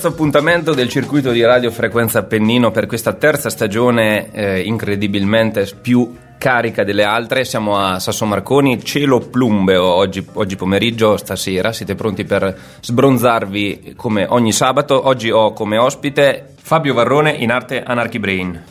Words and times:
Terzo 0.00 0.16
appuntamento 0.16 0.72
del 0.72 0.88
circuito 0.88 1.30
di 1.30 1.44
Radio 1.44 1.70
Frequenza 1.70 2.20
Appennino 2.20 2.70
per 2.70 2.86
questa 2.86 3.12
terza 3.12 3.50
stagione 3.50 4.32
eh, 4.32 4.60
incredibilmente 4.60 5.68
più 5.78 6.16
carica 6.38 6.84
delle 6.84 7.04
altre. 7.04 7.44
Siamo 7.44 7.76
a 7.76 7.98
Sasso 7.98 8.24
Marconi, 8.24 8.82
cielo 8.82 9.18
plumbeo 9.18 9.84
oggi, 9.84 10.26
oggi, 10.32 10.56
pomeriggio, 10.56 11.18
stasera. 11.18 11.74
Siete 11.74 11.96
pronti 11.96 12.24
per 12.24 12.56
sbronzarvi 12.80 13.92
come 13.94 14.24
ogni 14.26 14.52
sabato? 14.52 15.06
Oggi 15.06 15.30
ho 15.30 15.52
come 15.52 15.76
ospite 15.76 16.54
Fabio 16.56 16.94
Varrone 16.94 17.32
in 17.32 17.50
arte 17.50 17.82
Anarchy 17.82 18.18
Brain. 18.18 18.62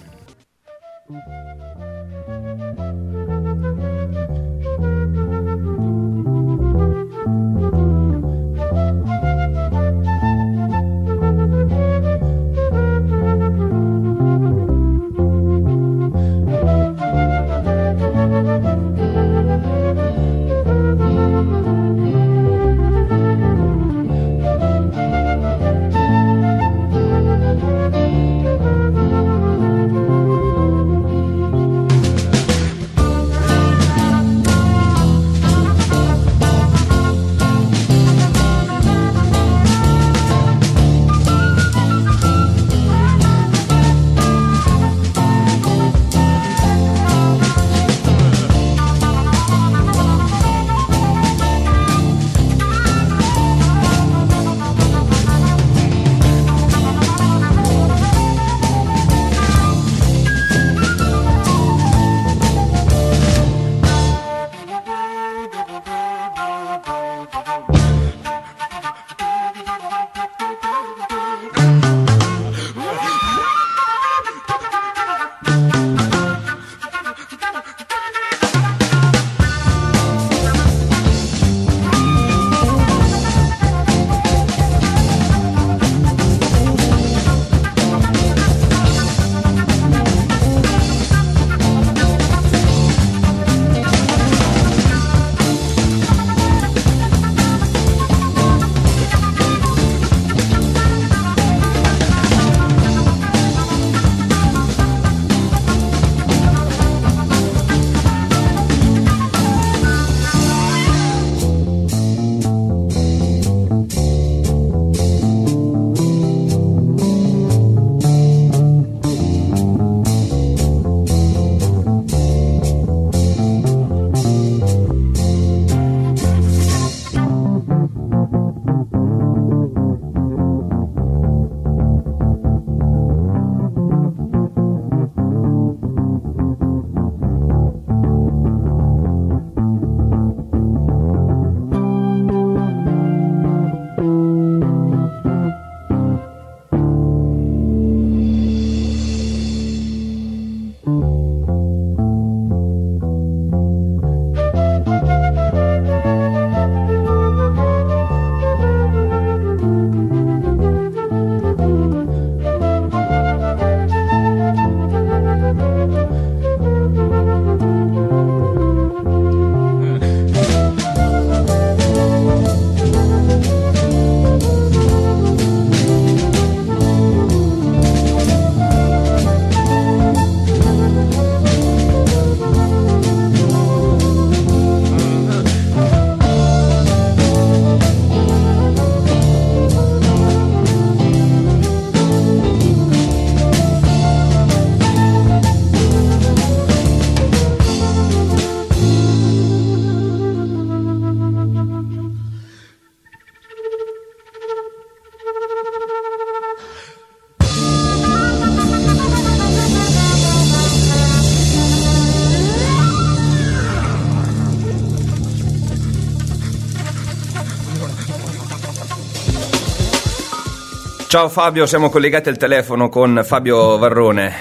Ciao 221.09 221.27
Fabio, 221.27 221.65
siamo 221.65 221.89
collegati 221.89 222.29
al 222.29 222.38
telefono 222.38 222.88
con 222.88 223.21
Fabio 223.25 223.79
Varrone. 223.79 224.31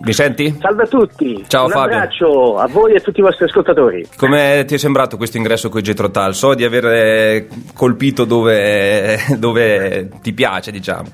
Mi 0.00 0.12
senti? 0.12 0.54
Salve 0.60 0.82
a 0.82 0.86
tutti. 0.86 1.42
Ciao 1.48 1.64
Un 1.64 1.70
Fabio. 1.70 1.96
Un 1.96 2.02
abbraccio 2.02 2.58
a 2.58 2.68
voi 2.68 2.92
e 2.92 2.96
a 2.96 3.00
tutti 3.00 3.20
i 3.20 3.22
vostri 3.22 3.46
ascoltatori. 3.46 4.06
Come 4.18 4.66
ti 4.66 4.74
è 4.74 4.76
sembrato 4.76 5.16
questo 5.16 5.38
ingresso 5.38 5.70
con 5.70 5.80
Getrotal? 5.80 6.34
So 6.34 6.52
di 6.52 6.64
aver 6.64 7.46
colpito 7.72 8.26
dove, 8.26 9.18
dove 9.38 10.10
ti 10.20 10.34
piace, 10.34 10.70
diciamo. 10.72 11.08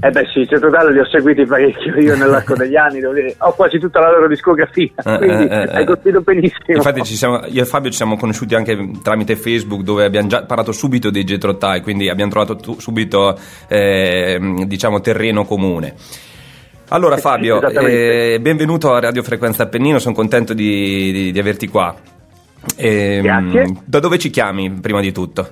Eh 0.00 0.10
beh 0.10 0.26
sì, 0.32 0.40
in 0.40 0.60
totale 0.60 0.92
li 0.92 0.98
ho 0.98 1.06
seguiti 1.06 1.44
parecchio 1.44 1.94
io 1.98 2.16
nell'arco 2.16 2.54
degli 2.54 2.76
anni, 2.76 3.00
dove 3.00 3.34
ho 3.38 3.52
quasi 3.54 3.78
tutta 3.78 4.00
la 4.00 4.10
loro 4.10 4.28
discografia, 4.28 4.90
Eh, 5.04 5.16
quindi 5.18 5.46
eh, 5.48 5.56
eh, 5.62 5.68
hai 5.76 5.84
colpito 5.84 6.20
benissimo. 6.20 6.76
Infatti 6.76 7.04
siamo- 7.04 7.40
io 7.46 7.62
e 7.62 7.66
Fabio 7.66 7.90
ci 7.90 7.96
siamo 7.96 8.16
conosciuti 8.16 8.54
anche 8.54 8.90
tramite 9.02 9.36
Facebook 9.36 9.82
dove 9.82 10.04
abbiamo 10.04 10.28
già 10.28 10.42
parlato 10.44 10.72
subito 10.72 11.10
dei 11.10 11.24
Getrotai, 11.24 11.80
quindi 11.82 12.08
abbiamo 12.08 12.30
trovato 12.30 12.56
tu- 12.56 12.78
subito 12.78 13.38
eh, 13.68 14.38
diciamo 14.66 15.00
terreno 15.00 15.44
comune. 15.44 15.94
Allora 16.90 17.16
Eh, 17.16 17.20
Fabio, 17.20 17.60
eh, 17.60 18.38
benvenuto 18.40 18.94
a 18.94 19.00
Radio 19.00 19.22
Frequenza 19.22 19.64
Appennino, 19.64 19.98
sono 19.98 20.14
contento 20.14 20.54
di, 20.54 21.12
di- 21.12 21.32
di 21.32 21.38
averti 21.38 21.68
qua. 21.68 21.94
Ehm, 22.76 23.22
Grazie. 23.22 23.76
Da 23.84 24.00
dove 24.00 24.18
ci 24.18 24.30
chiami 24.30 24.70
prima 24.70 25.00
di 25.00 25.12
tutto? 25.12 25.48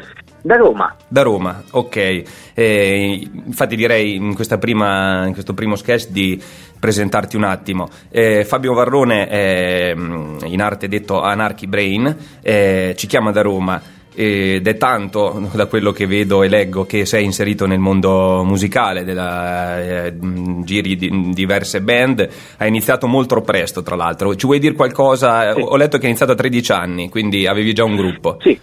Da 0.47 0.57
Roma, 0.57 0.95
Da 1.09 1.23
Roma, 1.23 1.65
ok. 1.73 2.23
Eh, 2.55 3.29
infatti 3.47 3.75
direi 3.75 4.15
in, 4.15 4.33
questa 4.35 4.59
prima, 4.59 5.27
in 5.27 5.33
questo 5.33 5.55
primo 5.55 5.75
sketch 5.75 6.11
di 6.11 6.41
presentarti 6.79 7.35
un 7.35 7.43
attimo. 7.43 7.89
Eh, 8.11 8.45
Fabio 8.45 8.73
Varrone 8.73 9.95
mm, 9.97 10.39
in 10.45 10.63
arte 10.63 10.87
detto 10.87 11.21
Anarchy 11.21 11.67
Brain, 11.67 12.17
eh, 12.43 12.95
ci 12.97 13.09
chiama 13.09 13.33
da 13.33 13.43
Roma. 13.43 13.83
Ed 14.17 14.67
è 14.67 14.77
tanto 14.79 15.49
da 15.53 15.67
quello 15.67 15.93
che 15.93 16.07
vedo 16.07 16.43
e 16.43 16.49
leggo 16.49 16.87
che 16.87 17.05
sei 17.05 17.25
inserito 17.25 17.67
nel 17.67 17.79
mondo 17.79 18.43
musicale, 18.45 19.05
della, 19.05 20.07
eh, 20.07 20.15
giri 20.65 20.97
di 20.97 21.31
diverse 21.35 21.83
band, 21.83 22.27
hai 22.57 22.69
iniziato 22.69 23.07
molto 23.07 23.41
presto 23.43 23.83
tra 23.83 23.95
l'altro, 23.95 24.35
ci 24.35 24.47
vuoi 24.47 24.59
dire 24.59 24.75
qualcosa? 24.75 25.53
Sì. 25.53 25.61
Ho 25.61 25.77
letto 25.77 25.99
che 25.99 26.05
hai 26.05 26.09
iniziato 26.09 26.33
a 26.33 26.37
13 26.37 26.73
anni, 26.73 27.09
quindi 27.11 27.47
avevi 27.47 27.75
già 27.75 27.85
un 27.85 27.97
gruppo. 27.97 28.39
Sì. 28.41 28.59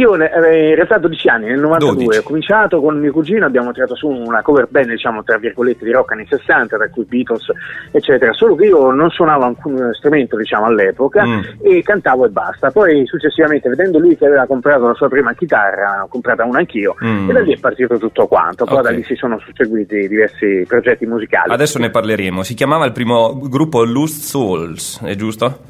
Io 0.00 0.14
in 0.14 0.28
realtà 0.74 0.96
12 0.96 1.28
anni, 1.28 1.46
nel 1.48 1.60
92 1.60 2.04
12. 2.04 2.18
ho 2.18 2.22
cominciato 2.22 2.80
con 2.80 2.98
mio 2.98 3.12
cugino, 3.12 3.44
abbiamo 3.44 3.70
tirato 3.70 3.94
su 3.94 4.08
una 4.08 4.40
cover 4.40 4.66
band, 4.70 4.88
diciamo 4.88 5.22
tra 5.22 5.36
virgolette, 5.36 5.84
di 5.84 5.90
rock 5.90 6.12
anni 6.12 6.26
60, 6.26 6.78
tra 6.78 6.88
cui 6.88 7.04
Beatles, 7.04 7.44
eccetera, 7.90 8.32
solo 8.32 8.54
che 8.54 8.64
io 8.64 8.90
non 8.92 9.10
suonavo 9.10 9.44
alcun 9.44 9.90
strumento, 9.92 10.38
diciamo, 10.38 10.64
all'epoca 10.64 11.26
mm. 11.26 11.40
e 11.60 11.82
cantavo 11.82 12.24
e 12.24 12.30
basta. 12.30 12.70
Poi 12.70 13.04
successivamente, 13.04 13.68
vedendo 13.68 13.98
lui 13.98 14.16
che 14.16 14.24
aveva 14.24 14.46
comprato 14.46 14.86
la 14.86 14.94
sua 14.94 15.08
prima 15.08 15.34
chitarra, 15.34 16.04
ho 16.04 16.08
comprata 16.08 16.44
una 16.44 16.60
anch'io 16.60 16.96
mm. 17.04 17.28
e 17.28 17.32
da 17.34 17.40
lì 17.40 17.52
è 17.52 17.58
partito 17.58 17.98
tutto 17.98 18.26
quanto. 18.26 18.64
Poi 18.64 18.78
okay. 18.78 18.90
da 18.90 18.96
lì 18.96 19.04
si 19.04 19.16
sono 19.16 19.38
susseguiti 19.38 20.08
diversi 20.08 20.64
progetti 20.66 21.04
musicali. 21.04 21.52
Adesso 21.52 21.78
ne 21.78 21.90
parleremo. 21.90 22.42
Si 22.42 22.54
chiamava 22.54 22.86
il 22.86 22.92
primo 22.92 23.38
gruppo 23.38 23.84
Lost 23.84 24.22
Souls, 24.22 25.02
è 25.04 25.14
giusto? 25.14 25.68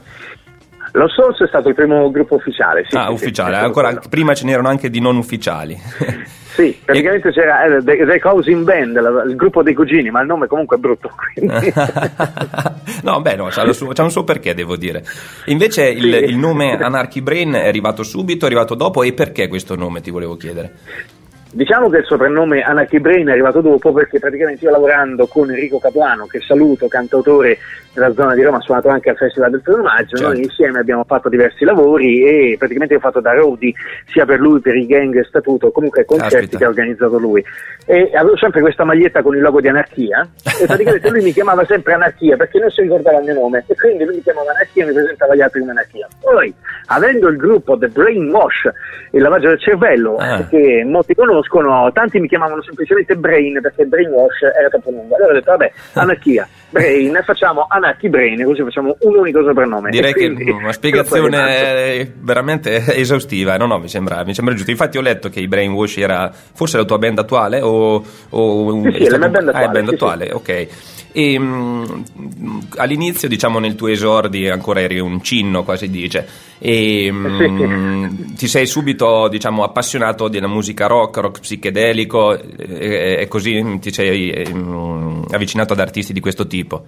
Lo 0.92 1.08
Source 1.08 1.44
è 1.44 1.46
stato 1.46 1.68
il 1.68 1.74
primo 1.74 2.10
gruppo 2.10 2.34
ufficiale. 2.34 2.84
Sì, 2.88 2.96
ah, 2.96 3.06
sì, 3.06 3.12
ufficiale. 3.12 3.56
Sì, 3.56 3.64
Ancora, 3.64 4.00
prima 4.08 4.34
ce 4.34 4.44
n'erano 4.44 4.68
anche 4.68 4.90
di 4.90 5.00
non 5.00 5.16
ufficiali. 5.16 5.78
Sì, 6.52 6.76
praticamente 6.84 7.28
e... 7.28 7.32
c'era 7.32 7.64
eh, 7.64 7.82
The, 7.82 8.04
The 8.04 8.18
Causing 8.18 8.64
Band, 8.64 9.00
la, 9.00 9.22
il 9.22 9.36
gruppo 9.36 9.62
dei 9.62 9.72
cugini, 9.72 10.10
ma 10.10 10.20
il 10.20 10.26
nome 10.26 10.48
comunque 10.48 10.76
è 10.76 10.80
brutto. 10.80 11.10
no, 13.02 13.20
beh, 13.20 13.36
no, 13.36 13.46
c'ha, 13.50 13.72
suo, 13.72 13.92
c'ha, 13.92 14.02
un 14.02 14.10
suo 14.10 14.24
perché, 14.24 14.52
devo 14.52 14.76
dire. 14.76 15.04
Invece 15.46 15.88
il, 15.88 16.12
il 16.12 16.36
nome 16.36 16.76
Anarchy 16.76 17.20
Brain 17.20 17.52
è 17.52 17.68
arrivato 17.68 18.02
subito, 18.02 18.44
è 18.44 18.48
arrivato 18.48 18.74
dopo, 18.74 19.04
e 19.04 19.12
perché 19.12 19.46
questo 19.46 19.76
nome, 19.76 20.00
ti 20.00 20.10
volevo 20.10 20.36
chiedere? 20.36 20.72
Diciamo 21.52 21.88
che 21.88 21.98
il 21.98 22.04
soprannome 22.04 22.62
Anarchy 22.62 23.00
Brain 23.00 23.26
è 23.26 23.32
arrivato 23.32 23.60
dopo 23.60 23.92
perché 23.92 24.20
praticamente 24.20 24.64
io 24.64 24.70
lavorando 24.70 25.26
con 25.26 25.50
Enrico 25.50 25.80
Capuano, 25.80 26.26
che 26.26 26.40
saluto, 26.40 26.86
cantautore 26.86 27.58
della 27.92 28.12
zona 28.12 28.34
di 28.34 28.42
Roma, 28.42 28.58
ha 28.58 28.60
suonato 28.60 28.88
anche 28.88 29.10
al 29.10 29.16
Festival 29.16 29.50
del 29.50 29.62
1 29.64 29.82
maggio, 29.82 30.16
certo. 30.16 30.32
noi 30.32 30.42
insieme 30.44 30.78
abbiamo 30.78 31.02
fatto 31.02 31.28
diversi 31.28 31.64
lavori 31.64 32.24
e 32.24 32.56
praticamente 32.56 32.94
ho 32.94 33.00
fatto 33.00 33.20
da 33.20 33.32
roadie 33.32 33.72
sia 34.06 34.24
per 34.24 34.38
lui, 34.38 34.60
per 34.60 34.76
i 34.76 34.86
gang 34.86 35.20
statuto, 35.22 35.72
comunque 35.72 36.04
concerti 36.04 36.36
Aspetta. 36.36 36.58
che 36.58 36.64
ha 36.64 36.68
organizzato 36.68 37.18
lui. 37.18 37.44
E 37.84 38.10
avevo 38.14 38.36
sempre 38.36 38.60
questa 38.60 38.84
maglietta 38.84 39.22
con 39.22 39.34
il 39.34 39.42
logo 39.42 39.60
di 39.60 39.66
Anarchia 39.66 40.28
e 40.60 40.66
praticamente 40.66 41.10
lui 41.10 41.22
mi 41.22 41.32
chiamava 41.32 41.64
sempre 41.64 41.94
Anarchia 41.94 42.36
perché 42.36 42.60
non 42.60 42.70
si 42.70 42.82
ricordava 42.82 43.18
il 43.18 43.24
mio 43.24 43.34
nome 43.34 43.64
e 43.66 43.74
quindi 43.74 44.04
lui 44.04 44.16
mi 44.16 44.22
chiamava 44.22 44.50
Anarchia 44.52 44.84
e 44.84 44.86
mi 44.86 44.92
presentava 44.92 45.34
gli 45.34 45.40
altri 45.40 45.58
come 45.58 45.72
Anarchia. 45.72 46.06
Poi, 46.20 46.54
avendo 46.86 47.28
il 47.28 47.36
gruppo 47.36 47.76
The 47.76 47.88
Brainwash, 47.88 48.70
il 49.10 49.22
lavaggio 49.22 49.48
del 49.48 49.60
cervello, 49.60 50.14
ah. 50.16 50.46
che 50.46 50.84
molti 50.86 51.14
conoscono, 51.14 51.39
conoscono, 51.48 51.90
tanti 51.92 52.18
mi 52.18 52.28
chiamavano 52.28 52.62
semplicemente 52.62 53.16
Brain 53.16 53.60
perché 53.60 53.84
Brainwash 53.84 54.42
era 54.58 54.68
troppo 54.68 54.90
lungo. 54.90 55.16
Allora 55.16 55.32
ho 55.32 55.34
detto, 55.34 55.50
vabbè, 55.50 55.72
anarchia, 55.94 56.48
Brain, 56.70 57.20
facciamo 57.24 57.66
Anarchy 57.68 58.08
Brain, 58.08 58.44
così 58.44 58.62
facciamo 58.62 58.96
un 59.00 59.16
unico 59.16 59.42
soprannome. 59.42 59.90
Direi 59.90 60.12
che 60.12 60.26
una 60.26 60.72
spiegazione 60.72 62.12
veramente 62.20 62.94
esaustiva, 62.94 63.56
no, 63.56 63.66
no, 63.66 63.78
mi 63.78 63.88
sembra, 63.88 64.24
mi 64.24 64.34
sembra, 64.34 64.54
giusto. 64.54 64.70
Infatti 64.70 64.98
ho 64.98 65.02
letto 65.02 65.28
che 65.28 65.40
i 65.40 65.48
Brainwash 65.48 65.96
era 65.98 66.30
forse 66.32 66.76
la 66.76 66.84
tua 66.84 66.98
band 66.98 67.18
attuale 67.18 67.60
o... 67.60 68.04
o 68.30 68.82
sì, 68.82 68.92
sì, 68.92 69.04
è 69.04 69.08
la 69.08 69.18
mia 69.18 69.28
band 69.28 69.48
attuale. 69.48 69.66
Ah, 69.66 69.68
band 69.68 69.88
sì, 69.88 69.94
attuale, 69.94 70.26
sì. 70.26 70.32
ok. 70.32 70.68
E 71.12 71.38
mh, 71.38 72.04
mm, 72.20 72.58
all'inizio, 72.76 73.26
diciamo, 73.28 73.58
nel 73.58 73.74
tuo 73.74 73.88
esordi 73.88 74.48
ancora 74.48 74.80
eri 74.80 75.00
un 75.00 75.22
cinno, 75.22 75.64
quasi 75.64 75.90
dice, 75.90 76.26
e 76.58 77.10
mh, 77.10 77.46
mm, 77.50 78.34
ti 78.36 78.46
sei 78.46 78.66
subito, 78.66 79.26
diciamo, 79.28 79.64
appassionato 79.64 80.28
della 80.28 80.46
musica 80.46 80.86
rock, 80.86 81.16
rock 81.16 81.29
psichedelico, 81.30 82.38
e, 82.38 83.18
e 83.20 83.28
così 83.28 83.78
ti 83.80 83.92
sei 83.92 84.48
mm, 84.52 85.24
avvicinato 85.30 85.72
ad 85.72 85.80
artisti 85.80 86.12
di 86.12 86.20
questo 86.20 86.46
tipo. 86.46 86.84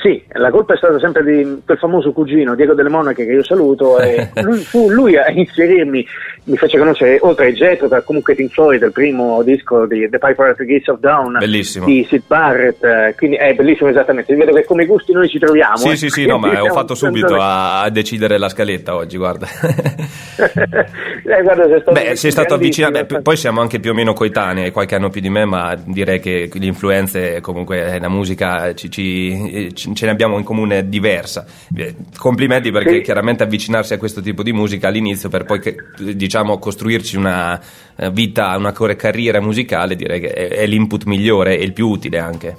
Sì, 0.00 0.22
la 0.32 0.50
colpa 0.50 0.72
è 0.72 0.76
stata 0.78 0.98
sempre 0.98 1.22
di 1.22 1.60
quel 1.62 1.76
famoso 1.76 2.12
cugino 2.12 2.54
Diego 2.54 2.72
delle 2.72 2.88
Monache 2.88 3.26
che 3.26 3.32
io 3.32 3.44
saluto 3.44 3.98
e 3.98 4.30
lui, 4.40 4.58
fu 4.60 4.88
lui 4.88 5.14
a 5.18 5.28
inserirmi, 5.30 6.06
mi 6.44 6.56
fece 6.56 6.78
conoscere 6.78 7.18
oltre 7.20 7.46
ai 7.46 7.52
Jet, 7.52 8.02
comunque 8.04 8.34
Pink 8.34 8.50
Floyd, 8.50 8.82
il 8.82 8.92
primo 8.92 9.42
disco 9.42 9.84
di 9.84 10.08
The 10.08 10.18
Piper 10.18 10.48
at 10.48 10.56
the 10.56 10.64
Gates 10.64 10.88
of 10.88 11.00
Dawn 11.00 11.36
bellissimo. 11.38 11.84
di 11.84 12.06
Sid 12.08 12.22
Barrett, 12.26 12.82
eh, 12.82 13.14
quindi 13.14 13.36
è 13.36 13.52
bellissimo 13.52 13.90
esattamente, 13.90 14.34
vedo 14.34 14.54
che 14.54 14.64
come 14.64 14.86
gusti 14.86 15.12
noi 15.12 15.28
ci 15.28 15.38
troviamo. 15.38 15.76
Sì, 15.76 15.90
eh. 15.90 15.96
sì, 15.96 16.08
sì, 16.08 16.24
no, 16.24 16.38
ma 16.38 16.48
ho 16.64 16.72
fatto 16.72 16.94
subito 16.94 17.34
a, 17.34 17.82
a, 17.82 17.90
decidere 17.90 18.38
la 18.38 18.48
scaletta 18.48 18.94
oggi, 18.94 19.18
guarda. 19.18 19.46
eh, 20.38 21.42
guarda 21.42 21.68
sei 21.68 21.80
stato, 21.82 21.92
Beh, 21.92 22.16
sei 22.16 22.30
stato 22.30 22.54
avvicinato, 22.54 23.04
beh, 23.04 23.20
poi 23.20 23.36
siamo 23.36 23.60
anche 23.60 23.78
più 23.80 23.90
o 23.90 23.94
meno 23.94 24.14
coetanei, 24.14 24.70
qualche 24.70 24.94
anno 24.94 25.10
più 25.10 25.20
di 25.20 25.28
me, 25.28 25.44
ma 25.44 25.76
direi 25.76 26.20
che 26.20 26.48
le 26.50 26.66
influenze, 26.66 27.42
comunque 27.42 27.98
la 28.00 28.08
musica 28.08 28.72
ci, 28.72 28.90
ci, 28.90 29.74
ci 29.74 29.89
ce 29.94 30.06
ne 30.06 30.12
abbiamo 30.12 30.38
in 30.38 30.44
comune 30.44 30.88
diversa. 30.88 31.44
Eh, 31.74 31.94
complimenti 32.16 32.70
perché 32.70 32.96
sì. 32.96 33.00
chiaramente 33.00 33.42
avvicinarsi 33.42 33.94
a 33.94 33.98
questo 33.98 34.20
tipo 34.20 34.42
di 34.42 34.52
musica 34.52 34.88
all'inizio 34.88 35.28
per 35.28 35.44
poi 35.44 35.60
diciamo 36.14 36.58
costruirci 36.58 37.16
una 37.16 37.60
eh, 37.96 38.10
vita, 38.10 38.56
una 38.56 38.72
carriera 38.72 39.40
musicale, 39.40 39.96
direi 39.96 40.20
che 40.20 40.32
è, 40.32 40.66
l'input 40.66 41.04
migliore 41.04 41.58
e 41.58 41.64
il 41.64 41.72
più 41.72 41.88
utile 41.88 42.18
anche. 42.18 42.56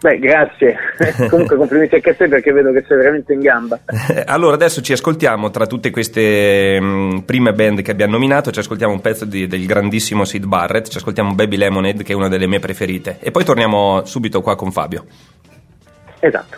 Beh, 0.00 0.18
grazie. 0.18 0.76
Comunque 1.30 1.56
complimenti 1.56 1.94
anche 1.94 2.10
a 2.10 2.14
te 2.14 2.28
perché 2.28 2.52
vedo 2.52 2.72
che 2.72 2.84
sei 2.86 2.98
veramente 2.98 3.32
in 3.32 3.40
gamba. 3.40 3.80
allora, 4.26 4.54
adesso 4.54 4.82
ci 4.82 4.92
ascoltiamo 4.92 5.50
tra 5.50 5.66
tutte 5.66 5.90
queste 5.90 6.78
mh, 6.78 6.84
mm, 6.84 7.18
prime 7.20 7.52
band 7.52 7.80
che 7.80 7.90
abbiamo 7.90 8.12
nominato, 8.12 8.50
ci 8.50 8.58
ascoltiamo 8.58 8.92
un 8.92 9.00
pezzo 9.00 9.24
di, 9.24 9.46
del 9.46 9.64
grandissimo 9.64 10.24
Sid 10.24 10.44
Barrett, 10.44 10.88
ci 10.88 10.98
ascoltiamo 10.98 11.34
Baby 11.34 11.56
Lemonade 11.56 12.02
che 12.02 12.12
è 12.12 12.16
una 12.16 12.28
delle 12.28 12.46
mie 12.46 12.58
preferite 12.58 13.16
e 13.20 13.30
poi 13.30 13.44
torniamo 13.44 14.04
subito 14.04 14.42
qua 14.42 14.56
con 14.56 14.70
Fabio. 14.72 15.06
Esatto. 16.24 16.56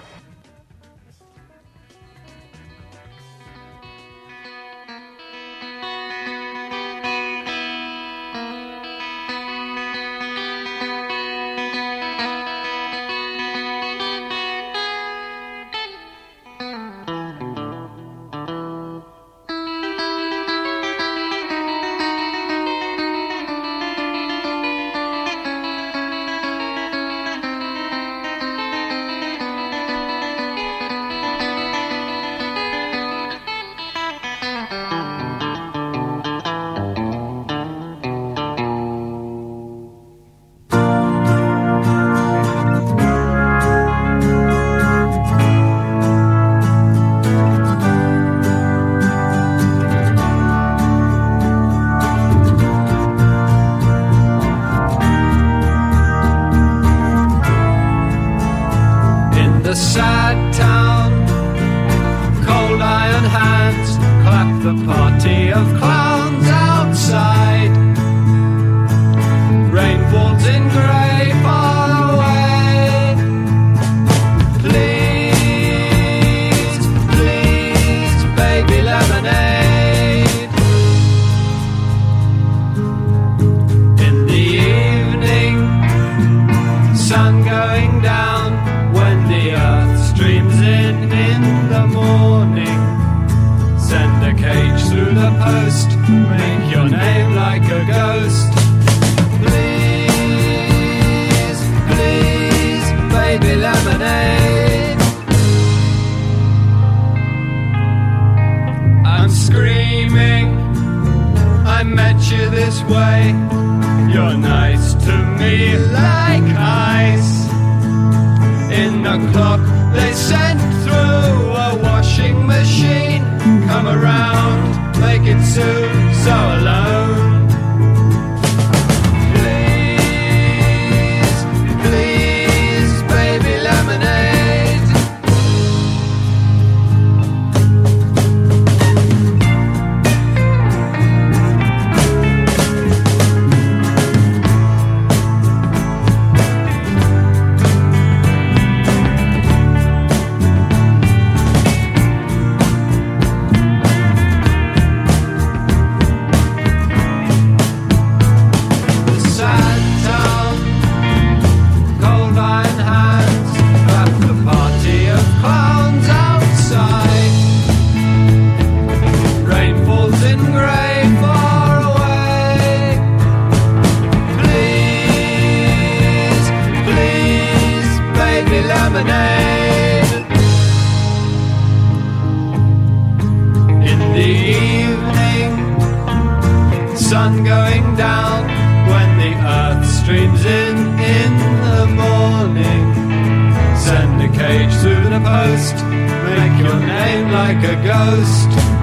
Make 195.56 196.60
your 196.60 196.78
name 196.78 197.30
like 197.32 197.64
a 197.64 197.76
ghost. 197.82 198.75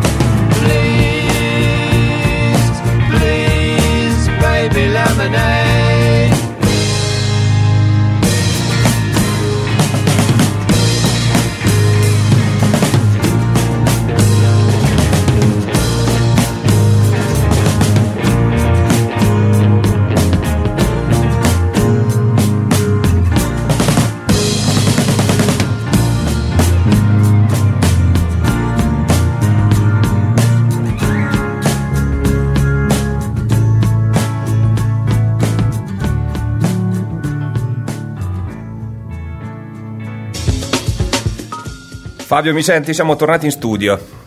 Fabio, 42.33 42.51
mi 42.51 42.63
senti? 42.63 42.95
Siamo 42.95 43.15
tornati 43.15 43.45
in 43.45 43.51
studio. 43.51 44.22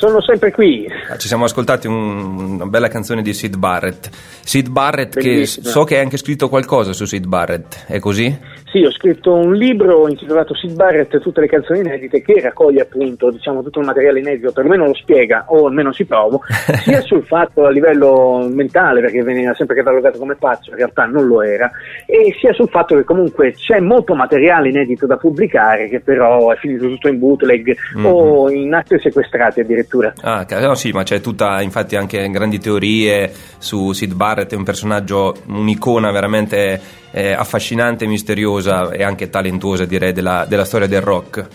Sono 0.00 0.22
sempre 0.22 0.50
qui. 0.50 0.90
Ah, 1.10 1.18
ci 1.18 1.28
siamo 1.28 1.44
ascoltati 1.44 1.86
un, 1.86 2.54
una 2.54 2.64
bella 2.64 2.88
canzone 2.88 3.20
di 3.20 3.34
Sid 3.34 3.58
Barrett. 3.58 4.08
Sid 4.42 4.70
Barrett, 4.70 5.12
Bellissima. 5.12 5.66
che 5.66 5.70
so 5.70 5.84
che 5.84 5.96
hai 5.96 6.02
anche 6.02 6.16
scritto 6.16 6.48
qualcosa 6.48 6.94
su 6.94 7.04
Sid 7.04 7.26
Barrett, 7.26 7.84
è 7.84 7.98
così? 7.98 8.34
Sì, 8.70 8.82
ho 8.82 8.90
scritto 8.92 9.34
un 9.34 9.52
libro 9.52 10.08
intitolato 10.08 10.54
Sid 10.54 10.74
Barrett 10.74 11.18
tutte 11.18 11.40
le 11.40 11.48
canzoni 11.48 11.80
inedite 11.80 12.22
che 12.22 12.40
raccoglie 12.40 12.82
appunto 12.82 13.30
diciamo, 13.30 13.62
tutto 13.62 13.80
il 13.80 13.86
materiale 13.86 14.20
inedito, 14.20 14.52
perlomeno 14.52 14.86
lo 14.86 14.94
spiega 14.94 15.44
o 15.48 15.66
almeno 15.66 15.92
si 15.92 16.06
provo, 16.06 16.40
sia 16.84 17.00
sul 17.02 17.24
fatto 17.26 17.66
a 17.66 17.70
livello 17.70 18.48
mentale 18.50 19.02
perché 19.02 19.22
veniva 19.22 19.52
sempre 19.54 19.76
catalogato 19.76 20.18
come 20.18 20.36
pazzo, 20.36 20.70
in 20.70 20.76
realtà 20.76 21.04
non 21.04 21.26
lo 21.26 21.42
era, 21.42 21.70
e 22.06 22.34
sia 22.40 22.54
sul 22.54 22.68
fatto 22.68 22.96
che 22.96 23.04
comunque 23.04 23.52
c'è 23.52 23.80
molto 23.80 24.14
materiale 24.14 24.68
inedito 24.70 25.04
da 25.04 25.16
pubblicare 25.16 25.88
che 25.88 26.00
però 26.00 26.52
è 26.52 26.56
finito 26.56 26.86
tutto 26.86 27.08
in 27.08 27.18
bootleg 27.18 27.76
mm-hmm. 27.98 28.06
o 28.06 28.48
in 28.50 28.72
atti 28.72 28.98
sequestrati 28.98 29.60
addirittura. 29.60 29.88
Ah, 30.22 30.46
no, 30.60 30.74
sì, 30.74 30.92
ma 30.92 31.02
c'è 31.02 31.20
tutta 31.20 31.60
infatti 31.60 31.96
anche 31.96 32.28
grandi 32.30 32.58
teorie 32.58 33.32
su 33.58 33.92
Sid 33.92 34.14
Barrett, 34.14 34.52
è 34.52 34.56
un 34.56 34.64
personaggio, 34.64 35.36
un'icona 35.46 36.10
veramente 36.10 36.80
eh, 37.10 37.32
affascinante, 37.32 38.06
misteriosa 38.06 38.90
e 38.90 39.02
anche 39.02 39.28
talentuosa 39.30 39.84
direi 39.84 40.12
della, 40.12 40.44
della 40.48 40.64
storia 40.64 40.86
del 40.86 41.00
rock. 41.00 41.46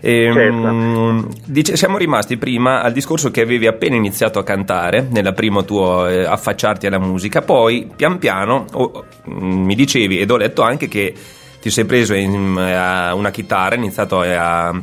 E, 0.00 0.24
ehm, 0.24 1.22
certo. 1.22 1.38
dice, 1.46 1.76
siamo 1.76 1.96
rimasti 1.96 2.36
prima 2.36 2.82
al 2.82 2.92
discorso 2.92 3.30
che 3.30 3.40
avevi 3.40 3.66
appena 3.66 3.96
iniziato 3.96 4.38
a 4.38 4.44
cantare, 4.44 5.06
nella 5.10 5.32
prima 5.32 5.62
tuo 5.62 6.06
eh, 6.06 6.24
affacciarti 6.24 6.86
alla 6.86 6.98
musica, 6.98 7.40
poi 7.40 7.90
pian 7.96 8.18
piano 8.18 8.66
oh, 8.72 9.06
mi 9.24 9.74
dicevi 9.74 10.20
ed 10.20 10.30
ho 10.30 10.36
letto 10.36 10.60
anche 10.60 10.88
che 10.88 11.14
ti 11.58 11.70
sei 11.70 11.86
preso 11.86 12.12
in, 12.12 12.34
una 12.34 13.30
chitarra, 13.30 13.74
hai 13.74 13.78
iniziato 13.78 14.20
a 14.20 14.78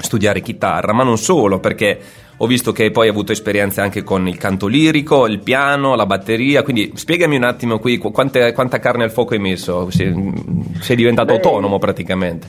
studiare 0.00 0.40
chitarra, 0.40 0.92
ma 0.92 1.02
non 1.02 1.18
solo, 1.18 1.58
perché 1.58 2.00
ho 2.42 2.46
visto 2.46 2.72
che 2.72 2.90
poi 2.90 3.04
hai 3.04 3.10
avuto 3.10 3.32
esperienze 3.32 3.82
anche 3.82 4.02
con 4.02 4.26
il 4.26 4.38
canto 4.38 4.66
lirico, 4.66 5.26
il 5.26 5.40
piano, 5.40 5.94
la 5.94 6.06
batteria, 6.06 6.62
quindi 6.62 6.90
spiegami 6.94 7.36
un 7.36 7.44
attimo 7.44 7.78
qui 7.78 7.98
quante, 7.98 8.52
quanta 8.54 8.78
carne 8.78 9.04
al 9.04 9.10
fuoco 9.10 9.34
hai 9.34 9.40
messo, 9.40 9.90
sei, 9.90 10.32
sei 10.80 10.96
diventato 10.96 11.28
Beh, 11.28 11.34
autonomo 11.34 11.78
praticamente. 11.78 12.48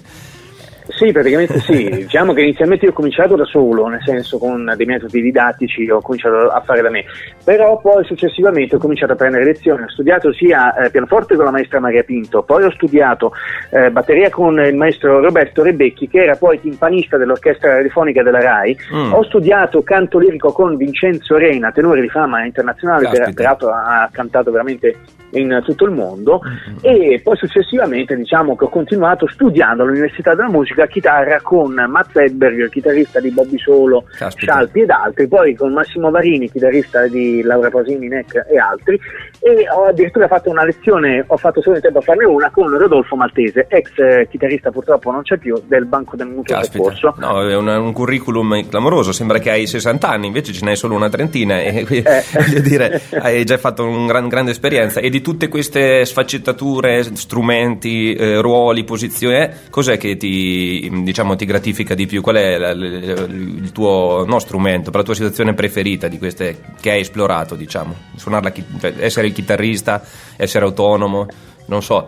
Sì, 0.88 1.12
praticamente 1.12 1.60
sì. 1.60 1.90
diciamo 1.90 2.34
che 2.34 2.42
inizialmente 2.42 2.86
io 2.86 2.92
ho 2.92 2.96
cominciato 2.96 3.36
da 3.36 3.46
solo, 3.46 3.88
nel 3.88 4.02
senso 4.04 4.38
con 4.38 4.74
dei 4.76 4.86
metodi 4.86 5.22
didattici 5.22 5.90
ho 5.90 6.02
cominciato 6.02 6.50
a 6.50 6.62
fare 6.62 6.82
da 6.82 6.90
me, 6.90 7.06
però 7.44 7.80
poi 7.80 8.04
successivamente 8.06 8.76
ho 8.76 8.80
cominciato 8.80 9.14
a 9.14 9.16
prendere 9.16 9.46
lezioni, 9.46 9.84
ho 9.84 9.90
studiato 9.90 10.34
sia 10.34 10.76
eh, 10.76 10.90
pianoforte 10.90 11.36
con 11.36 11.46
la 11.46 11.52
maestra 11.52 11.80
Maria 11.80 12.04
Pinto, 12.04 12.44
poi 12.44 12.64
ho 12.64 12.72
studiato 12.72 13.34
eh, 13.70 13.92
batteria 13.92 14.30
con 14.30 14.60
il 14.60 14.76
maestro 14.76 15.20
Roberto 15.20 15.64
Rebecchi 15.64 16.08
che 16.08 16.24
era 16.24 16.36
poi 16.36 16.60
timpanista 16.60 17.18
dell'orchestra 17.18 17.76
radiofonica 17.76 18.24
della 18.24 18.42
RAI, 18.42 18.78
mm. 18.94 19.14
ho 19.14 19.24
studiato 19.24 19.84
canto 19.84 20.20
lirico 20.20 20.52
con 20.52 20.76
Vincenzo 20.78 21.38
Rena, 21.38 21.72
tenore 21.72 22.02
di 22.02 22.10
fama 22.10 22.44
internazionale, 22.46 23.10
per, 23.10 23.34
peraltro 23.34 23.70
ha 23.70 24.10
cantato 24.12 24.52
veramente 24.52 24.96
in 25.32 25.62
tutto 25.64 25.86
il 25.86 25.92
mondo 25.92 26.42
mm-hmm. 26.44 26.78
e 26.82 27.22
poi 27.22 27.36
successivamente 27.38 28.16
diciamo 28.16 28.56
che 28.56 28.66
ho 28.66 28.70
continuato 28.70 29.28
studiando 29.28 29.84
all'Università 29.84 30.34
della 30.36 30.50
Musica 30.50 30.88
chitarra 30.88 31.40
con 31.42 31.74
Matt 31.74 32.16
Edberg, 32.18 32.70
chitarrista 32.70 33.20
di 33.20 33.32
Bobby 33.32 33.58
Solo, 33.58 34.04
Caspita. 34.18 34.54
Scialpi 34.54 34.82
ed 34.82 34.90
altri, 34.90 35.28
poi 35.28 35.56
con 35.56 35.74
Massimo 35.74 36.10
Varini, 36.10 36.50
chitarrista 36.50 37.08
di 37.08 37.42
Laura 37.42 37.70
Pasini, 37.70 38.08
Neck 38.08 38.46
e 38.50 38.58
altri 38.58 39.00
e 39.40 39.68
ho 39.74 39.86
addirittura 39.86 40.28
fatto 40.28 40.50
una 40.50 40.64
lezione, 40.64 41.24
ho 41.26 41.38
fatto 41.38 41.62
solo 41.62 41.78
in 41.78 41.82
tempo 41.82 42.00
a 42.00 42.02
farne 42.02 42.26
una 42.26 42.50
con 42.52 42.68
Rodolfo 42.70 43.16
Maltese, 43.16 43.66
ex 43.70 43.98
eh, 43.98 44.28
chitarrista 44.30 44.70
purtroppo 44.70 45.12
non 45.12 45.24
c'è 45.24 45.38
più, 45.38 45.60
del 45.66 45.86
Banco 45.86 46.16
del 46.16 46.28
Mutuo 46.28 46.62
Soccorso. 46.64 47.16
No, 47.18 47.42
è 47.48 47.56
un, 47.56 47.68
un, 47.68 47.94
curriculum 47.94 48.68
clamoroso, 48.68 49.12
sembra 49.12 49.40
che 49.40 49.50
hai 49.50 49.66
60 49.66 50.08
anni, 50.08 50.28
invece 50.28 50.54
ce 50.54 50.64
n'hai 50.66 50.76
solo 50.76 50.96
una 50.96 51.10
trentina 51.10 51.60
e 51.60 51.86
eh. 51.88 52.24
voglio 52.34 52.60
dire, 52.60 53.02
hai 53.20 53.44
già 53.44 53.58
fatto 53.58 53.84
una 53.84 54.08
gran, 54.08 54.28
grande 54.28 54.52
esperienza 54.52 55.00
e 55.00 55.10
di 55.10 55.21
tutte 55.22 55.48
queste 55.48 56.06
sfaccettature, 56.06 57.04
strumenti, 57.16 58.14
eh, 58.14 58.42
ruoli, 58.42 58.84
posizioni, 58.84 59.36
eh, 59.36 59.52
cos'è 59.70 59.98
che 59.98 60.18
ti, 60.18 60.90
diciamo, 61.04 61.36
ti, 61.36 61.46
gratifica 61.46 61.96
di 61.96 62.06
più? 62.06 62.22
Qual 62.22 62.36
è 62.36 62.58
la, 62.58 62.72
il 62.72 63.72
tuo 63.72 64.26
no, 64.28 64.40
strumento, 64.40 64.92
la 64.92 65.04
tua 65.04 65.16
situazione 65.16 65.54
preferita 65.54 66.08
di 66.08 66.18
queste 66.18 66.58
che 66.80 66.92
hai 66.92 67.02
esplorato, 67.02 67.56
diciamo? 67.56 67.96
Suonarla, 68.16 68.52
cioè, 68.80 68.94
essere 68.98 69.28
il 69.28 69.34
chitarrista, 69.34 70.02
essere 70.38 70.66
autonomo, 70.66 71.28
non 71.68 71.82
so. 71.82 72.08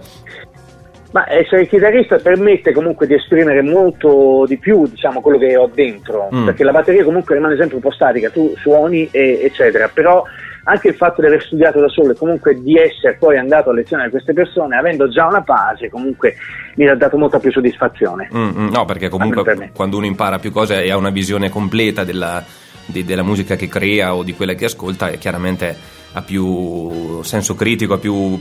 Ma 1.12 1.32
essere 1.32 1.67
chitarrista 1.67 2.17
permette 2.17 2.72
comunque 2.74 3.05
di 3.05 3.13
esprimere 3.13 3.62
molto 3.62 4.46
di 4.48 4.58
più, 4.58 4.88
diciamo, 4.88 5.22
quello 5.22 5.38
che 5.38 5.55
ho 5.55 5.70
dentro, 5.72 6.29
mm. 6.34 6.46
perché 6.46 6.63
la 6.63 6.72
batteria 6.72 7.03
comunque 7.03 7.36
rimane 7.36 7.55
sempre 7.55 7.75
un 7.75 7.82
po' 7.82 7.91
statica, 7.91 8.32
tu 8.32 8.51
suoni 8.58 9.08
e, 9.12 9.41
eccetera, 9.43 9.89
però 9.93 10.24
anche 10.63 10.89
il 10.89 10.96
fatto 10.96 11.22
di 11.22 11.27
aver 11.27 11.43
studiato 11.43 11.79
da 11.79 11.89
solo 11.89 12.12
e 12.12 12.15
comunque 12.15 12.62
di 12.62 12.77
essere 12.77 13.15
poi 13.15 13.38
andato 13.38 13.70
a 13.70 13.74
lezione 13.74 14.03
da 14.03 14.10
queste 14.10 14.34
persone, 14.34 14.77
avendo 14.77 15.10
già 15.10 15.27
una 15.27 15.41
base, 15.41 15.89
comunque 15.89 16.36
mi 16.75 16.88
ha 16.88 16.96
dato 16.96 17.17
molta 17.17 17.39
più 17.39 17.51
soddisfazione. 17.51 18.29
Mm, 18.34 18.50
mm, 18.58 18.70
no, 18.70 18.86
perché 18.86 19.10
comunque 19.10 19.43
per 19.43 19.72
quando 19.74 19.98
uno 19.98 20.05
impara 20.05 20.39
più 20.39 20.51
cose 20.51 20.84
e 20.84 20.91
ha 20.91 20.98
una 20.98 21.10
visione 21.10 21.50
completa 21.50 22.03
della, 22.03 22.43
di, 22.86 23.03
della 23.03 23.24
musica 23.24 23.55
che 23.55 23.67
crea 23.67 24.15
o 24.15 24.24
di 24.24 24.34
quella 24.34 24.53
che 24.53 24.65
ascolta 24.65 25.10
chiaramente 25.12 25.75
ha 26.13 26.22
più 26.22 27.22
senso 27.24 27.55
critico, 27.55 27.96
ha 27.96 28.00
più 28.00 28.39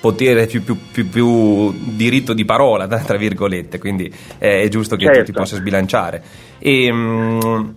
potere, 0.00 0.46
più, 0.46 0.62
più, 0.62 0.78
più, 0.90 1.08
più, 1.08 1.72
diritto 1.96 2.32
di 2.32 2.44
parola, 2.44 2.86
tra 2.86 3.16
virgolette, 3.16 3.78
quindi 3.78 4.12
è, 4.38 4.62
è 4.62 4.68
giusto 4.68 4.96
che 4.96 5.04
certo. 5.04 5.20
tu 5.20 5.24
ti 5.26 5.32
possa 5.32 5.56
sbilanciare. 5.56 6.22
E, 6.58 6.90
mh, 6.90 7.74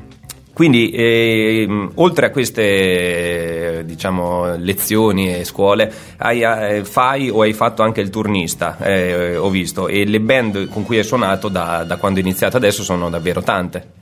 quindi, 0.62 0.92
eh, 0.92 1.68
oltre 1.96 2.28
a 2.28 2.30
queste 2.30 3.82
diciamo, 3.84 4.58
lezioni 4.58 5.34
e 5.34 5.44
scuole, 5.44 5.92
hai, 6.18 6.44
eh, 6.44 6.86
fai 6.86 7.32
o 7.32 7.42
hai 7.42 7.54
fatto 7.54 7.82
anche 7.82 8.00
il 8.00 8.12
turnista, 8.12 8.78
eh, 8.78 9.36
ho 9.38 9.50
visto, 9.50 9.88
e 9.88 10.06
le 10.06 10.20
band 10.20 10.68
con 10.68 10.84
cui 10.84 11.00
hai 11.00 11.04
suonato 11.04 11.48
da, 11.48 11.84
da 11.84 11.98
quando 11.98 12.20
hai 12.20 12.26
iniziato 12.26 12.58
adesso 12.58 12.84
sono 12.84 13.10
davvero 13.10 13.42
tante. 13.42 14.01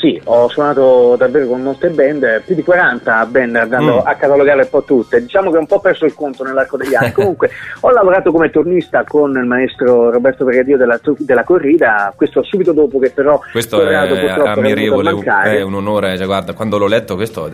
Sì, 0.00 0.20
ho 0.24 0.48
suonato 0.48 1.16
davvero 1.16 1.46
con 1.46 1.60
molte 1.60 1.88
band, 1.88 2.42
più 2.44 2.54
di 2.54 2.62
40 2.62 3.26
band 3.26 3.56
andando 3.56 3.96
mm. 3.96 4.06
a 4.06 4.14
catalogare 4.14 4.62
un 4.62 4.68
po' 4.70 4.84
tutte. 4.84 5.20
Diciamo 5.20 5.50
che 5.50 5.56
ho 5.56 5.60
un 5.60 5.66
po' 5.66 5.80
perso 5.80 6.04
il 6.04 6.14
conto 6.14 6.44
nell'arco 6.44 6.76
degli 6.76 6.94
anni. 6.94 7.10
Comunque 7.18 7.50
ho 7.80 7.90
lavorato 7.90 8.30
come 8.30 8.50
turnista 8.50 9.02
con 9.04 9.32
il 9.32 9.44
maestro 9.44 10.10
Roberto 10.10 10.44
Pregadio 10.44 10.76
della, 10.76 11.00
della 11.18 11.42
corrida, 11.42 12.12
questo 12.14 12.44
subito 12.44 12.72
dopo 12.72 13.00
che 13.00 13.10
però 13.10 13.40
questo 13.50 13.82
è 13.82 13.94
ammirevole, 13.94 15.16
è 15.44 15.62
un 15.62 15.74
onore, 15.74 16.16
cioè, 16.16 16.26
guarda, 16.26 16.52
quando 16.52 16.78
l'ho 16.78 16.86
letto 16.86 17.16
questo 17.16 17.50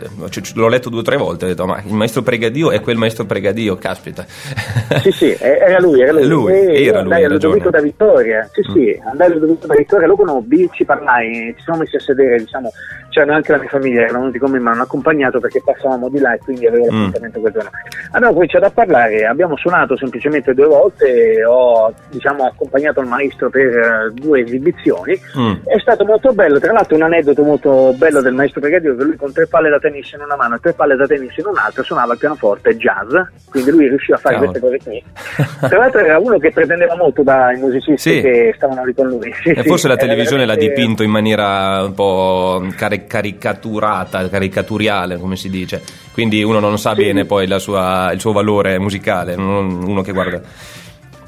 l'ho 0.53 0.67
letto 0.67 0.89
due 0.89 0.99
o 0.99 1.03
tre 1.03 1.17
volte, 1.17 1.45
ho 1.45 1.47
detto 1.47 1.65
ma 1.65 1.81
il 1.83 1.93
maestro 1.93 2.21
Pregadio 2.21 2.69
è 2.69 2.79
quel 2.81 2.97
maestro 2.97 3.25
Pregadio, 3.25 3.75
caspita. 3.75 4.25
Sì, 5.05 5.11
sì, 5.11 5.35
era 5.39 5.79
lui, 5.79 6.01
era 6.01 6.13
lui. 6.13 6.27
lui 6.27 6.51
e 6.51 6.85
era 6.85 7.01
lui, 7.01 7.11
andai 7.11 7.23
all'Udovico 7.25 7.69
da 7.69 7.81
Vittoria, 7.81 8.49
sì, 8.51 8.61
mm. 8.61 8.73
sì, 8.73 9.01
andai 9.05 9.27
all'Udovico 9.27 9.67
da 9.67 9.75
Vittoria, 9.75 10.07
lo 10.07 10.15
conobbi, 10.15 10.69
ci 10.71 10.85
parlai, 10.85 11.53
ci 11.57 11.63
siamo 11.63 11.79
messi 11.79 11.95
a 11.95 11.99
sedere 11.99 12.34
diciamo, 12.39 12.71
c'erano 13.15 13.35
anche 13.35 13.53
la 13.53 13.59
mia 13.59 13.69
famiglia, 13.69 14.01
erano 14.01 14.19
venuti 14.19 14.39
con 14.39 14.51
me, 14.51 14.59
mi 14.59 14.67
hanno 14.67 14.81
accompagnato 14.81 15.39
perché 15.39 15.61
passavamo 15.63 16.09
di 16.09 16.19
là 16.19 16.33
e 16.33 16.39
quindi 16.39 16.67
avevo 16.67 16.83
mm. 16.83 16.95
l'appuntamento 16.95 17.39
quel 17.39 17.53
giorno. 17.53 17.69
Abbiamo 18.11 18.33
cominciato 18.33 18.65
a 18.65 18.69
parlare, 18.71 19.25
abbiamo 19.25 19.55
suonato 19.55 19.95
semplicemente 19.95 20.53
due 20.53 20.65
volte, 20.65 21.45
ho 21.45 21.93
diciamo, 22.09 22.43
accompagnato 22.43 22.99
il 22.99 23.07
maestro 23.07 23.49
per 23.49 24.09
uh, 24.09 24.13
due 24.13 24.41
esibizioni, 24.41 25.17
mm. 25.39 25.53
è 25.63 25.79
stato 25.79 26.03
molto 26.03 26.33
bello, 26.33 26.59
tra 26.59 26.73
l'altro 26.73 26.97
un 26.97 27.03
aneddoto 27.03 27.41
molto 27.43 27.93
bello 27.95 28.21
del 28.21 28.33
maestro 28.33 28.59
Pregadio 28.59 28.97
che 28.97 29.03
lui 29.03 29.15
con 29.15 29.31
tre 29.31 29.47
palle 29.47 29.69
da 29.69 29.79
tennis 29.79 30.11
in 30.11 30.21
una 30.21 30.35
mano 30.35 30.55
e 30.55 30.59
tre 30.59 30.73
palle 30.73 30.97
da 30.97 31.07
tennis 31.07 31.37
in 31.37 31.45
un'altra 31.45 31.83
suonava 31.83 32.13
il 32.13 32.19
pianoforte 32.19 32.75
jazz, 32.75 33.13
quindi 33.49 33.71
lui 33.71 33.87
riusciva 33.87 34.17
a 34.17 34.19
fare 34.19 34.35
Cavolo. 34.35 34.51
queste 34.59 34.67
cose 34.67 34.89
qui. 34.89 35.69
Tra 35.69 35.77
l'altro 35.77 36.01
era 36.01 36.19
uno 36.19 36.37
che 36.37 36.51
pretendeva 36.51 36.97
molto 36.97 37.23
dai 37.23 37.57
musicisti 37.59 38.15
sì. 38.15 38.21
che 38.21 38.53
stavano 38.57 38.83
lì 38.83 38.93
con 38.93 39.07
lui. 39.07 39.33
Sì, 39.41 39.51
e 39.51 39.63
forse 39.63 39.83
sì, 39.83 39.87
la 39.87 39.95
televisione 39.95 40.45
l'ha 40.45 40.55
dipinto 40.55 41.01
in 41.01 41.11
maniera 41.11 41.81
un 41.83 41.93
po' 41.93 42.61
cari- 42.75 43.04
caricaturata, 43.05 44.27
caricaturiale, 44.29 45.17
come 45.17 45.35
si 45.35 45.49
dice. 45.49 45.81
Quindi 46.11 46.43
uno 46.43 46.59
non 46.59 46.77
sa 46.77 46.93
bene 46.93 47.25
poi 47.25 47.47
sua, 47.59 48.11
il 48.11 48.19
suo 48.19 48.31
valore 48.31 48.79
musicale, 48.79 49.35
uno 49.35 50.01
che 50.01 50.11
guarda 50.11 50.41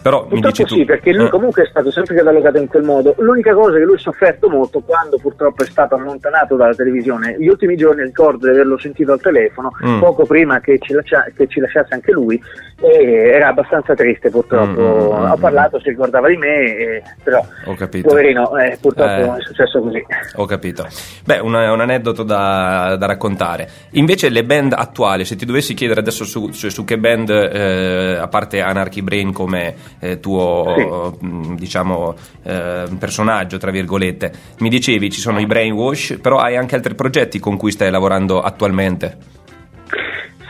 però 0.08 0.26
mi 0.30 0.39
dici 0.39 0.63
tu. 0.63 0.76
sì, 0.76 0.86
perché 0.86 1.12
lui 1.12 1.26
eh. 1.26 1.30
comunque 1.30 1.63
è 1.63 1.67
stato 1.67 1.91
sempre 1.91 2.15
catalogato 2.15 2.58
in 2.60 2.67
quel 2.67 2.84
modo. 2.84 3.13
L'unica 3.17 3.54
cosa 3.54 3.78
che 3.78 3.84
lui 3.84 3.96
ha 3.96 4.00
sofferto 4.00 4.48
molto 4.48 4.80
quando 4.80 5.17
purtroppo 5.17 5.63
è 5.63 5.65
stato 5.65 5.96
allontanato 5.96 6.56
dalla 6.56 6.74
televisione, 6.74 7.36
gli 7.38 7.48
ultimi 7.48 7.76
giorni 7.76 8.04
ricordo 8.04 8.46
di 8.48 8.54
averlo 8.54 8.78
sentito 8.78 9.12
al 9.12 9.20
telefono, 9.20 9.72
mm. 9.86 10.00
poco 10.00 10.26
prima 10.26 10.62
che 10.62 10.80
ci, 10.80 10.93
lascia, 10.93 11.26
che 11.36 11.48
ci, 11.48 11.60
lasciasse 11.60 11.93
anche 11.93 12.13
lui, 12.13 12.41
e 12.80 13.32
era 13.34 13.50
abbastanza 13.50 13.96
triste 13.96 14.30
purtroppo. 14.30 14.80
Mm, 14.80 14.86
mm, 14.86 15.08
mm 15.08 15.26
ha 15.28 15.36
mm. 15.36 15.41
parlato, 15.41 15.80
si 15.82 15.89
ricordava 15.89 16.30
di 16.30 16.38
me, 16.38 17.02
però 17.22 17.46
Ho 17.65 17.74
capito. 17.76 18.08
poverino, 18.08 18.58
eh, 18.58 18.78
purtroppo 18.80 19.36
eh. 19.36 19.39
è 19.39 19.41
successo 19.41 19.82
così. 19.82 20.06
Ho 20.36 20.46
capito. 20.46 20.88
Beh, 21.26 21.39
un, 21.39 21.54
un 21.54 21.82
aneddoto 21.82 22.24
da, 22.24 22.96
da, 22.98 23.06
raccontare. 23.06 23.67
Invece 23.91 24.30
le 24.30 24.46
band 24.46 24.74
attuali, 24.74 25.26
se 25.26 25.36
ti 25.36 25.46
dovessi 25.46 25.74
chiedere 25.74 26.00
adesso 26.00 26.24
su, 26.24 26.52
su, 26.52 26.70
su 26.70 26.86
che 26.86 26.98
band, 26.98 27.30
eh, 27.30 28.15
a 28.15 28.28
parte 28.30 28.62
Anarchy 28.62 29.02
Brain 29.02 29.34
come 29.34 29.76
eh, 30.00 30.20
tuo 30.20 30.74
sì. 30.76 31.26
Mm, 31.26 31.56
diciamo, 31.56 32.16
eh, 32.44 32.86
personaggio, 33.00 33.58
tra 33.58 33.72
virgolette. 33.72 34.32
Mi 34.60 34.70
dicevi 34.70 35.10
ci 35.10 35.20
sono 35.20 35.40
i 35.40 35.46
Brainwash, 35.46 36.20
però 36.22 36.38
hai 36.38 36.56
anche 36.56 36.76
altri 36.76 36.96
progetti 36.96 37.40
con 37.40 37.58
cui 37.58 37.72
stai 37.72 37.92
lavorando 37.92 38.42
attualmente. 38.42 39.36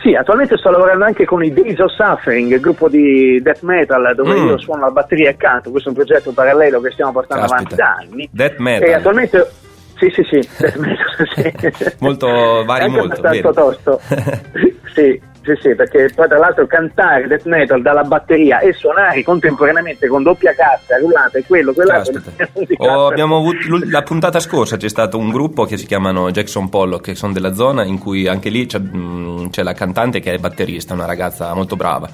Sì, 0.02 0.14
attualmente 0.14 0.56
sto 0.56 0.70
lavorando 0.70 1.04
anche 1.04 1.24
con 1.24 1.42
i 1.42 1.52
Days 1.52 1.78
of 1.80 1.92
Suffering, 1.92 2.52
il 2.52 2.60
gruppo 2.60 2.88
di 2.88 3.40
death 3.42 3.62
metal 3.62 4.14
dove 4.14 4.38
mm. 4.38 4.46
io 4.46 4.58
suono 4.58 4.82
la 4.82 4.90
batteria 4.90 5.30
e 5.30 5.36
canto. 5.36 5.70
Questo 5.70 5.88
è 5.88 5.92
un 5.92 5.98
progetto 5.98 6.32
parallelo 6.32 6.80
che 6.80 6.90
stiamo 6.92 7.12
portando 7.12 7.46
Caspita. 7.46 7.74
avanti 7.74 7.74
da 7.74 8.14
anni. 8.14 8.28
Death 8.30 8.58
metal. 8.58 8.88
E 8.88 8.92
attualmente 8.92 9.50
sì, 9.98 10.10
sì, 10.10 10.22
sì, 10.22 10.48
death 10.58 10.76
metal, 10.76 11.28
sì. 11.34 11.96
molto 11.98 12.64
vari 12.64 12.88
molto. 12.88 13.16
Abbastanza 13.16 13.52
tosto. 13.52 14.00
sì, 14.94 15.20
sì, 15.54 15.68
sì, 15.68 15.74
perché 15.74 16.10
poi 16.14 16.28
tra 16.28 16.38
l'altro 16.38 16.66
cantare 16.66 17.26
death 17.26 17.46
metal 17.46 17.80
dalla 17.80 18.02
batteria 18.02 18.58
e 18.58 18.72
suonare 18.72 19.22
contemporaneamente 19.22 20.06
con 20.06 20.22
doppia 20.22 20.54
cassa, 20.54 20.98
rullata 20.98 21.38
e 21.38 21.44
quello, 21.46 21.72
quell'altro. 21.72 22.20
Oh, 22.78 23.06
abbiamo 23.06 23.38
avuto 23.38 23.58
la 23.90 24.02
puntata 24.02 24.40
scorsa 24.40 24.76
c'è 24.76 24.88
stato 24.88 25.18
un 25.18 25.30
gruppo 25.30 25.64
che 25.64 25.76
si 25.76 25.86
chiamano 25.86 26.30
Jackson 26.30 26.68
Pollock, 26.68 27.04
che 27.04 27.14
sono 27.14 27.32
della 27.32 27.54
zona, 27.54 27.84
in 27.84 27.98
cui 27.98 28.26
anche 28.26 28.48
lì 28.48 28.66
c'è, 28.66 28.78
mm, 28.78 29.48
c'è 29.48 29.62
la 29.62 29.72
cantante 29.72 30.20
che 30.20 30.34
è 30.34 30.38
batterista, 30.38 30.94
una 30.94 31.06
ragazza 31.06 31.52
molto 31.54 31.76
brava. 31.76 32.08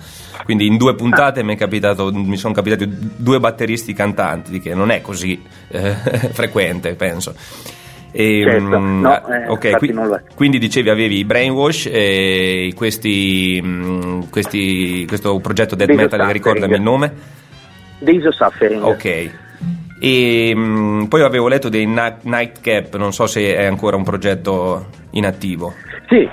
Quindi 0.44 0.66
in 0.66 0.76
due 0.76 0.94
puntate 0.94 1.40
ah. 1.40 1.44
mi, 1.44 1.56
capitato, 1.56 2.10
mi, 2.12 2.36
sono 2.36 2.54
capitati 2.54 2.88
due 3.16 3.40
batteristi 3.40 3.92
cantanti, 3.92 4.60
che 4.60 4.74
non 4.74 4.90
è 4.90 5.00
così 5.00 5.42
eh, 5.68 5.92
frequente, 6.32 6.94
penso. 6.94 7.34
E, 8.16 8.42
certo. 8.44 8.78
Mm, 8.78 9.00
no, 9.00 9.28
eh, 9.28 9.48
okay, 9.48 9.72
qui, 9.72 9.92
quindi 10.36 10.58
dicevi 10.58 10.88
avevi 10.88 11.18
i 11.18 11.24
Brainwash 11.24 11.88
e 11.90 12.72
questi, 12.76 13.60
mm, 13.60 14.20
questi, 14.30 15.04
questo 15.08 15.40
progetto 15.40 15.74
Dead 15.74 15.90
Metal, 15.90 16.20
ricordami 16.30 16.74
il 16.76 16.80
nome? 16.80 17.12
Days 17.98 18.24
of 18.24 18.34
Suffering. 18.34 18.84
Ok. 18.84 19.30
E 19.98 20.52
mh, 20.54 20.60
mm, 20.60 21.04
poi 21.06 21.22
avevo 21.22 21.48
letto 21.48 21.68
dei 21.68 21.86
Nightcap, 21.86 22.94
non 22.94 23.12
so 23.12 23.26
se 23.26 23.56
è 23.56 23.64
ancora 23.64 23.96
un 23.96 24.04
progetto 24.04 24.86
inattivo. 25.10 25.74
Sì, 26.08 26.30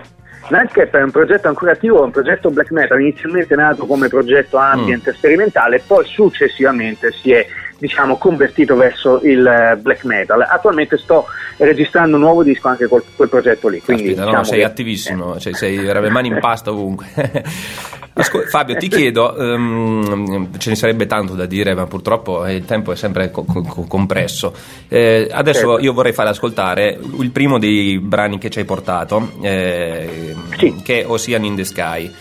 Nightcap 0.52 0.96
è 0.96 1.02
un 1.02 1.10
progetto 1.10 1.48
ancora 1.48 1.72
attivo, 1.72 2.02
è 2.02 2.06
un 2.06 2.12
progetto 2.12 2.52
black 2.52 2.70
metal, 2.70 3.02
inizialmente 3.02 3.56
nato 3.56 3.88
come 3.88 4.08
progetto 4.08 4.58
ambient 4.58 5.10
mm. 5.10 5.14
sperimentale, 5.14 5.82
poi 5.88 6.06
successivamente 6.06 7.12
si 7.12 7.32
è 7.32 7.44
diciamo, 7.82 8.18
convertito 8.18 8.76
verso 8.76 9.22
il 9.24 9.46
eh, 9.46 9.76
black 9.76 10.04
metal. 10.06 10.46
Attualmente 10.48 10.98
sto 11.00 11.26
registrando 11.58 12.16
un 12.16 12.22
nuovo 12.22 12.44
disco 12.44 12.68
anche 12.68 12.88
con 12.88 13.02
quel 13.16 13.28
progetto 13.28 13.70
lì. 13.70 13.82
Quindi, 13.82 14.04
Aspetta, 14.04 14.22
diciamo 14.22 14.38
no, 14.38 14.44
sei 14.44 14.60
che... 14.60 14.66
attivissimo, 14.66 15.40
cioè, 15.40 15.54
sei 15.54 15.78
le 15.82 16.10
mani 16.12 16.28
in 16.28 16.38
pasta 16.40 16.70
ovunque. 16.70 17.08
Ascol- 18.14 18.48
Fabio, 18.48 18.76
ti 18.76 18.88
chiedo, 18.88 19.34
um, 19.36 20.56
ce 20.60 20.70
ne 20.70 20.76
sarebbe 20.76 21.08
tanto 21.08 21.34
da 21.34 21.48
dire, 21.48 21.74
ma 21.74 21.88
purtroppo 21.88 22.46
il 22.48 22.66
tempo 22.66 22.92
è 22.92 22.96
sempre 22.96 23.32
co- 23.32 23.46
co- 23.46 23.86
compresso. 23.88 24.54
Eh, 24.88 25.28
adesso 25.32 25.60
certo. 25.60 25.80
io 25.80 25.94
vorrei 25.94 26.14
fare 26.14 26.30
ascoltare 26.30 27.00
il 27.20 27.32
primo 27.32 27.58
dei 27.58 27.98
brani 28.00 28.38
che 28.38 28.52
ci 28.52 28.60
hai 28.60 28.66
portato, 28.66 29.32
eh, 29.42 30.36
sì. 30.56 30.82
che 30.84 31.02
è 31.02 31.08
Ocean 31.08 31.46
in 31.46 31.56
the 31.56 31.64
Sky. 31.64 32.14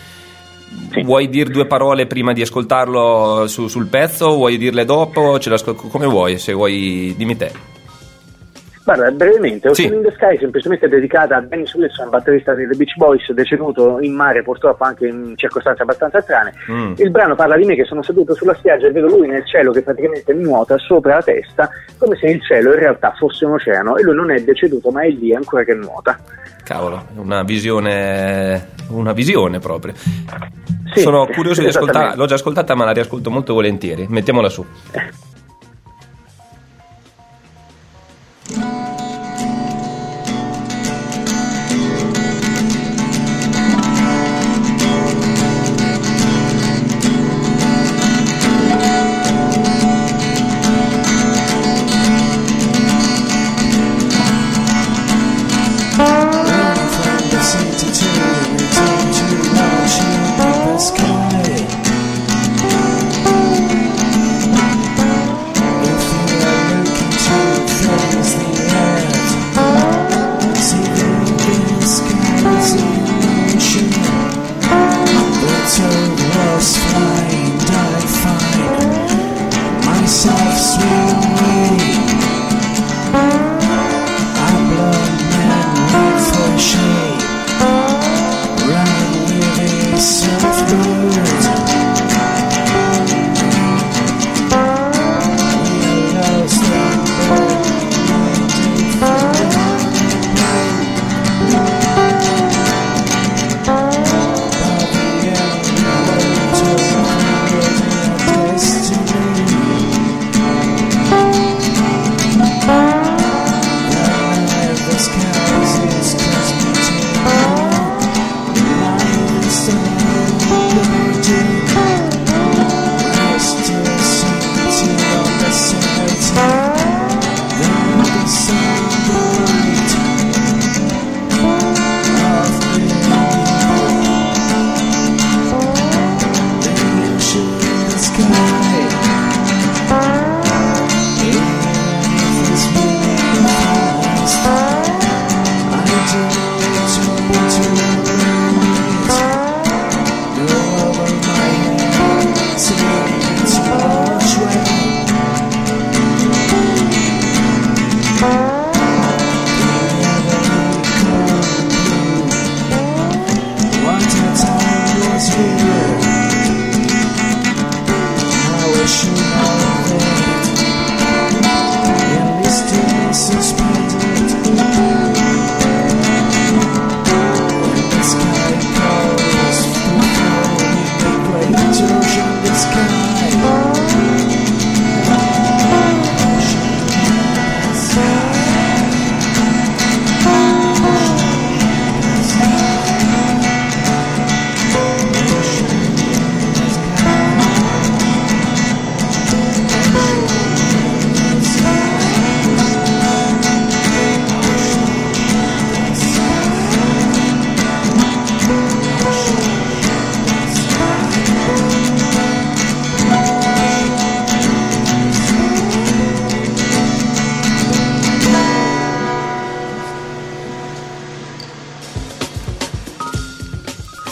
Sì. 0.91 1.03
Vuoi 1.03 1.29
dire 1.29 1.49
due 1.49 1.65
parole 1.67 2.05
prima 2.05 2.33
di 2.33 2.41
ascoltarlo 2.41 3.47
su, 3.47 3.67
sul 3.67 3.87
pezzo? 3.87 4.35
Vuoi 4.35 4.57
dirle 4.57 4.85
dopo? 4.85 5.37
come 5.73 6.05
vuoi, 6.05 6.37
se 6.37 6.53
vuoi, 6.53 7.13
dimmi 7.17 7.37
te. 7.37 7.51
Guarda, 8.83 9.11
brevemente, 9.11 9.69
Ocean 9.69 9.89
sì. 9.89 9.95
in 9.95 10.01
the 10.01 10.11
Sky 10.15 10.35
è 10.35 10.39
semplicemente 10.39 10.87
dedicata 10.87 11.35
a 11.35 11.41
Dennis 11.41 11.73
Wilson, 11.75 12.09
batterista 12.09 12.53
dei 12.55 12.67
The 12.67 12.75
Beach 12.75 12.95
Boys, 12.95 13.31
deceduto 13.31 13.99
in 14.01 14.13
mare 14.13 14.41
purtroppo 14.41 14.83
anche 14.83 15.07
in 15.07 15.33
circostanze 15.35 15.83
abbastanza 15.83 16.19
strane. 16.21 16.53
Mm. 16.69 16.93
Il 16.97 17.11
brano 17.11 17.35
parla 17.35 17.57
di 17.57 17.65
me 17.65 17.75
che 17.75 17.85
sono 17.85 18.01
seduto 18.01 18.33
sulla 18.33 18.55
spiaggia 18.55 18.87
e 18.87 18.91
vedo 18.91 19.07
lui 19.07 19.27
nel 19.27 19.45
cielo 19.45 19.71
che 19.71 19.83
praticamente 19.83 20.33
mi 20.33 20.43
nuota 20.43 20.77
sopra 20.79 21.15
la 21.15 21.21
testa, 21.21 21.69
come 21.97 22.15
se 22.15 22.27
il 22.27 22.41
cielo 22.41 22.73
in 22.73 22.79
realtà 22.79 23.13
fosse 23.17 23.45
un 23.45 23.53
oceano 23.53 23.97
e 23.97 24.03
lui 24.03 24.15
non 24.15 24.31
è 24.31 24.39
deceduto 24.39 24.89
ma 24.89 25.03
è 25.03 25.09
lì 25.09 25.33
ancora 25.33 25.63
che 25.63 25.75
nuota. 25.75 26.17
Cavolo, 26.63 27.05
una 27.17 27.43
visione, 27.43 28.69
una 28.89 29.13
visione 29.13 29.59
proprio. 29.59 29.93
Sì, 30.93 31.01
Sono 31.01 31.27
curioso 31.27 31.61
di 31.61 31.67
ascoltarla, 31.69 32.15
l'ho 32.15 32.25
già 32.25 32.35
ascoltata 32.35 32.73
ma 32.73 32.85
la 32.85 32.91
riascolto 32.93 33.29
molto 33.29 33.53
volentieri. 33.53 34.07
Mettiamola 34.09 34.49
su. 34.49 34.65
Bye. 38.55 38.80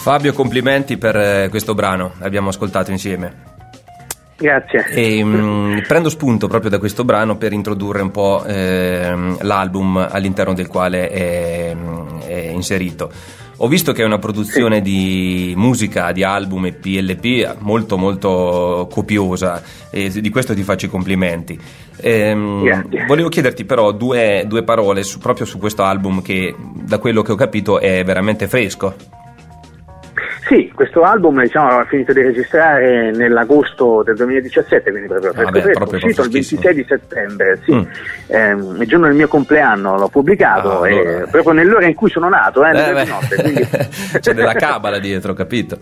Fabio, 0.10 0.34
complimenti 0.34 0.98
per 0.98 1.16
eh, 1.16 1.48
questo 1.52 1.76
brano, 1.76 2.14
l'abbiamo 2.18 2.50
ascoltato 2.50 2.90
insieme. 2.90 3.32
Grazie. 4.38 4.88
E, 4.88 5.24
mh, 5.24 5.38
mm, 5.38 5.78
prendo 5.88 6.10
spunto 6.10 6.48
proprio 6.48 6.72
da 6.72 6.80
questo 6.80 7.06
brano 7.06 7.38
per 7.38 7.54
introdurre 7.54 8.02
un 8.02 8.10
po' 8.10 8.44
eh, 8.44 9.16
l'album 9.42 9.98
all'interno 9.98 10.56
del 10.56 10.66
quale 10.66 11.10
è, 11.10 11.76
è, 12.26 12.36
inserito. 12.52 13.12
Ho 13.58 13.68
visto 13.68 13.92
che 13.92 14.02
è 14.02 14.06
una 14.06 14.18
produzione 14.18 14.78
sì. 14.78 14.82
di 14.82 15.54
musica, 15.56 16.12
di 16.12 16.24
album 16.24 16.66
e 16.66 16.74
PLP 16.74 17.58
molto 17.60 17.96
molto 17.96 18.88
copiosa 18.90 19.62
e 19.92 20.10
di 20.10 20.30
questo 20.32 20.56
ti 20.56 20.64
faccio 20.64 20.88
i 20.88 20.90
complimenti. 20.90 21.60
Ehm, 22.02 23.06
volevo 23.06 23.30
chiederti 23.30 23.64
però 23.64 23.92
due, 23.92 24.44
due 24.48 24.64
parole 24.64 25.04
su, 25.04 25.20
proprio 25.20 25.46
su 25.46 25.60
questo 25.60 25.84
album 25.84 26.24
che 26.24 26.56
da 26.58 26.98
quello 26.98 27.22
che 27.22 27.32
ho 27.32 27.36
capito 27.36 27.80
è 27.80 28.04
veramente 28.04 28.48
fresco. 28.48 29.18
Sì, 30.50 30.72
questo 30.74 31.04
album 31.04 31.44
diciamo, 31.44 31.68
aveva 31.68 31.86
finito 31.86 32.12
di 32.12 32.24
registrare 32.24 33.12
nell'agosto 33.12 34.02
del 34.04 34.16
2017, 34.16 34.90
quindi 34.90 35.08
proprio, 35.08 35.32
ah, 35.36 35.52
beh, 35.52 35.62
proprio 35.74 35.98
uscito 35.98 36.24
il 36.24 36.32
26 36.32 36.74
di 36.74 36.86
settembre, 36.90 37.60
sì. 37.64 37.72
Mm. 37.76 37.84
Eh, 38.26 38.52
il 38.80 38.88
giorno 38.88 39.06
del 39.06 39.16
mio 39.16 39.28
compleanno 39.28 39.96
l'ho 39.96 40.08
pubblicato, 40.08 40.82
ah, 40.82 40.88
allora. 40.88 41.28
proprio 41.30 41.54
nell'ora 41.54 41.86
in 41.86 41.94
cui 41.94 42.10
sono 42.10 42.30
nato, 42.30 42.66
eh, 42.66 42.72
eh 42.72 43.06
notte, 43.06 43.36
quindi... 43.36 43.68
C'è 44.20 44.34
della 44.34 44.54
cabala 44.54 44.98
dietro, 44.98 45.34
capito? 45.34 45.78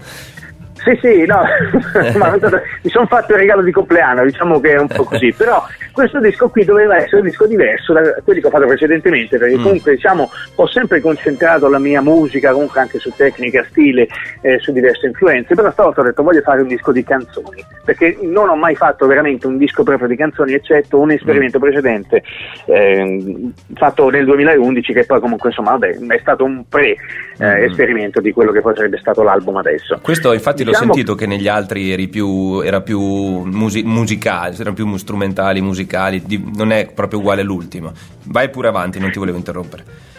Sì, 0.88 0.97
sì, 1.02 1.26
no, 1.26 1.41
mi 2.82 2.89
sono 2.89 3.06
fatto 3.08 3.34
il 3.34 3.39
regalo 3.39 3.62
di 3.62 3.73
compleanno, 3.73 4.23
diciamo 4.23 4.62
che 4.62 4.71
è 4.71 4.80
un 4.80 4.88
po' 4.88 5.04
così, 5.04 5.34
però 5.36 5.62
questo 5.91 6.21
disco 6.21 6.47
qui 6.50 6.63
doveva 6.63 6.95
essere 6.95 7.17
un 7.17 7.23
disco 7.23 7.45
diverso 7.45 7.91
da 7.91 8.02
quelli 8.23 8.39
che 8.39 8.47
ho 8.47 8.50
fatto 8.50 8.67
precedentemente, 8.67 9.38
perché 9.38 9.58
mm. 9.58 9.63
comunque 9.63 9.95
diciamo 9.95 10.32
ho 10.56 10.67
sempre 10.67 11.02
concentrato 11.02 11.67
la 11.67 11.80
mia 11.80 12.02
musica, 12.02 12.54
comunque 12.54 12.80
anche 12.80 13.00
su 13.00 13.12
tecnica, 13.13 13.65
stile, 13.67 14.08
eh, 14.41 14.60
su 14.60 14.71
diverse 14.71 15.08
influenze, 15.08 15.56
però 15.56 15.71
stavolta 15.71 16.00
ho 16.00 16.04
detto 16.06 16.23
voglio 16.23 16.41
fare 16.41 16.62
un 16.62 16.67
disco 16.69 16.93
di 16.93 17.04
canzoni, 17.04 17.65
perché 17.84 18.17
non 18.21 18.47
ho 18.47 18.56
mai 18.56 18.76
fatto 18.76 19.08
veramente 19.08 19.45
un 19.45 19.58
disco 19.58 19.84
proprio 19.84 20.08
di 20.08 20.15
canzoni, 20.15 20.54
eccetto 20.54 21.00
un 21.00 21.12
esperimento 21.12 21.58
mm. 21.58 21.62
precedente 21.62 22.23
eh, 22.67 23.52
fatto 23.73 24.10
nel 24.10 24.23
2011 24.23 24.93
che 24.93 25.06
poi 25.06 25.19
comunque 25.19 25.50
insomma 25.50 25.71
vabbè, 25.71 25.97
è 25.97 26.19
stato 26.19 26.45
un 26.45 26.63
pre-esperimento 26.69 28.19
eh, 28.19 28.21
mm. 28.21 28.23
di 28.23 28.32
quello 28.32 28.52
che 28.52 28.62
poi 28.62 28.76
sarebbe 28.76 29.00
stato 29.00 29.23
l'album 29.23 29.58
adesso. 29.58 30.00
Questo 30.02 30.32
infatti 30.32 30.63
l'ho 30.63 30.73
diciamo 30.79 30.93
sentito 30.93 31.15
che 31.15 31.25
negli 31.25 31.47
altri 31.47 31.91
eri 31.91 32.07
più, 32.07 32.61
era 32.61 32.81
più 32.81 32.99
musi- 32.99 33.83
musicale, 33.83 34.55
erano 34.55 34.75
più 34.75 34.95
strumentali, 34.97 35.61
musicali, 35.61 36.21
di, 36.23 36.51
non 36.55 36.71
è 36.71 36.87
proprio 36.87 37.19
uguale 37.19 37.41
all'ultimo. 37.41 37.91
Vai 38.23 38.49
pure 38.49 38.67
avanti, 38.67 38.99
non 38.99 39.11
ti 39.11 39.19
volevo 39.19 39.37
interrompere. 39.37 40.15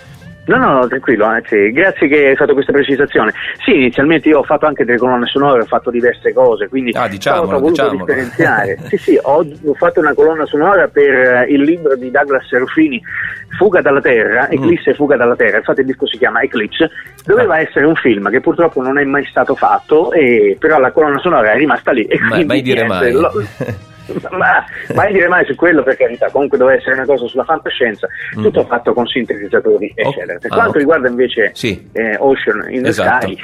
No, 0.48 0.56
no, 0.56 0.86
tranquillo, 0.86 1.26
anzi, 1.26 1.70
grazie 1.72 2.08
che 2.08 2.28
hai 2.28 2.36
fatto 2.36 2.54
questa 2.54 2.72
precisazione. 2.72 3.32
Sì, 3.62 3.74
inizialmente 3.74 4.30
io 4.30 4.38
ho 4.38 4.42
fatto 4.42 4.64
anche 4.64 4.84
delle 4.84 4.96
colonne 4.96 5.26
sonore, 5.26 5.60
ho 5.60 5.66
fatto 5.66 5.90
diverse 5.90 6.32
cose, 6.32 6.68
quindi 6.68 6.92
ah, 6.94 7.06
diciamolo, 7.06 7.58
ho 7.58 7.60
voluto 7.60 7.82
diciamolo. 7.82 8.04
differenziare. 8.06 8.78
sì, 8.88 8.96
sì, 8.96 9.18
ho, 9.20 9.44
ho, 9.44 9.74
fatto 9.74 10.00
una 10.00 10.14
colonna 10.14 10.46
sonora 10.46 10.88
per 10.88 11.10
eh, 11.10 11.46
il 11.50 11.60
libro 11.60 11.94
di 11.96 12.10
Douglas 12.10 12.46
Serufini, 12.48 12.98
Fuga 13.58 13.82
dalla 13.82 14.00
Terra, 14.00 14.46
mm. 14.46 14.52
Eclisse 14.52 14.90
e 14.90 14.94
Fuga 14.94 15.16
dalla 15.16 15.36
Terra, 15.36 15.58
infatti 15.58 15.80
il 15.80 15.86
disco 15.86 16.06
si 16.06 16.16
chiama 16.16 16.40
Eclipse, 16.40 16.90
doveva 17.26 17.56
ah. 17.56 17.60
essere 17.60 17.84
un 17.84 17.96
film 17.96 18.30
che 18.30 18.40
purtroppo 18.40 18.80
non 18.80 18.98
è 18.98 19.04
mai 19.04 19.26
stato 19.26 19.54
fatto, 19.54 20.12
e, 20.12 20.56
però 20.58 20.78
la 20.78 20.92
colonna 20.92 21.18
sonora 21.18 21.52
è 21.52 21.56
rimasta 21.58 21.92
lì. 21.92 22.04
E 22.04 22.18
mai, 22.20 22.46
mai 22.46 22.62
dire 22.62 22.86
mai. 22.86 23.12
Lo, 23.12 23.30
ma 24.30 24.64
mai 24.94 25.12
dire 25.12 25.28
mai 25.28 25.44
su 25.44 25.54
quello 25.54 25.82
per 25.82 25.96
carità 25.96 26.30
comunque 26.30 26.58
doveva 26.58 26.78
essere 26.78 26.94
una 26.94 27.04
cosa 27.04 27.26
sulla 27.26 27.44
fantascienza 27.44 28.08
mm. 28.38 28.42
tutto 28.42 28.64
fatto 28.64 28.92
con 28.92 29.06
sintetizzatori 29.06 29.92
eccetera 29.94 30.34
oh. 30.34 30.38
per 30.38 30.50
ah, 30.50 30.54
quanto 30.54 30.70
okay. 30.70 30.80
riguarda 30.80 31.08
invece 31.08 31.50
sì. 31.54 31.88
eh, 31.92 32.16
Ocean 32.18 32.66
in 32.70 32.82
the 32.82 32.88
esatto. 32.88 33.26
Sky 33.26 33.42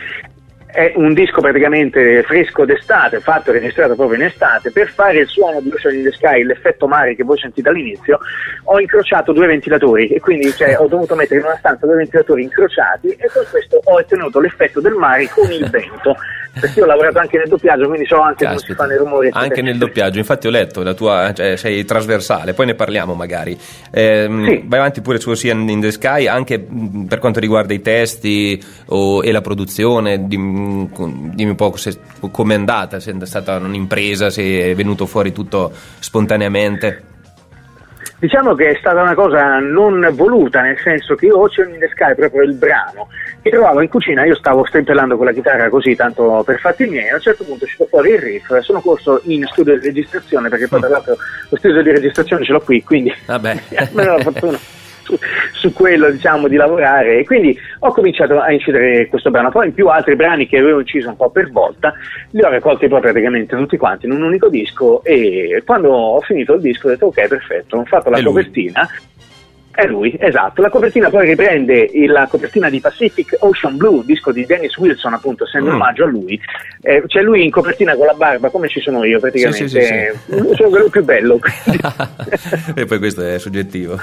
è 0.75 0.93
un 0.97 1.15
disco 1.15 1.41
praticamente 1.41 2.25
fresco 2.25 2.65
d'estate, 2.65 3.21
fatto 3.21 3.51
e 3.51 3.53
registrato 3.53 3.95
proprio 3.95 4.19
in 4.19 4.25
estate, 4.25 4.73
per 4.73 4.91
fare 4.91 5.21
il 5.21 5.29
suono 5.29 5.61
di 5.61 5.71
Ocean 5.71 5.95
in 5.95 6.03
the 6.03 6.11
Sky, 6.11 6.43
l'effetto 6.43 6.89
mare 6.89 7.15
che 7.15 7.23
voi 7.23 7.39
sentite 7.39 7.69
all'inizio, 7.69 8.19
ho 8.65 8.81
incrociato 8.81 9.33
due 9.33 9.47
ventilatori 9.47 10.09
e 10.09 10.19
quindi 10.19 10.51
cioè, 10.51 10.77
ho 10.77 10.89
dovuto 10.89 11.15
mettere 11.15 11.39
in 11.39 11.47
una 11.47 11.57
stanza 11.59 11.87
due 11.87 11.95
ventilatori 11.95 12.43
incrociati 12.43 13.07
e 13.11 13.31
con 13.33 13.45
questo 13.49 13.81
ho 13.85 13.95
ottenuto 13.95 14.41
l'effetto 14.41 14.81
del 14.81 14.95
mare 14.95 15.29
con 15.29 15.49
il 15.53 15.71
vento 15.71 16.17
perché 16.59 16.79
io 16.79 16.85
ho 16.85 16.89
lavorato 16.89 17.19
anche 17.19 17.39
nel 17.39 17.49
doppiaggio, 17.49 17.87
quindi 17.87 18.07
so 18.07 18.21
anche 18.21 18.45
Caspita. 18.45 18.49
come 18.49 18.61
si 18.61 18.75
fanno 18.75 18.93
i 18.93 18.97
rumori. 18.97 19.29
Anche 19.33 19.63
nel 19.63 19.79
doppiaggio, 19.79 20.19
infatti 20.19 20.47
ho 20.47 20.51
letto 20.51 20.83
la 20.83 20.95
tua, 20.95 21.33
cioè, 21.35 21.57
sei 21.57 21.85
trasversale, 21.85 22.55
poi 22.55 22.67
ne 22.67 22.75
parliamo 22.75 23.15
magari. 23.15 23.59
Eh, 23.91 24.27
sì. 24.29 24.63
Vai 24.67 24.79
avanti 24.79 25.01
pure 25.01 25.19
su 25.19 25.31
Ocean 25.31 25.69
in 25.69 25.81
the 25.81 25.91
Sky, 25.91 26.27
anche 26.27 26.65
per 27.09 27.19
quanto 27.19 27.41
riguarda 27.41 27.75
i 27.75 27.81
testi 27.81 28.63
o, 28.87 29.23
e 29.25 29.33
la 29.33 29.41
produzione, 29.41 30.27
dimmi, 30.27 30.89
dimmi 31.35 31.51
un 31.51 31.57
po' 31.57 31.77
se, 31.77 31.99
com'è 32.31 32.55
andata, 32.55 33.01
se 33.01 33.15
è 33.19 33.27
stata 33.27 33.57
un'impresa, 33.57 34.31
se 34.31 34.71
è 34.71 34.75
venuto 34.75 35.07
fuori 35.07 35.33
tutto 35.33 35.73
spontaneamente. 35.99 37.13
Diciamo 38.25 38.55
che 38.55 38.71
è 38.71 38.77
stata 38.79 39.03
una 39.03 39.15
cosa 39.15 39.59
non 39.59 40.09
voluta, 40.15 40.63
nel 40.63 40.79
senso 40.83 41.15
che 41.15 41.27
io 41.27 41.39
Ocean 41.41 41.75
in 41.75 41.79
the 41.79 41.91
Sky, 41.93 42.15
proprio 42.15 42.41
il 42.41 42.55
brano, 42.55 43.09
mi 43.43 43.51
trovavo 43.51 43.83
in 43.83 43.91
cucina, 43.91 44.25
io 44.25 44.35
stavo 44.35 44.65
strimpellando 44.65 45.19
con 45.19 45.27
la 45.27 45.33
chitarra 45.33 45.69
così, 45.69 45.95
tanto 45.95 46.43
per 46.43 46.59
fatti 46.59 46.87
miei, 46.87 47.11
a 47.11 47.17
un 47.17 47.21
certo 47.21 47.45
punto 47.45 47.67
ci 47.67 47.77
fuori 47.87 48.13
il 48.13 48.19
riff, 48.19 48.59
sono 48.61 48.81
corso 48.81 49.21
in 49.25 49.45
studio 49.45 49.79
di 49.79 49.89
registrazione, 49.89 50.49
perché 50.49 50.69
poi 50.69 50.81
tra 50.81 50.89
l'altro 50.89 51.17
lo 51.51 51.57
studio 51.59 51.83
di 51.83 51.91
registrazione 51.91 52.47
ce 52.47 52.53
l'ho 52.53 52.61
qui, 52.61 52.83
quindi 52.83 53.15
Vabbè. 53.27 53.63
la 53.93 54.19
fortuna 54.21 54.59
su, 55.05 55.17
su, 55.53 55.73
quello 55.73 56.11
diciamo 56.11 56.49
di 56.49 56.57
lavorare. 56.57 57.19
E 57.19 57.25
quindi 57.25 57.57
ho 57.81 57.93
cominciato 57.93 58.41
a 58.41 58.51
incidere 58.51 59.07
questo 59.09 59.31
brano. 59.31 59.51
Poi 59.51 59.67
in 59.67 59.75
più 59.75 59.89
altri 59.89 60.17
brani 60.17 60.49
che 60.49 60.59
avevo 60.59 60.81
inciso 60.81 61.09
un 61.09 61.17
po' 61.17 61.31
per 61.31 61.51
volta 61.51 61.93
li 62.31 62.43
ho 62.43 62.49
raccolti 62.49 62.89
poi 62.89 63.01
praticamente 63.01 63.57
tutti 63.57 63.77
quanti 63.77 64.07
in 64.07 64.13
un 64.13 64.23
unico 64.23 64.49
disco. 64.49 65.03
E 65.05 65.63
quando 65.65 65.91
ho 65.91 66.21
finito 66.21 66.55
il 66.55 66.61
disco 66.61 66.89
ho 66.89 66.91
detto 66.91 67.07
ok 67.07 67.29
perfetto 67.29 67.77
ho 67.77 67.85
fatto 67.85 68.11
la 68.11 68.23
copertina 68.23 68.89
è 69.75 69.87
lui, 69.87 70.17
esatto. 70.19 70.63
La 70.63 70.71
copertina 70.71 71.11
poi 71.11 71.27
riprende 71.27 71.91
la 72.07 72.27
copertina 72.29 72.71
di 72.71 72.81
Pacific 72.81 73.37
Ocean 73.41 73.77
Blue, 73.77 74.05
disco 74.05 74.31
di 74.31 74.47
Dennis 74.47 74.77
Wilson, 74.77 75.15
appunto, 75.15 75.45
essendo 75.45 75.71
mm. 75.71 75.75
omaggio 75.75 76.05
a 76.05 76.07
lui. 76.07 76.41
Eh, 76.81 77.03
c'è 77.07 77.21
lui 77.23 77.43
in 77.45 77.51
copertina 77.51 77.97
con 77.97 78.07
la 78.07 78.15
barba, 78.15 78.51
come 78.51 78.69
ci 78.69 78.81
sono 78.81 79.05
io 79.05 79.19
praticamente. 79.19 79.69
Sì, 79.69 79.81
sì, 79.81 79.85
sì, 79.85 80.55
sono 80.55 80.69
quello 80.69 80.89
più 80.89 81.03
bello. 81.03 81.41
e 82.75 82.85
poi 82.85 82.99
questo 82.99 83.27
è 83.27 83.39
soggettivo. 83.39 83.99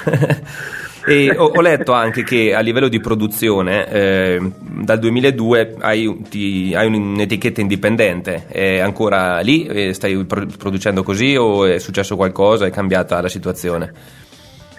E 1.06 1.34
ho, 1.36 1.46
ho, 1.46 1.62
letto 1.62 1.94
anche 1.94 2.24
che 2.24 2.54
a 2.54 2.60
livello 2.60 2.88
di 2.88 3.00
produzione 3.00 3.90
eh, 3.90 4.52
dal 4.60 5.00
2002 5.00 5.76
hai, 5.80 6.22
ti, 6.30 6.74
hai, 6.76 6.86
un'etichetta 6.86 7.60
indipendente, 7.60 8.46
è 8.48 8.78
ancora 8.80 9.40
lì? 9.40 9.94
Stai 9.94 10.26
producendo 10.26 11.02
così 11.02 11.36
o 11.36 11.66
è 11.66 11.80
successo 11.80 12.16
qualcosa? 12.16 12.68
È 12.68 12.70
cambiata 12.70 13.20
la 13.20 13.30
situazione? 13.30 14.21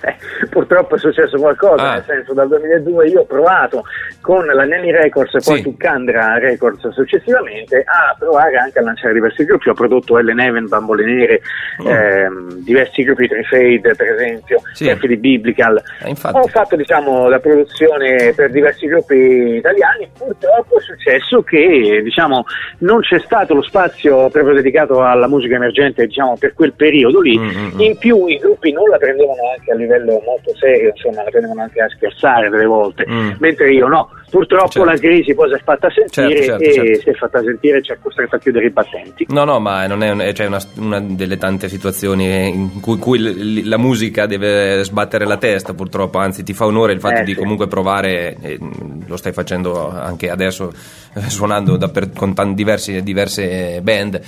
Eh, 0.12 0.17
purtroppo 0.49 0.97
è 0.97 0.99
successo 0.99 1.38
qualcosa, 1.38 1.91
ah. 1.91 1.93
nel 1.95 2.05
senso 2.05 2.35
dal 2.35 2.49
2002 2.49 3.09
io 3.09 3.21
ho 3.21 3.25
provato 3.25 3.85
con 4.21 4.45
la 4.45 4.65
Nanny 4.65 4.91
Records 4.91 5.35
e 5.35 5.41
poi 5.45 5.59
sì. 5.59 5.62
Tucandra 5.62 6.38
Records 6.38 6.88
successivamente 6.88 7.85
a 7.87 8.15
provare 8.19 8.57
anche 8.57 8.81
a 8.81 8.83
lanciare 8.83 9.15
diversi 9.15 9.45
gruppi, 9.45 9.69
ho 9.69 9.75
prodotto 9.75 10.19
Ellen 10.19 10.41
Even, 10.41 10.67
Bambole 10.67 11.05
Nere, 11.05 11.41
mm. 11.83 11.87
ehm, 11.87 12.53
diversi 12.65 13.05
gruppi 13.05 13.29
Trifade 13.29 13.95
per 13.95 14.09
esempio, 14.15 14.61
sì. 14.73 14.93
di 15.01 15.17
Biblical, 15.17 15.81
eh, 16.05 16.15
ho 16.33 16.47
fatto 16.49 16.75
diciamo 16.75 17.29
la 17.29 17.38
produzione 17.38 18.33
per 18.35 18.51
diversi 18.51 18.87
gruppi 18.87 19.55
italiani, 19.57 20.11
purtroppo 20.19 20.79
è 20.79 20.83
successo 20.83 21.43
che 21.43 22.01
diciamo 22.03 22.45
non 22.79 23.01
c'è 23.01 23.21
stato 23.21 23.55
lo 23.55 23.62
spazio 23.62 24.29
proprio 24.31 24.55
dedicato 24.55 25.05
alla 25.05 25.29
musica 25.29 25.55
emergente 25.55 26.07
diciamo 26.07 26.37
per 26.38 26.55
quel 26.55 26.73
periodo 26.73 27.21
lì, 27.21 27.38
mm-hmm. 27.38 27.81
in 27.81 27.97
più 27.99 28.27
i 28.27 28.37
gruppi 28.38 28.73
non 28.73 28.88
la 28.88 28.99
prendevano 28.99 29.51
anche 29.57 29.71
a 29.71 29.75
livello 29.75 29.91
livello 29.93 30.23
molto 30.25 30.55
serio, 30.57 30.91
insomma, 30.95 31.23
la 31.23 31.31
prendono 31.31 31.63
anche 31.63 31.81
a 31.81 31.89
scherzare 31.89 32.49
delle 32.49 32.65
volte, 32.65 33.05
mm. 33.09 33.31
mentre 33.39 33.73
io 33.73 33.87
no. 33.87 34.09
Purtroppo 34.31 34.71
certo. 34.71 34.91
la 34.91 34.97
crisi 34.97 35.35
poi 35.35 35.51
si 35.51 35.57
è 35.57 35.61
fatta 35.63 35.91
sentire 35.91 36.43
certo, 36.43 36.65
certo, 36.65 36.81
e 36.81 36.87
certo. 36.87 37.01
si 37.01 37.09
è 37.11 37.13
fatta 37.13 37.43
sentire 37.43 37.79
e 37.79 37.83
ci 37.83 37.93
ha 37.93 37.99
costretto 38.01 38.37
a 38.37 38.39
chiudere 38.39 38.65
i 38.65 38.71
battenti. 38.71 39.27
No, 39.29 39.45
no, 39.45 39.61
ma 39.61 39.87
non 39.87 40.03
è, 40.03 40.33
cioè 40.33 40.47
una, 40.47 40.61
una, 40.79 41.01
delle 41.01 41.37
tante 41.37 41.69
situazioni 41.69 42.49
in 42.49 42.81
cui, 42.81 42.97
cui, 42.97 43.69
la 43.69 43.77
musica 43.77 44.25
deve 44.25 44.85
sbattere 44.85 45.27
la 45.27 45.37
testa, 45.37 45.75
purtroppo, 45.75 46.17
anzi 46.17 46.43
ti 46.45 46.55
fa 46.55 46.65
onore 46.65 46.95
il 46.95 47.01
fatto 47.01 47.21
eh, 47.21 47.25
di 47.25 47.33
sì. 47.33 47.39
comunque 47.39 47.67
provare, 47.67 48.37
e 48.41 48.59
lo 49.07 49.17
stai 49.19 49.33
facendo 49.33 49.91
anche 49.91 50.31
adesso 50.31 50.73
eh, 51.15 51.29
suonando 51.29 51.77
per, 51.91 52.13
con 52.13 52.33
t- 52.33 52.55
diversi, 52.55 53.03
diverse 53.03 53.81
band 53.83 54.21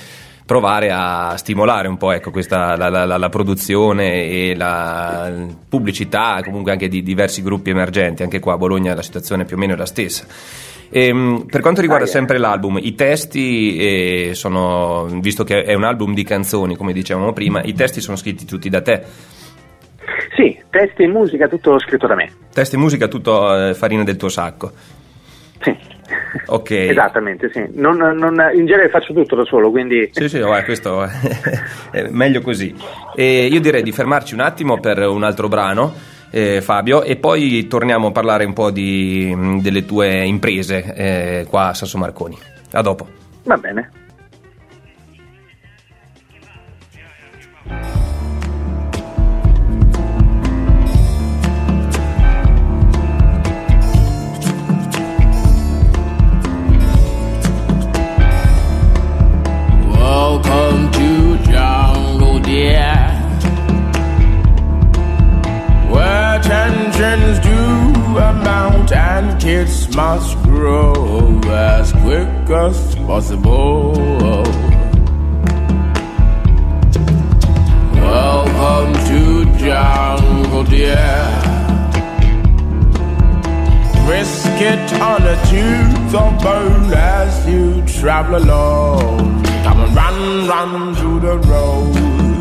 provare 0.46 0.90
a 0.90 1.37
stimolare 1.37 1.88
un 1.88 1.96
po' 1.96 2.12
ecco, 2.12 2.30
questa, 2.30 2.76
la, 2.76 2.88
la, 2.88 3.16
la, 3.16 3.28
produzione 3.30 4.24
e 4.24 4.54
la 4.54 5.33
pubblicità 5.68 6.40
comunque 6.44 6.72
anche 6.72 6.88
di 6.88 7.02
diversi 7.02 7.42
gruppi 7.42 7.70
emergenti. 7.70 8.22
Anche 8.22 8.40
qua 8.40 8.54
a 8.54 8.59
Bologna 8.59 8.94
la 8.94 9.02
situazione 9.02 9.44
più 9.44 9.57
o 9.57 9.59
meno 9.59 9.74
è 9.74 9.76
la 9.76 9.87
stessa. 9.87 10.26
E, 10.90 11.07
ehm, 11.07 11.46
per 11.50 11.61
quanto 11.61 11.80
riguarda 11.80 12.07
sempre 12.07 12.38
l'album, 12.38 12.78
i 12.80 12.94
testi 12.94 13.76
eh, 14.28 14.35
sono, 14.35 15.07
visto 15.20 15.44
che 15.44 15.62
è 15.62 15.74
un 15.74 15.85
album 15.85 16.14
di 16.14 16.24
canzoni, 16.24 16.76
come 16.76 16.92
dicevamo 16.92 17.33
prima, 17.33 17.62
i 17.62 17.72
testi 17.72 18.00
sono 18.00 18.16
scritti 18.16 18.44
tutti 18.44 18.68
da 18.68 18.83
te. 18.83 19.02
Sì, 20.37 20.61
testi 20.68 21.04
e 21.04 21.09
musica 21.09 21.48
tutto 21.48 21.78
scritto 21.78 22.07
da 22.07 22.14
me. 22.14 22.30
Testi 22.52 22.74
e 22.74 22.78
musica 22.78 23.09
tutto 23.09 23.68
eh, 23.68 23.74
farina 23.74 24.04
del 24.04 24.16
tuo 24.16 24.28
sacco. 24.28 24.72
Sì. 25.62 25.93
Ok. 26.46 26.70
Esattamente, 26.70 27.50
sì. 27.52 27.66
Non, 27.74 27.96
non, 27.96 28.36
in 28.54 28.66
genere 28.66 28.88
faccio 28.88 29.12
tutto 29.12 29.36
da 29.36 29.44
solo, 29.44 29.70
quindi... 29.70 30.10
Sì, 30.12 30.28
sì, 30.28 30.38
vai, 30.38 30.64
questo 30.64 31.02
è 31.90 32.08
meglio 32.10 32.40
così. 32.40 32.74
E 33.14 33.46
io 33.46 33.60
direi 33.60 33.82
di 33.82 33.92
fermarci 33.92 34.34
un 34.34 34.40
attimo 34.40 34.78
per 34.80 34.98
un 35.06 35.22
altro 35.22 35.48
brano, 35.48 35.94
eh, 36.30 36.60
Fabio, 36.60 37.02
e 37.02 37.16
poi 37.16 37.66
torniamo 37.66 38.08
a 38.08 38.12
parlare 38.12 38.44
un 38.44 38.52
po' 38.52 38.70
di, 38.70 39.34
delle 39.60 39.84
tue 39.84 40.24
imprese 40.24 40.94
eh, 40.94 41.46
qua 41.48 41.68
a 41.68 41.74
Sasso 41.74 41.98
Marconi. 41.98 42.36
A 42.72 42.82
dopo. 42.82 43.06
Va 43.44 43.56
bene. 43.56 43.90
Kids 69.44 69.94
must 69.94 70.42
grow 70.42 71.38
as 71.44 71.92
quick 71.92 72.28
as 72.48 72.94
possible. 72.96 73.92
Welcome 77.92 78.92
to 79.10 79.58
jungle, 79.58 80.64
dear. 80.64 81.06
Brisket 84.06 84.92
on 85.00 85.22
a 85.34 85.37
tooth 85.50 86.14
of 86.14 86.42
bone 86.42 86.92
as 86.94 87.46
you 87.46 87.84
travel 87.87 88.37
along. 88.37 89.44
Come 89.64 89.80
and 89.80 89.94
run, 89.94 90.48
run 90.48 90.94
through 90.94 91.20
the 91.20 91.38
road. 91.50 92.33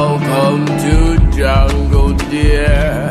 Welcome 0.00 0.64
to 0.64 0.96
jungle, 1.36 2.12
dear. 2.30 3.10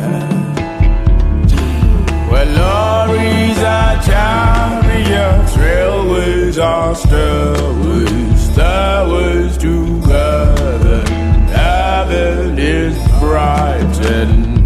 Where 2.30 2.46
lorries 2.46 3.60
are 3.62 4.02
chariots, 4.08 5.58
railways 5.58 6.58
are 6.58 6.96
stairways, 6.96 8.40
stairways 8.54 9.58
to 9.58 10.00
heaven. 10.14 11.08
Heaven 11.48 12.58
is 12.58 12.98
bright 13.20 14.06
and 14.06 14.57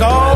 go. 0.00 0.29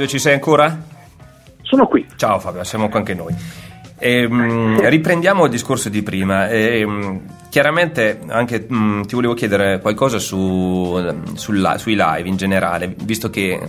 Fabio, 0.00 0.06
ci 0.06 0.18
sei 0.18 0.34
ancora? 0.34 0.82
Sono 1.60 1.86
qui. 1.86 2.06
Ciao 2.16 2.38
Fabio, 2.38 2.64
siamo 2.64 2.88
qua 2.88 3.00
anche 3.00 3.12
noi. 3.12 3.34
E, 3.98 4.26
mh, 4.26 4.88
riprendiamo 4.88 5.44
il 5.44 5.50
discorso 5.50 5.90
di 5.90 6.02
prima. 6.02 6.48
E, 6.48 6.86
mh, 6.86 7.48
chiaramente 7.50 8.20
anche 8.28 8.64
mh, 8.66 9.02
ti 9.02 9.14
volevo 9.14 9.34
chiedere 9.34 9.78
qualcosa 9.80 10.18
su, 10.18 10.98
sul, 11.34 11.74
sui 11.76 11.94
live 11.96 12.28
in 12.28 12.36
generale, 12.36 12.94
visto 13.02 13.28
che 13.28 13.60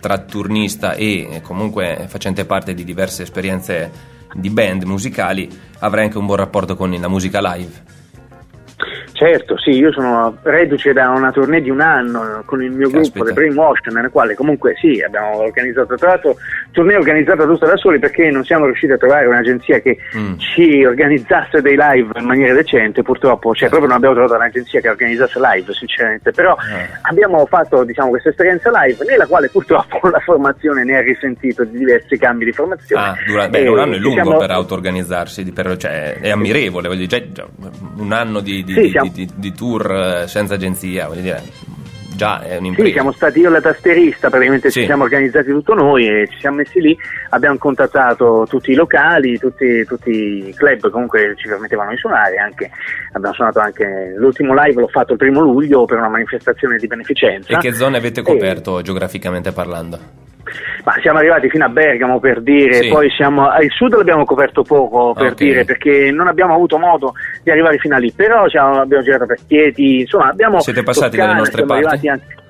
tra 0.00 0.18
turnista 0.18 0.94
e 0.94 1.42
comunque 1.42 2.06
facente 2.08 2.46
parte 2.46 2.72
di 2.72 2.84
diverse 2.84 3.22
esperienze 3.22 4.12
di 4.32 4.48
band 4.48 4.84
musicali 4.84 5.48
avrai 5.80 6.04
anche 6.04 6.16
un 6.18 6.24
buon 6.24 6.38
rapporto 6.38 6.76
con 6.76 6.90
la 6.90 7.08
musica 7.08 7.40
live. 7.54 7.93
Certo, 9.24 9.56
sì, 9.56 9.70
io 9.70 9.90
sono 9.90 10.36
reduce 10.42 10.92
da 10.92 11.08
una 11.08 11.32
tournée 11.32 11.62
di 11.62 11.70
un 11.70 11.80
anno 11.80 12.42
con 12.44 12.62
il 12.62 12.70
mio 12.70 12.90
Caspita. 12.90 13.20
gruppo, 13.20 13.24
The 13.24 13.32
Brainwash, 13.32 13.80
nella 13.86 14.10
quale 14.10 14.34
comunque 14.34 14.74
sì, 14.78 15.00
abbiamo 15.00 15.38
organizzato, 15.38 15.94
tra 15.94 16.08
l'altro, 16.08 16.36
tournée 16.72 16.96
organizzata 16.96 17.46
tutta 17.46 17.64
da 17.64 17.76
soli 17.78 17.98
perché 17.98 18.30
non 18.30 18.44
siamo 18.44 18.66
riusciti 18.66 18.92
a 18.92 18.98
trovare 18.98 19.24
un'agenzia 19.24 19.78
che 19.80 19.96
mm. 20.14 20.34
ci 20.36 20.84
organizzasse 20.84 21.62
dei 21.62 21.74
live 21.74 22.18
in 22.18 22.26
maniera 22.26 22.52
decente, 22.52 23.02
purtroppo, 23.02 23.54
cioè 23.54 23.70
proprio 23.70 23.88
non 23.88 23.96
abbiamo 23.96 24.14
trovato 24.14 24.34
un'agenzia 24.34 24.80
che 24.80 24.90
organizzasse 24.90 25.40
live, 25.40 25.72
sinceramente, 25.72 26.30
però 26.30 26.54
eh. 26.56 26.86
abbiamo 27.00 27.46
fatto 27.46 27.82
diciamo, 27.82 28.10
questa 28.10 28.28
esperienza 28.28 28.70
live 28.84 29.06
nella 29.06 29.26
quale 29.26 29.48
purtroppo 29.48 30.06
la 30.12 30.20
formazione 30.20 30.84
ne 30.84 30.98
ha 30.98 31.00
risentito 31.00 31.64
di 31.64 31.78
diversi 31.78 32.18
cambi 32.18 32.44
di 32.44 32.52
formazione. 32.52 33.02
Ah, 33.02 33.16
dura, 33.26 33.48
beh, 33.48 33.68
un 33.68 33.78
anno 33.78 33.94
è 33.94 33.98
lungo 33.98 34.22
siamo... 34.22 34.36
per 34.36 34.50
auto-organizzarsi, 34.50 35.50
per, 35.50 35.78
cioè, 35.78 36.18
è 36.20 36.28
ammirevole, 36.28 36.88
voglio 36.88 37.06
dire, 37.06 37.32
un 37.96 38.12
anno 38.12 38.40
di, 38.40 38.62
di, 38.64 38.74
sì, 38.74 38.92
di 39.13 39.13
di, 39.14 39.30
di, 39.34 39.52
tour 39.52 39.90
eh, 39.90 40.26
senza 40.26 40.54
agenzia, 40.54 41.06
voglio 41.06 41.20
dire, 41.20 41.42
già 42.16 42.42
è 42.42 42.56
un'impresa. 42.56 42.88
Sì, 42.88 42.92
siamo 42.92 43.12
stati 43.12 43.40
io 43.40 43.48
e 43.48 43.52
la 43.52 43.60
tasterista, 43.60 44.28
praticamente 44.28 44.70
sì. 44.70 44.80
ci 44.80 44.86
siamo 44.86 45.04
organizzati 45.04 45.50
tutto 45.50 45.74
noi 45.74 46.06
e 46.06 46.28
ci 46.28 46.38
siamo 46.38 46.56
messi 46.56 46.80
lì, 46.80 46.96
abbiamo 47.30 47.56
contattato 47.58 48.46
tutti 48.48 48.72
i 48.72 48.74
locali, 48.74 49.38
tutti, 49.38 49.84
tutti 49.84 50.10
i 50.10 50.54
club 50.54 50.90
comunque 50.90 51.34
ci 51.36 51.48
permettevano 51.48 51.90
di 51.90 51.96
suonare, 51.96 52.36
anche, 52.36 52.70
abbiamo 53.12 53.34
suonato 53.34 53.60
anche 53.60 54.14
l'ultimo 54.16 54.54
live 54.54 54.80
l'ho 54.80 54.88
fatto 54.88 55.12
il 55.12 55.18
primo 55.18 55.40
luglio 55.40 55.84
per 55.84 55.98
una 55.98 56.08
manifestazione 56.08 56.76
di 56.76 56.86
beneficenza. 56.86 57.56
E 57.56 57.58
che 57.58 57.72
zone 57.72 57.98
avete 57.98 58.22
coperto 58.22 58.78
e... 58.78 58.82
geograficamente 58.82 59.52
parlando? 59.52 60.22
Ma 60.84 60.94
siamo 61.00 61.18
arrivati 61.18 61.48
fino 61.48 61.64
a 61.64 61.68
Bergamo 61.68 62.20
per 62.20 62.42
dire, 62.42 62.82
sì. 62.82 62.88
poi 62.88 63.10
siamo 63.10 63.48
al 63.48 63.68
sud 63.70 63.94
l'abbiamo 63.94 64.24
coperto 64.24 64.62
poco 64.62 65.12
per 65.14 65.32
okay. 65.32 65.46
dire 65.48 65.64
perché 65.64 66.10
non 66.10 66.28
abbiamo 66.28 66.54
avuto 66.54 66.78
modo 66.78 67.14
di 67.42 67.50
arrivare 67.50 67.78
fino 67.78 67.96
a 67.96 67.98
lì, 67.98 68.12
però 68.12 68.48
siamo, 68.48 68.80
abbiamo 68.80 69.02
girato 69.02 69.26
per 69.26 69.38
Chieti, 69.46 70.00
insomma 70.00 70.28
abbiamo 70.28 70.60
Siete 70.60 70.82
passati 70.82 71.16
dalle 71.16 71.34
nostre 71.34 71.64
parti? 71.64 72.08
Anche, 72.08 72.42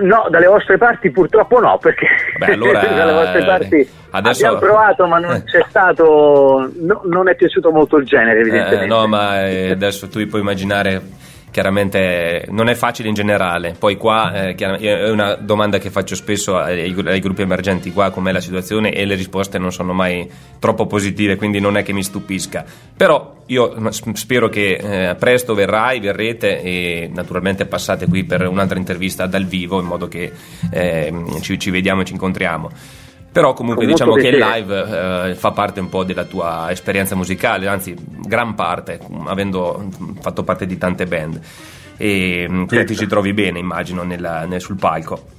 No, 0.00 0.28
dalle 0.30 0.46
vostre 0.46 0.78
parti 0.78 1.10
purtroppo 1.10 1.60
no, 1.60 1.76
perché 1.76 2.06
Beh, 2.38 2.54
allora, 2.54 2.80
dalle 2.88 3.12
vostre 3.12 3.44
parti 3.44 3.74
eh, 3.74 3.88
adesso... 4.12 4.46
abbiamo 4.46 4.64
provato, 4.64 5.06
ma 5.06 5.18
non 5.18 5.42
c'è 5.44 5.62
stato, 5.68 6.70
no, 6.80 7.02
non 7.04 7.28
è 7.28 7.34
piaciuto 7.34 7.70
molto 7.70 7.98
il 7.98 8.06
genere, 8.06 8.40
evidentemente. 8.40 8.84
Eh, 8.84 8.88
no, 8.88 9.06
ma 9.06 9.46
eh, 9.46 9.72
adesso 9.72 10.08
tu 10.08 10.26
puoi 10.26 10.40
immaginare 10.40 11.02
chiaramente 11.54 12.46
non 12.48 12.68
è 12.68 12.74
facile 12.74 13.06
in 13.06 13.14
generale. 13.14 13.76
Poi 13.78 13.96
qua 13.96 14.48
eh, 14.48 14.54
è 14.56 15.08
una 15.08 15.36
domanda 15.36 15.78
che 15.78 15.88
faccio 15.88 16.16
spesso 16.16 16.56
ai, 16.56 16.92
ai, 17.06 17.20
gruppi 17.20 17.42
emergenti 17.42 17.92
qua 17.92 18.10
com'è 18.10 18.32
la 18.32 18.40
situazione 18.40 18.92
e 18.92 19.04
le 19.04 19.14
risposte 19.14 19.56
non 19.56 19.70
sono 19.70 19.92
mai 19.92 20.28
troppo 20.58 20.86
positive, 20.86 21.36
quindi 21.36 21.60
non 21.60 21.76
è 21.76 21.84
che 21.84 21.92
mi 21.92 22.02
stupisca. 22.02 22.64
Però 22.96 23.44
io 23.46 23.72
spero 24.14 24.48
che 24.48 25.10
eh, 25.10 25.14
presto 25.14 25.54
verrai, 25.54 26.00
verrete 26.00 26.60
e 26.60 27.08
naturalmente 27.14 27.66
passate 27.66 28.08
qui 28.08 28.24
per 28.24 28.48
un'altra 28.48 28.76
intervista 28.76 29.26
dal 29.26 29.44
vivo 29.44 29.78
in 29.78 29.86
modo 29.86 30.08
che 30.08 30.32
eh, 30.72 31.12
ci, 31.40 31.56
ci 31.56 31.70
vediamo 31.70 32.00
e 32.00 32.04
ci 32.04 32.14
incontriamo. 32.14 33.03
Però 33.34 33.52
comunque 33.52 33.84
diciamo 33.84 34.14
che 34.14 34.28
il 34.28 34.38
live 34.38 35.30
eh, 35.30 35.34
fa 35.34 35.50
parte 35.50 35.80
un 35.80 35.88
po' 35.88 36.04
della 36.04 36.22
tua 36.22 36.70
esperienza 36.70 37.16
musicale, 37.16 37.66
anzi 37.66 37.92
gran 37.98 38.54
parte, 38.54 39.00
avendo 39.26 39.88
fatto 40.20 40.44
parte 40.44 40.66
di 40.66 40.78
tante 40.78 41.04
band. 41.04 41.40
E 41.96 42.44
quindi 42.46 42.68
certo. 42.68 42.92
ti 42.92 42.96
ci 42.96 43.06
trovi 43.08 43.32
bene, 43.32 43.58
immagino, 43.58 44.04
nella, 44.04 44.44
nel, 44.44 44.60
sul 44.60 44.76
palco. 44.76 45.33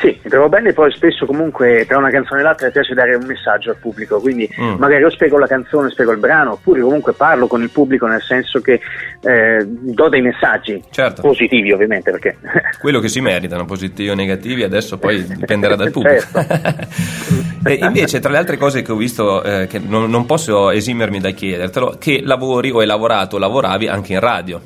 Sì, 0.00 0.18
mi 0.22 0.30
trovo 0.30 0.48
bene, 0.48 0.72
poi 0.72 0.90
spesso 0.92 1.26
comunque 1.26 1.84
tra 1.86 1.98
una 1.98 2.10
canzone 2.10 2.40
e 2.40 2.44
l'altra 2.44 2.66
mi 2.66 2.72
piace 2.72 2.94
dare 2.94 3.14
un 3.14 3.26
messaggio 3.26 3.70
al 3.70 3.76
pubblico, 3.76 4.20
quindi 4.20 4.48
mm. 4.60 4.74
magari 4.78 5.02
io 5.02 5.10
spiego 5.10 5.38
la 5.38 5.46
canzone, 5.46 5.90
spiego 5.90 6.12
il 6.12 6.18
brano, 6.18 6.52
oppure 6.52 6.80
comunque 6.80 7.12
parlo 7.12 7.46
con 7.46 7.62
il 7.62 7.70
pubblico 7.70 8.06
nel 8.06 8.22
senso 8.22 8.60
che 8.60 8.80
eh, 9.20 9.64
do 9.66 10.08
dei 10.08 10.22
messaggi 10.22 10.82
certo. 10.90 11.22
positivi 11.22 11.72
ovviamente. 11.72 12.10
Perché... 12.10 12.36
Quello 12.80 13.00
che 13.00 13.08
si 13.08 13.20
meritano, 13.20 13.64
positivi 13.64 14.08
o 14.10 14.14
negativi, 14.14 14.62
adesso 14.62 14.98
poi 14.98 15.24
dipenderà 15.36 15.76
dal 15.76 15.90
pubblico. 15.90 16.26
Certo. 16.32 17.68
e 17.68 17.74
invece 17.74 18.20
tra 18.20 18.30
le 18.30 18.38
altre 18.38 18.56
cose 18.56 18.82
che 18.82 18.92
ho 18.92 18.96
visto, 18.96 19.42
eh, 19.42 19.66
che 19.66 19.78
non, 19.78 20.10
non 20.10 20.26
posso 20.26 20.70
esimermi 20.70 21.20
da 21.20 21.30
chiedertelo, 21.30 21.96
che 21.98 22.22
lavori 22.24 22.70
o 22.70 22.80
hai 22.80 22.86
lavorato 22.86 23.36
o 23.36 23.38
lavoravi 23.38 23.86
anche 23.88 24.14
in 24.14 24.20
radio. 24.20 24.60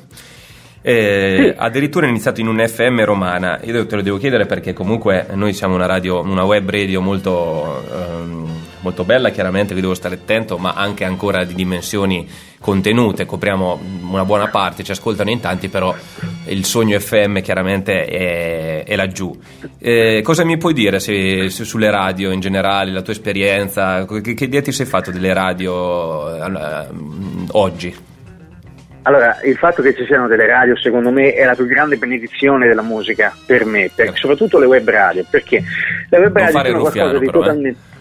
Eh, 0.87 1.35
sì. 1.39 1.53
Addirittura 1.57 2.05
è 2.05 2.09
iniziato 2.09 2.41
in 2.41 2.47
un 2.47 2.63
FM 2.63 3.03
romana. 3.03 3.59
Io 3.63 3.87
te 3.87 3.95
lo 3.95 4.03
devo 4.03 4.17
chiedere 4.17 4.45
perché 4.45 4.71
comunque 4.71 5.25
noi 5.33 5.51
siamo 5.53 5.73
una 5.73 5.87
radio, 5.87 6.21
una 6.21 6.43
web 6.43 6.69
radio 6.69 7.01
molto, 7.01 7.83
ehm, 7.91 8.47
molto 8.81 9.03
bella, 9.03 9.31
chiaramente 9.31 9.73
vi 9.73 9.81
devo 9.81 9.95
stare 9.95 10.13
attento, 10.13 10.59
ma 10.59 10.73
anche 10.73 11.03
ancora 11.03 11.43
di 11.43 11.55
dimensioni 11.55 12.29
contenute. 12.59 13.25
Copriamo 13.25 13.79
una 14.11 14.25
buona 14.25 14.49
parte, 14.49 14.83
ci 14.83 14.91
ascoltano 14.91 15.31
in 15.31 15.39
tanti, 15.39 15.69
però 15.69 15.95
il 16.45 16.63
sogno 16.65 16.99
FM 16.99 17.41
chiaramente 17.41 18.05
è, 18.05 18.83
è 18.83 18.95
laggiù. 18.95 19.35
Eh, 19.79 20.21
cosa 20.23 20.43
mi 20.43 20.57
puoi 20.57 20.73
dire 20.73 20.99
se, 20.99 21.49
se 21.49 21.63
sulle 21.63 21.89
radio 21.89 22.29
in 22.29 22.41
generale, 22.41 22.91
la 22.91 23.01
tua 23.01 23.13
esperienza? 23.13 24.05
Che, 24.05 24.35
che 24.35 24.43
idea 24.43 24.61
ti 24.61 24.71
sei 24.71 24.85
fatto 24.85 25.09
delle 25.09 25.33
radio 25.33 26.35
eh, 26.35 26.87
oggi? 27.53 28.13
Allora, 29.07 29.39
il 29.43 29.55
fatto 29.55 29.83
che 29.83 29.93
ci 29.93 30.03
siano 30.05 30.27
delle 30.27 30.47
radio, 30.47 30.75
secondo 30.75 31.11
me, 31.11 31.33
è 31.33 31.45
la 31.45 31.53
più 31.53 31.67
grande 31.67 31.95
benedizione 31.97 32.67
della 32.67 32.81
musica 32.81 33.35
per 33.45 33.63
me, 33.63 33.91
per, 33.93 34.05
certo. 34.05 34.19
soprattutto 34.19 34.57
le 34.57 34.65
web 34.65 34.89
radio, 34.89 35.23
perché 35.29 35.61
le 36.09 36.17
web 36.17 36.35
radio 36.35 36.51
sono 36.51 36.79
qualcosa 36.79 37.17
di 37.19 37.25
però, 37.25 37.39
eh. 37.39 37.43
totalmente. 37.43 37.79
Eh. 37.91 37.94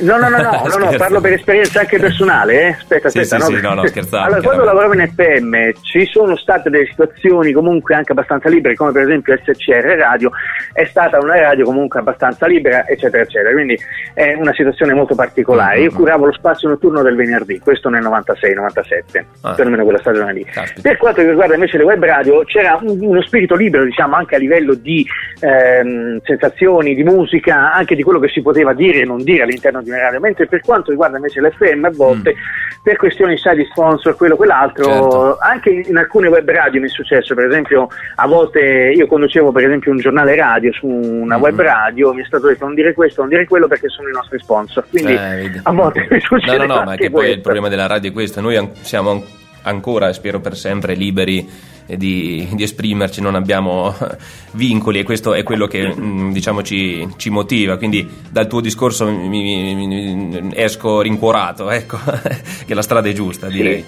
No, 0.00 0.16
no, 0.16 0.28
no, 0.28 0.38
no, 0.38 0.62
no, 0.66 0.76
no, 0.76 0.96
parlo 0.96 1.20
per 1.20 1.32
esperienza 1.32 1.80
anche 1.80 1.98
personale, 1.98 2.60
eh? 2.60 2.68
aspetta, 2.68 3.08
aspetta. 3.08 3.38
Sì, 3.38 3.50
no? 3.52 3.56
sì, 3.56 3.62
no, 3.62 3.74
no, 3.74 3.86
scherzavo. 3.88 4.24
Allora, 4.24 4.40
quando 4.42 4.64
lavoravo 4.64 4.94
in 4.94 5.10
FM 5.14 5.70
ci 5.82 6.06
sono 6.06 6.36
state 6.36 6.70
delle 6.70 6.86
situazioni 6.86 7.52
comunque 7.52 7.94
anche 7.94 8.12
abbastanza 8.12 8.48
libere, 8.48 8.74
come 8.74 8.92
per 8.92 9.02
esempio 9.02 9.38
SCR 9.42 9.96
Radio, 9.98 10.30
è 10.72 10.84
stata 10.84 11.18
una 11.18 11.38
radio 11.38 11.64
comunque 11.64 12.00
abbastanza 12.00 12.46
libera, 12.46 12.86
eccetera, 12.86 13.22
eccetera, 13.22 13.52
quindi 13.52 13.78
è 14.14 14.34
una 14.34 14.52
situazione 14.54 14.94
molto 14.94 15.14
particolare. 15.14 15.76
Mm-hmm. 15.76 15.88
Io 15.88 15.94
curavo 15.94 16.26
lo 16.26 16.32
spazio 16.32 16.68
notturno 16.68 17.02
del 17.02 17.16
venerdì, 17.16 17.58
questo 17.58 17.88
nel 17.88 18.02
96-97, 18.02 19.24
ah. 19.42 19.54
perlomeno 19.54 19.84
quella 19.84 19.98
stagione 19.98 20.32
lì. 20.32 20.44
Caspita. 20.44 20.88
Per 20.88 20.96
quanto 20.96 21.20
riguarda 21.22 21.54
invece 21.54 21.76
le 21.76 21.84
web 21.84 22.02
radio, 22.02 22.42
c'era 22.44 22.78
uno 22.80 23.22
spirito 23.22 23.54
libero, 23.54 23.84
diciamo, 23.84 24.14
anche 24.14 24.36
a 24.36 24.38
livello 24.38 24.74
di 24.74 25.06
ehm, 25.40 26.20
sensazioni, 26.22 26.94
di 26.94 27.02
musica, 27.02 27.72
anche 27.72 27.94
di 27.94 28.02
quello 28.02 28.18
che 28.18 28.28
si 28.28 28.40
poteva 28.40 28.72
dire 28.72 29.00
e 29.00 29.04
non 29.04 29.22
dire 29.22 29.42
all'interno 29.42 29.82
di 29.82 29.89
radio, 29.98 30.20
mentre 30.20 30.46
per 30.46 30.60
quanto 30.60 30.90
riguarda 30.90 31.16
invece 31.16 31.40
l'FM 31.40 31.84
a 31.84 31.90
volte 31.90 32.34
mm. 32.34 32.82
per 32.82 32.96
questioni 32.96 33.36
sai 33.36 33.56
di 33.56 33.66
sponsor, 33.70 34.16
quello 34.16 34.36
quell'altro, 34.36 34.84
certo. 34.84 35.38
anche 35.40 35.70
in 35.70 35.96
alcune 35.96 36.28
web 36.28 36.48
radio 36.48 36.80
mi 36.80 36.86
è 36.86 36.90
successo, 36.90 37.34
per 37.34 37.46
esempio 37.46 37.88
a 38.16 38.26
volte 38.26 38.92
io 38.94 39.06
conducevo 39.06 39.52
per 39.52 39.64
esempio 39.64 39.90
un 39.90 39.98
giornale 39.98 40.36
radio 40.36 40.72
su 40.72 40.86
una 40.86 41.38
mm. 41.38 41.40
web 41.40 41.60
radio, 41.60 42.12
mi 42.12 42.22
è 42.22 42.26
stato 42.26 42.46
detto 42.46 42.64
non 42.64 42.74
dire 42.74 42.94
questo, 42.94 43.20
non 43.20 43.30
dire 43.30 43.46
quello 43.46 43.66
perché 43.66 43.88
sono 43.88 44.08
i 44.08 44.12
nostri 44.12 44.38
sponsor, 44.38 44.84
quindi 44.88 45.12
eh, 45.12 45.60
a 45.62 45.72
volte 45.72 46.06
mi 46.10 46.20
succede. 46.20 46.58
No, 46.58 46.66
no, 46.66 46.74
no, 46.78 46.84
ma 46.84 46.96
che 46.96 47.10
poi 47.10 47.30
il 47.30 47.40
problema 47.40 47.68
della 47.68 47.86
radio 47.86 48.10
è 48.10 48.12
questo, 48.12 48.40
noi 48.40 48.70
siamo 48.82 49.38
ancora 49.62 50.08
e 50.08 50.12
spero 50.12 50.40
per 50.40 50.56
sempre 50.56 50.94
liberi 50.94 51.48
di, 51.96 52.48
di, 52.52 52.62
esprimerci, 52.62 53.20
non 53.20 53.34
abbiamo 53.34 53.94
vincoli 54.52 55.00
e 55.00 55.02
questo 55.02 55.34
è 55.34 55.42
quello 55.42 55.66
che 55.66 55.94
mm, 55.94 56.32
diciamo, 56.32 56.62
ci, 56.62 57.06
ci, 57.16 57.30
motiva. 57.30 57.76
Quindi 57.76 58.08
dal 58.30 58.46
tuo 58.46 58.60
discorso 58.60 59.10
mi, 59.10 59.28
mi, 59.28 59.86
mi 59.86 60.50
esco 60.54 61.00
rincuorato, 61.00 61.70
ecco, 61.70 61.98
che 62.66 62.74
la 62.74 62.82
strada 62.82 63.08
è 63.08 63.12
giusta, 63.12 63.48
direi. 63.48 63.84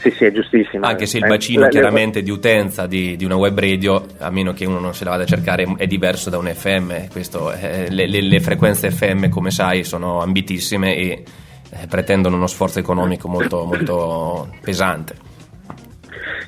Sì, 0.00 0.10
sì, 0.16 0.24
è 0.24 0.32
giustissimo. 0.32 0.86
Anche 0.86 1.04
se 1.04 1.18
il 1.18 1.24
eh, 1.24 1.28
bacino 1.28 1.68
chiaramente 1.68 2.22
di 2.22 2.30
utenza 2.30 2.86
di, 2.86 3.16
di, 3.16 3.24
una 3.26 3.36
web 3.36 3.58
radio, 3.58 4.06
a 4.18 4.30
meno 4.30 4.54
che 4.54 4.64
uno 4.64 4.78
non 4.78 4.94
se 4.94 5.04
la 5.04 5.10
vada 5.10 5.24
a 5.24 5.26
cercare, 5.26 5.74
è 5.76 5.86
diverso 5.86 6.30
da 6.30 6.38
un 6.38 6.46
FM. 6.46 7.08
Questo, 7.10 7.52
eh, 7.52 7.90
le, 7.90 8.06
le, 8.06 8.22
le, 8.22 8.40
frequenze 8.40 8.90
FM, 8.90 9.28
come 9.28 9.50
sai, 9.50 9.84
sono 9.84 10.22
ambitissime 10.22 10.96
e 10.96 11.22
eh, 11.70 11.86
pretendono 11.86 12.36
uno 12.36 12.46
sforzo 12.46 12.78
economico 12.78 13.28
molto, 13.28 13.64
molto 13.64 14.48
pesante. 14.60 15.28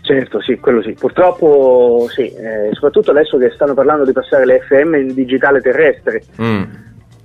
Certo, 0.03 0.43
sì, 0.43 0.59
quello 0.59 0.83
sì. 0.83 0.93
Purtroppo 0.93 2.09
sì, 2.11 2.33
eh, 2.33 2.71
soprattutto 2.73 3.13
adesso 3.13 3.39
che 3.39 3.53
stanno 3.55 3.75
parlando 3.75 4.05
di 4.05 4.13
passare 4.13 4.45
le 4.45 4.61
FM 4.69 4.95
in 4.95 5.15
digitale 5.15 5.61
terrestre. 5.61 6.23
Mm. 6.41 6.63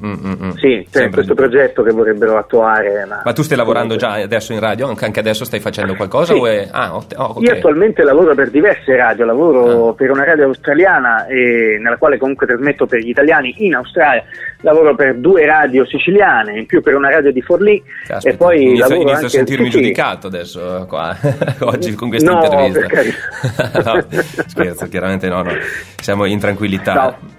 Mm, 0.04 0.14
mm, 0.14 0.44
mm. 0.44 0.50
Sì, 0.58 0.88
c'è 0.92 1.10
questo 1.10 1.34
di... 1.34 1.40
progetto 1.40 1.82
che 1.82 1.92
vorrebbero 1.92 2.38
attuare. 2.38 3.06
Ma, 3.06 3.22
ma 3.26 3.34
tu 3.34 3.42
stai 3.42 3.58
lavorando 3.58 3.96
già 3.96 4.14
adesso 4.14 4.54
in 4.54 4.60
radio? 4.60 4.94
Anche 4.96 5.20
adesso 5.20 5.44
stai 5.44 5.60
facendo 5.60 5.96
qualcosa? 5.96 6.34
Sì. 6.36 6.44
È... 6.44 6.68
Ah, 6.72 6.96
oh, 6.96 7.04
okay. 7.16 7.44
Io 7.44 7.54
attualmente 7.54 8.04
lavoro 8.04 8.36
per 8.36 8.52
diverse 8.52 8.96
radio, 8.96 9.26
lavoro 9.26 9.90
ah. 9.90 9.94
per 9.96 10.12
una 10.12 10.24
radio 10.24 10.46
australiana 10.46 11.26
e, 11.26 11.80
nella 11.82 11.98
quale 11.98 12.20
comunque 12.20 12.46
trasmetto 12.46 12.86
per 12.86 13.00
gli 13.00 13.10
italiani 13.10 13.56
in 13.58 13.74
Australia, 13.74 14.24
lavoro 14.62 14.94
per 14.94 15.16
due 15.16 15.46
radio 15.48 15.84
siciliane, 15.86 16.60
in 16.60 16.68
più 16.68 16.82
per 16.82 16.94
una 16.94 17.10
radio 17.10 17.32
di 17.32 17.42
Forlì 17.42 17.82
Caspita. 18.06 18.34
e 18.34 18.38
poi 18.38 18.62
inizio, 18.62 18.82
lavoro 18.82 19.02
inizio 19.02 19.16
anche... 19.16 19.26
a 19.26 19.30
sentirmi 19.30 19.66
sì, 19.66 19.72
giudicato 19.72 20.28
adesso 20.28 20.86
qua, 20.88 21.18
oggi 21.62 21.96
con 21.96 22.10
questa 22.10 22.32
no, 22.34 22.66
intervista. 22.66 23.82
no, 23.84 24.06
scherzo, 24.46 24.88
chiaramente 24.90 25.28
no, 25.28 25.42
no, 25.42 25.52
siamo 26.00 26.26
in 26.26 26.40
tranquillità. 26.40 26.94
No. 26.94 27.37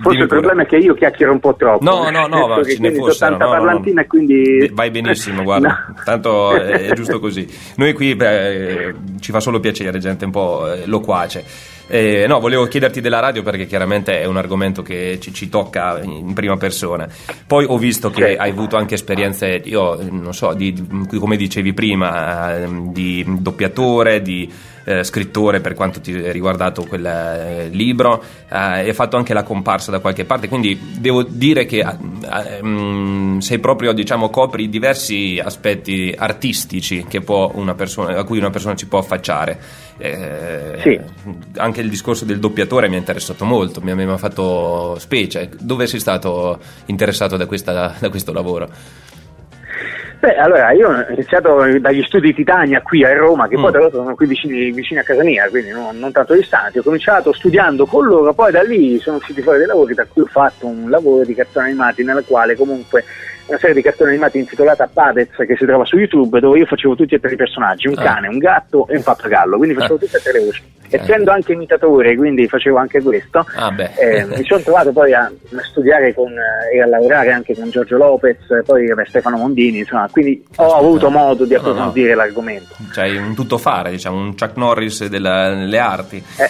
Forse 0.00 0.20
il 0.20 0.26
problema 0.26 0.62
è 0.62 0.66
che 0.66 0.76
io 0.76 0.94
chiacchiero 0.94 1.32
un 1.32 1.40
po' 1.40 1.54
troppo. 1.54 1.84
No, 1.84 2.10
no, 2.10 2.26
no, 2.26 2.46
ma 2.46 2.62
ce 2.64 2.78
ne 2.78 2.92
fossero. 2.92 3.36
No, 3.36 3.50
parlantina 3.50 4.00
no, 4.00 4.00
no. 4.02 4.06
quindi... 4.06 4.70
Vai 4.72 4.90
benissimo, 4.90 5.42
guarda, 5.42 5.68
no. 5.88 5.94
tanto 6.04 6.52
è 6.52 6.92
giusto 6.92 7.18
così. 7.18 7.46
Noi 7.76 7.92
qui 7.92 8.14
beh, 8.14 8.94
ci 9.20 9.32
fa 9.32 9.40
solo 9.40 9.60
piacere, 9.60 9.98
gente 9.98 10.24
un 10.24 10.30
po' 10.30 10.72
eh, 10.72 10.86
loquace. 10.86 11.76
Eh, 11.90 12.26
no, 12.28 12.38
volevo 12.38 12.66
chiederti 12.66 13.00
della 13.00 13.18
radio 13.18 13.42
perché 13.42 13.64
chiaramente 13.64 14.20
è 14.20 14.26
un 14.26 14.36
argomento 14.36 14.82
che 14.82 15.18
ci, 15.20 15.32
ci 15.32 15.48
tocca 15.48 15.98
in 16.02 16.34
prima 16.34 16.56
persona. 16.58 17.08
Poi 17.46 17.64
ho 17.66 17.78
visto 17.78 18.10
che 18.10 18.36
hai 18.36 18.50
avuto 18.50 18.76
anche 18.76 18.94
esperienze, 18.94 19.62
io 19.64 19.98
non 20.10 20.34
so, 20.34 20.52
di, 20.52 20.86
come 21.18 21.36
dicevi 21.36 21.72
prima, 21.72 22.56
eh, 22.56 22.68
di 22.90 23.24
doppiatore, 23.26 24.20
di 24.20 24.52
eh, 24.88 25.04
scrittore 25.04 25.60
per 25.60 25.74
quanto 25.74 26.00
ti 26.00 26.14
è 26.14 26.32
riguardato 26.32 26.84
quel 26.84 27.04
eh, 27.04 27.68
libro 27.68 28.22
eh, 28.48 28.56
hai 28.56 28.94
fatto 28.94 29.18
anche 29.18 29.34
la 29.34 29.42
comparsa 29.42 29.90
da 29.90 29.98
qualche 29.98 30.24
parte 30.24 30.48
quindi 30.48 30.78
devo 30.98 31.22
dire 31.22 31.66
che 31.66 31.80
eh, 31.80 32.62
mm, 32.62 33.38
sei 33.38 33.58
proprio 33.58 33.92
diciamo 33.92 34.30
copri 34.30 34.70
diversi 34.70 35.38
aspetti 35.42 36.14
artistici 36.16 37.04
persona, 37.74 38.18
a 38.18 38.24
cui 38.24 38.38
una 38.38 38.48
persona 38.48 38.74
ci 38.76 38.86
può 38.86 38.98
affacciare 38.98 39.60
eh, 39.98 40.78
sì. 40.80 40.98
anche 41.56 41.82
il 41.82 41.90
discorso 41.90 42.24
del 42.24 42.38
doppiatore 42.38 42.88
mi 42.88 42.94
ha 42.94 42.98
interessato 42.98 43.44
molto 43.44 43.82
mi 43.82 43.90
ha 43.90 44.16
fatto 44.16 44.96
specie 44.98 45.50
dove 45.60 45.86
sei 45.86 46.00
stato 46.00 46.58
interessato 46.86 47.36
da, 47.36 47.44
questa, 47.44 47.94
da 47.98 48.08
questo 48.08 48.32
lavoro? 48.32 48.70
Beh, 50.20 50.34
allora 50.34 50.72
io 50.72 50.88
ho 50.88 51.12
iniziato 51.12 51.78
dagli 51.78 52.02
studi 52.02 52.28
di 52.28 52.34
Titania 52.34 52.82
qui 52.82 53.04
a 53.04 53.14
Roma, 53.14 53.46
che 53.46 53.56
mm. 53.56 53.62
poi 53.62 53.70
tra 53.70 53.80
l'altro 53.80 54.02
sono 54.02 54.14
qui 54.16 54.26
vicini, 54.26 54.72
vicini 54.72 54.98
a 54.98 55.04
casa 55.04 55.22
mia, 55.22 55.48
quindi 55.48 55.70
non, 55.70 55.96
non, 55.96 56.10
tanto 56.10 56.34
distanti. 56.34 56.78
Ho 56.78 56.82
cominciato 56.82 57.32
studiando 57.32 57.86
con 57.86 58.04
loro, 58.04 58.34
poi 58.34 58.50
da 58.50 58.62
lì 58.62 58.98
sono 58.98 59.18
usciti 59.18 59.42
fuori 59.42 59.58
dei 59.58 59.68
lavori, 59.68 59.94
da 59.94 60.06
cui 60.12 60.22
ho 60.22 60.26
fatto 60.26 60.66
un 60.66 60.90
lavoro 60.90 61.24
di 61.24 61.34
cartoni 61.34 61.68
animati, 61.68 62.02
nella 62.02 62.22
quale 62.26 62.56
comunque 62.56 63.04
una 63.48 63.58
serie 63.58 63.74
di 63.74 63.82
cartoni 63.82 64.10
animati 64.10 64.38
intitolata 64.38 64.88
Padez 64.92 65.34
che 65.34 65.56
si 65.56 65.64
trova 65.64 65.84
su 65.84 65.96
YouTube, 65.96 66.38
dove 66.38 66.58
io 66.58 66.66
facevo 66.66 66.94
tutti 66.94 67.14
e 67.14 67.20
tre 67.20 67.32
i 67.32 67.36
personaggi, 67.36 67.88
un 67.88 67.98
ah. 67.98 68.02
cane, 68.02 68.28
un 68.28 68.38
gatto 68.38 68.86
e 68.88 68.96
un 68.96 69.02
pappagallo, 69.02 69.56
quindi 69.56 69.74
facevo 69.74 69.94
ah. 69.94 69.98
tutte 69.98 70.16
e 70.16 70.20
tre 70.20 70.32
le 70.32 70.44
voci. 70.44 70.62
essendo 70.90 71.30
anche 71.30 71.52
imitatore, 71.52 72.16
quindi 72.16 72.46
facevo 72.46 72.76
anche 72.76 73.02
questo, 73.02 73.46
ah, 73.56 73.74
eh, 73.98 74.24
mi 74.26 74.44
sono 74.44 74.60
trovato 74.60 74.92
poi 74.92 75.12
a, 75.12 75.22
a 75.24 75.62
studiare 75.70 76.14
con, 76.14 76.30
eh, 76.30 76.76
e 76.76 76.82
a 76.82 76.86
lavorare 76.86 77.32
anche 77.32 77.54
con 77.54 77.70
Giorgio 77.70 77.96
Lopez, 77.96 78.38
poi 78.64 78.86
vabbè, 78.86 79.04
Stefano 79.06 79.38
Mondini, 79.38 79.78
insomma, 79.78 80.08
quindi 80.10 80.42
Aspetta. 80.50 80.68
ho 80.68 80.78
avuto 80.78 81.10
modo 81.10 81.44
di 81.44 81.54
approfondire 81.54 82.10
no, 82.10 82.16
no. 82.16 82.22
l'argomento. 82.22 82.76
Cioè 82.92 83.16
un 83.18 83.34
tuttofare, 83.34 83.90
diciamo, 83.90 84.16
un 84.16 84.36
Chuck 84.36 84.56
Norris 84.56 85.06
delle 85.06 85.78
arti. 85.78 86.22
Eh. 86.36 86.48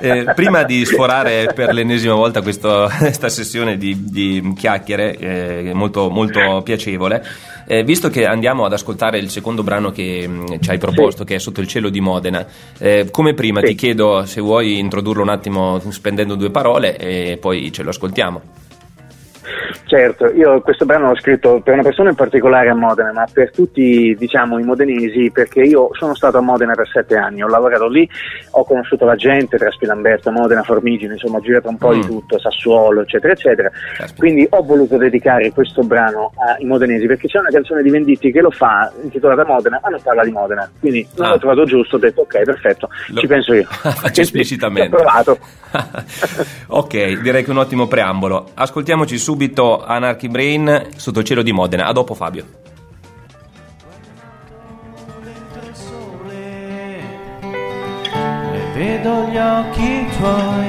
eh, 0.00 0.32
prima 0.34 0.62
di 0.64 0.84
sforare 0.84 1.52
per 1.54 1.72
l'ennesima 1.72 2.14
volta 2.14 2.42
questa 2.42 2.88
sessione 3.28 3.76
di, 3.76 4.04
di 4.04 4.52
chiacchiere, 4.56 5.16
eh, 5.44 5.74
molto, 5.74 6.08
molto 6.10 6.62
piacevole, 6.62 7.24
eh, 7.66 7.84
visto 7.84 8.08
che 8.08 8.26
andiamo 8.26 8.64
ad 8.64 8.72
ascoltare 8.72 9.18
il 9.18 9.30
secondo 9.30 9.62
brano 9.62 9.90
che 9.90 10.26
mh, 10.26 10.32
mm, 10.32 10.46
ci 10.60 10.70
hai 10.70 10.78
proposto, 10.78 11.18
sì. 11.18 11.24
che 11.24 11.34
è 11.36 11.38
Sotto 11.38 11.60
il 11.60 11.66
cielo 11.66 11.88
di 11.88 12.00
Modena, 12.00 12.46
eh, 12.78 13.08
come 13.10 13.34
prima 13.34 13.60
sì. 13.60 13.66
ti 13.66 13.74
chiedo 13.74 14.24
se 14.24 14.40
vuoi 14.40 14.78
introdurlo 14.78 15.22
un 15.22 15.28
attimo 15.28 15.80
spendendo 15.90 16.34
due 16.34 16.50
parole 16.50 16.96
e 16.96 17.36
poi 17.38 17.70
ce 17.72 17.82
lo 17.82 17.90
ascoltiamo. 17.90 18.63
Certo, 19.86 20.32
io 20.32 20.62
questo 20.62 20.86
brano 20.86 21.08
l'ho 21.08 21.16
scritto 21.16 21.60
per 21.60 21.74
una 21.74 21.82
persona 21.82 22.08
in 22.08 22.14
particolare 22.14 22.70
a 22.70 22.74
Modena, 22.74 23.12
ma 23.12 23.26
per 23.30 23.50
tutti 23.50 24.16
diciamo, 24.18 24.58
i 24.58 24.64
modenesi, 24.64 25.30
perché 25.30 25.60
io 25.60 25.90
sono 25.92 26.14
stato 26.14 26.38
a 26.38 26.40
Modena 26.40 26.74
per 26.74 26.88
sette 26.88 27.16
anni, 27.16 27.42
ho 27.42 27.48
lavorato 27.48 27.86
lì, 27.88 28.08
ho 28.52 28.64
conosciuto 28.64 29.04
la 29.04 29.14
gente 29.14 29.58
tra 29.58 29.70
Spilamberto, 29.70 30.30
Modena, 30.30 30.62
Formigine, 30.62 31.12
insomma 31.12 31.36
ho 31.36 31.40
girato 31.40 31.68
un 31.68 31.76
po' 31.76 31.94
mm. 31.94 32.00
di 32.00 32.06
tutto, 32.06 32.38
Sassuolo, 32.38 33.02
eccetera, 33.02 33.34
eccetera. 33.34 33.70
Certo. 33.96 34.14
Quindi 34.16 34.46
ho 34.48 34.62
voluto 34.62 34.96
dedicare 34.96 35.52
questo 35.52 35.82
brano 35.82 36.32
ai 36.56 36.64
modenesi, 36.64 37.06
perché 37.06 37.28
c'è 37.28 37.38
una 37.38 37.50
canzone 37.50 37.82
di 37.82 37.90
Venditti 37.90 38.32
che 38.32 38.40
lo 38.40 38.50
fa, 38.50 38.90
intitolata 39.02 39.44
Modena, 39.44 39.80
ma 39.82 39.90
non 39.90 40.00
parla 40.02 40.24
di 40.24 40.30
Modena, 40.30 40.70
quindi 40.80 41.06
non 41.16 41.26
ah. 41.26 41.30
l'ho 41.32 41.38
trovato 41.38 41.64
giusto, 41.64 41.96
ho 41.96 41.98
detto 41.98 42.22
ok, 42.22 42.42
perfetto, 42.42 42.88
lo... 43.08 43.20
ci 43.20 43.26
penso 43.26 43.52
io. 43.52 43.66
Faccio 43.68 44.22
esplicitamente. 44.22 44.96
Ho 44.96 44.98
provato. 44.98 45.38
ok, 46.68 47.20
direi 47.20 47.44
che 47.44 47.50
un 47.50 47.58
ottimo 47.58 47.86
preambolo. 47.86 48.50
Ascoltiamoci 48.54 49.18
subito 49.18 49.73
Anarchy 49.82 50.28
Brain 50.28 50.88
sotto 50.96 51.20
il 51.20 51.24
cielo 51.24 51.42
di 51.42 51.52
Modena. 51.52 51.86
A 51.86 51.92
dopo 51.92 52.14
Fabio. 52.14 52.62
vedo 58.74 59.28
gli 59.28 59.36
occhi 59.36 60.06
tuoi, 60.16 60.66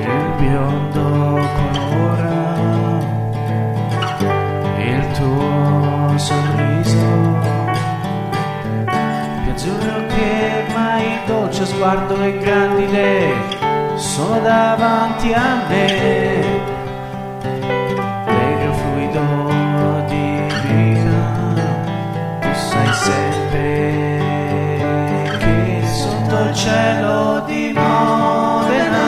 il 0.00 0.34
biondo 0.36 1.40
colora, 1.58 2.36
il 4.78 5.10
tuo 5.12 6.18
sorriso, 6.18 7.06
più 9.42 9.52
azzurro 9.52 10.06
che 10.08 10.64
mai 10.74 11.18
dolce 11.26 11.66
sguardo 11.66 12.20
e 12.20 12.38
grandi 12.38 12.82
idee 12.82 13.57
sono 13.98 14.40
davanti 14.40 15.32
a 15.32 15.64
me. 15.68 16.66
Regno 18.24 18.72
fluido 18.72 19.22
di 20.06 20.40
vita 20.62 21.26
tu 22.40 22.48
sai 22.52 22.92
sempre 22.94 24.20
che 25.38 25.86
sotto 25.86 26.38
il 26.48 26.54
cielo 26.54 27.42
di 27.46 27.72
Modena 27.74 29.06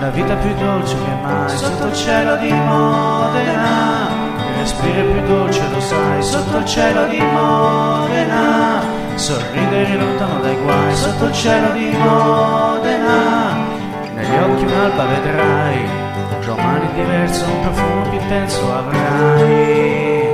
la 0.00 0.10
vita 0.10 0.34
più 0.34 0.54
dolce 0.54 0.96
che 0.96 1.14
mai 1.22 1.48
sotto 1.48 1.86
il 1.86 1.94
cielo 1.94 2.36
di 2.36 2.50
Modena 2.52 4.08
il 4.36 4.58
respiro 4.58 5.12
più 5.12 5.26
dolce 5.26 5.62
lo 5.70 5.80
sai. 5.80 6.22
Sotto 6.22 6.56
il 6.58 6.64
cielo 6.64 7.06
di 7.06 7.20
Modena 7.20 8.80
sorridere 9.14 9.96
lontano 9.96 10.40
dai 10.40 10.56
guai. 10.56 10.94
Sotto 10.94 11.26
il 11.26 11.32
cielo 11.32 11.72
di 11.72 11.96
Modena 11.96 13.61
negli 14.22 14.38
occhi 14.38 14.64
un'alba 14.64 15.04
vedrai, 15.04 15.88
domani 16.44 16.86
diverso, 16.94 17.44
un 17.44 17.60
profumo 17.60 18.02
più 18.02 18.20
intenso 18.20 18.72
avrai. 18.72 20.28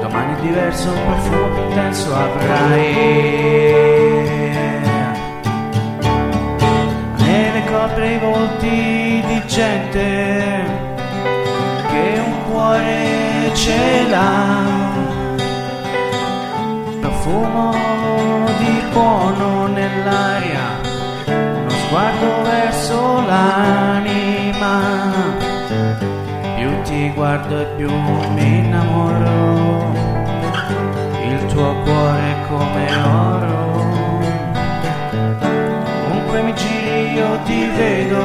Domani 0.00 0.40
diverso, 0.40 0.90
un 0.90 1.04
profumo 1.06 1.48
più 1.48 1.62
intenso 1.62 2.14
avrai. 2.14 2.94
Neve 7.16 7.64
copre 7.70 8.12
i 8.12 8.18
volti 8.18 9.24
di 9.26 9.42
gente 9.46 10.64
che 11.88 12.20
un 12.24 12.50
cuore 12.50 13.50
ce 13.54 14.06
l'ha. 14.08 14.70
Profumo 17.00 17.74
di 18.58 18.82
buono 18.92 19.66
nell'aria 19.66 20.81
guardo 21.92 22.42
verso 22.42 23.20
l'anima, 23.20 24.80
più 26.56 26.82
ti 26.84 27.12
guardo 27.12 27.60
e 27.60 27.64
più 27.76 27.90
mi 28.34 28.58
innamoro, 28.60 29.92
il 31.28 31.46
tuo 31.52 31.74
cuore 31.84 32.22
è 32.30 32.36
come 32.48 32.96
oro, 32.96 33.58
ovunque 36.06 36.42
mi 36.44 36.54
giri 36.54 37.12
io 37.12 37.38
ti 37.44 37.68
vedo, 37.76 38.24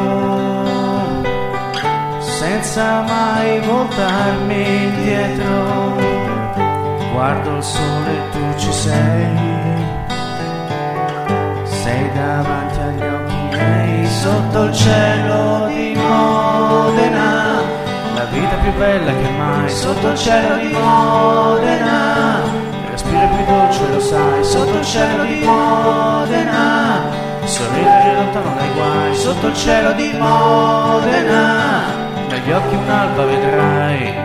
senza 2.19 3.01
mai 3.01 3.59
voltarmi 3.59 4.83
indietro, 4.85 5.97
guardo 7.11 7.57
il 7.57 7.63
sole 7.63 8.11
e 8.11 8.29
tu 8.31 8.59
ci 8.59 8.71
sei, 8.71 9.35
sei 11.63 12.11
davanti 12.13 12.66
occhi 13.57 14.05
sotto 14.07 14.63
il 14.63 14.73
cielo 14.73 15.67
di 15.67 15.95
Modena, 15.95 17.61
la 18.15 18.25
vita 18.31 18.55
più 18.61 18.71
bella 18.73 19.11
che 19.11 19.29
mai. 19.37 19.69
Sotto 19.69 20.09
il 20.09 20.17
cielo 20.17 20.55
di 20.57 20.67
Modena, 20.71 22.41
il 22.83 22.91
respiro 22.91 23.27
più 23.35 23.45
dolce 23.45 23.89
lo 23.91 23.99
sai. 23.99 24.43
Sotto 24.43 24.77
il 24.77 24.85
cielo 24.85 25.23
di 25.23 25.41
Modena, 25.43 27.01
sorridere 27.45 28.15
lontano 28.15 28.53
dai 28.55 28.69
guai. 28.73 29.15
Sotto 29.15 29.47
il 29.47 29.55
cielo 29.55 29.91
di 29.93 30.13
Modena, 30.17 31.83
negli 32.29 32.51
occhi 32.51 32.75
un'alba 32.75 33.25
vedrai, 33.25 34.15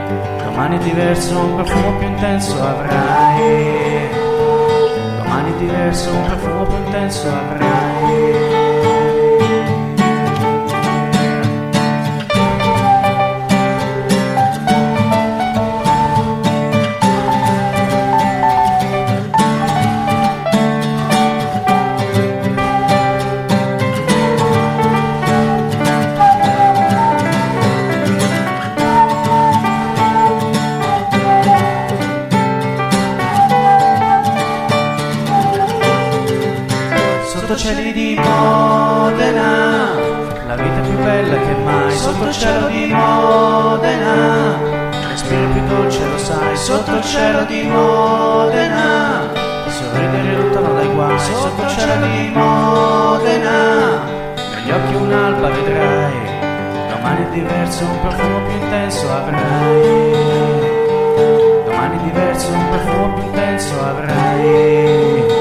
domani 0.45 0.79
diverso, 0.79 1.39
un 1.39 1.55
profumo 1.57 1.99
più 1.99 2.07
intenso 2.09 2.63
avrai, 2.63 4.09
domani 5.23 5.57
diverso, 5.59 6.11
un 6.11 6.25
profumo 6.27 6.65
più 6.65 6.77
intenso 6.85 7.29
avrai. 7.29 8.52
Dolce 45.93 46.09
lo 46.09 46.19
sai 46.19 46.57
sotto 46.57 46.97
il 46.97 47.05
cielo 47.05 47.45
di 47.45 47.63
Modena, 47.65 49.29
sorridere 49.69 50.37
lontano 50.37 50.73
dai 50.75 50.89
guai 50.89 51.19
sotto 51.19 51.63
il 51.63 51.69
cielo 51.69 52.07
di 52.07 52.31
Modena, 52.33 54.01
negli 54.55 54.71
occhi 54.71 54.95
un'alba 54.95 55.49
vedrai, 55.51 56.15
domani 56.89 57.25
è 57.25 57.29
diverso, 57.33 57.85
un 57.85 58.01
profumo 58.01 58.41
più 58.47 58.55
intenso 58.55 59.13
avrai, 59.13 60.13
domani 61.67 61.99
è 61.99 62.03
diverso, 62.05 62.49
un 62.53 62.69
profumo 62.71 63.13
più 63.15 63.25
intenso 63.25 63.81
avrai 63.81 65.41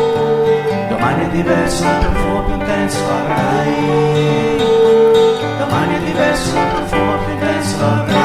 domani 0.90 1.24
è 1.24 1.30
diverso, 1.30 1.84
un 1.84 1.98
profumo 2.00 2.44
più 2.44 2.54
intenso 2.54 3.00
avrai. 3.10 4.60
Domani 5.58 5.96
è 5.96 6.00
diverso, 6.00 6.56
un 6.56 6.68
profumo 6.70 7.18
più 7.24 7.34
intenso 7.34 7.84
avrai. 7.84 8.21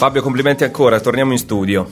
Fabio, 0.00 0.22
complimenti 0.22 0.64
ancora, 0.64 0.98
torniamo 0.98 1.32
in 1.32 1.36
studio. 1.36 1.86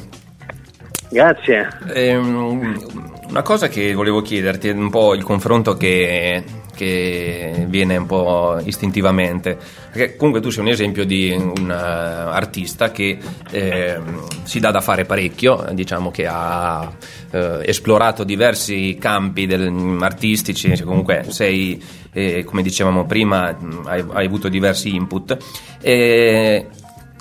Grazie. 1.11 1.69
Ehm, 1.93 2.83
una 3.29 3.43
cosa 3.43 3.69
che 3.69 3.93
volevo 3.93 4.23
chiederti 4.23 4.69
è 4.69 4.73
un 4.73 4.89
po' 4.89 5.13
il 5.13 5.23
confronto 5.23 5.77
che, 5.77 6.43
che 6.75 7.67
viene 7.69 7.99
un 7.99 8.07
po' 8.07 8.61
istintivamente, 8.65 9.59
perché 9.93 10.17
comunque 10.17 10.41
tu 10.41 10.49
sei 10.49 10.65
un 10.65 10.71
esempio 10.71 11.05
di 11.05 11.33
un 11.33 11.69
uh, 11.69 12.31
artista 12.31 12.91
che 12.91 13.19
eh, 13.51 14.01
si 14.45 14.59
dà 14.59 14.71
da 14.71 14.81
fare 14.81 15.05
parecchio, 15.05 15.67
diciamo 15.73 16.11
che 16.11 16.27
ha 16.27 16.91
eh, 17.31 17.61
esplorato 17.63 18.25
diversi 18.25 18.97
campi 18.99 19.45
del, 19.45 19.99
artistici, 20.01 20.75
cioè 20.75 20.87
comunque 20.87 21.27
sei, 21.29 21.85
eh, 22.15 22.43
come 22.45 22.63
dicevamo 22.63 23.05
prima, 23.05 23.55
hai, 23.85 24.03
hai 24.13 24.25
avuto 24.25 24.49
diversi 24.49 24.95
input. 24.95 25.37
E, 25.83 26.69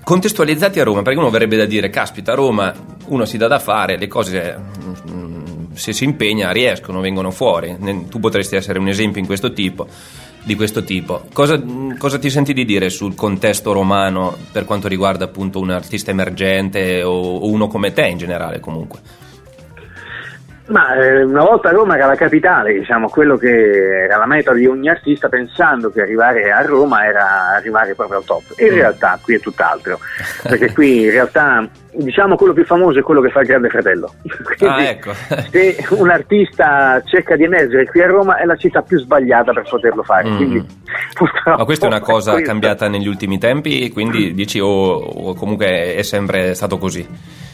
contestualizzati 0.07 0.79
a 0.79 0.85
Roma, 0.85 1.01
perché 1.01 1.19
uno 1.19 1.29
verrebbe 1.29 1.57
da 1.57 1.65
dire, 1.65 1.89
caspita, 1.89 2.31
a 2.31 2.35
Roma 2.35 2.73
uno 3.07 3.25
si 3.25 3.35
dà 3.37 3.47
da 3.47 3.59
fare, 3.59 3.97
le 3.97 4.07
cose 4.07 4.57
mm, 5.05 5.73
se 5.73 5.91
si 5.91 6.05
impegna 6.05 6.49
riescono, 6.51 7.01
vengono 7.01 7.29
fuori. 7.29 7.75
Tu 8.09 8.17
potresti 8.17 8.55
essere 8.55 8.79
un 8.79 8.87
esempio 8.87 9.21
questo 9.25 9.51
tipo, 9.51 9.85
di 10.43 10.55
questo 10.55 10.85
tipo. 10.85 11.25
Cosa, 11.33 11.61
cosa, 11.97 12.17
ti 12.19 12.29
senti 12.29 12.53
di 12.53 12.63
dire 12.63 12.89
sul 12.89 13.15
contesto 13.15 13.73
romano 13.73 14.33
per 14.49 14.63
quanto 14.63 14.87
riguarda 14.87 15.25
appunto 15.25 15.59
un 15.59 15.71
artista 15.71 16.09
emergente 16.09 17.03
o, 17.03 17.11
o 17.11 17.49
uno 17.49 17.67
come 17.67 17.91
te 17.91 18.07
in 18.07 18.17
generale 18.17 18.61
comunque? 18.61 18.99
Ma 20.67 20.95
eh, 20.95 21.23
una 21.23 21.43
volta 21.43 21.69
Roma 21.69 21.95
era 21.95 22.07
la 22.07 22.15
capitale, 22.15 22.73
diciamo, 22.73 23.07
quello 23.07 23.37
che 23.37 24.03
era 24.03 24.17
la 24.17 24.25
meta 24.25 24.53
di 24.53 24.65
ogni 24.65 24.89
artista 24.89 25.29
pensando 25.29 25.89
che 25.89 26.01
arrivare 26.01 26.51
a 26.51 26.61
Roma 26.61 27.05
era 27.05 27.53
arrivare 27.55 27.95
proprio 27.95 28.17
al 28.17 28.25
top. 28.25 28.43
In 28.57 28.73
mm. 28.73 28.75
realtà 28.75 29.17
qui 29.21 29.35
è 29.35 29.39
tutt'altro, 29.39 29.99
perché 30.43 30.73
qui 30.73 31.03
in 31.03 31.11
realtà 31.11 31.67
diciamo 31.93 32.35
quello 32.35 32.53
più 32.53 32.65
famoso 32.65 32.99
è 32.99 33.01
quello 33.01 33.21
che 33.21 33.29
fa 33.29 33.39
il 33.41 33.47
Grande 33.47 33.69
Fratello. 33.69 34.13
Quindi, 34.57 34.65
ah, 34.65 34.89
ecco. 34.89 35.13
se 35.13 35.85
un 35.91 36.09
artista 36.09 37.01
cerca 37.05 37.37
di 37.37 37.45
emergere 37.45 37.85
qui 37.85 38.01
a 38.01 38.07
Roma 38.07 38.37
è 38.37 38.43
la 38.43 38.57
città 38.57 38.81
più 38.81 38.99
sbagliata 38.99 39.53
per 39.53 39.63
poterlo 39.69 40.03
fare. 40.03 40.29
Mm. 40.29 40.35
Quindi, 40.35 40.65
Ma 41.45 41.63
questa 41.63 41.85
è 41.85 41.89
una 41.89 42.01
cosa 42.01 42.35
è 42.35 42.41
cambiata 42.41 42.89
negli 42.89 43.07
ultimi 43.07 43.39
tempi, 43.39 43.89
quindi 43.91 44.33
dici 44.33 44.59
o, 44.59 44.67
o 44.67 45.33
comunque 45.33 45.95
è 45.95 46.01
sempre 46.01 46.53
stato 46.55 46.77
così? 46.77 47.45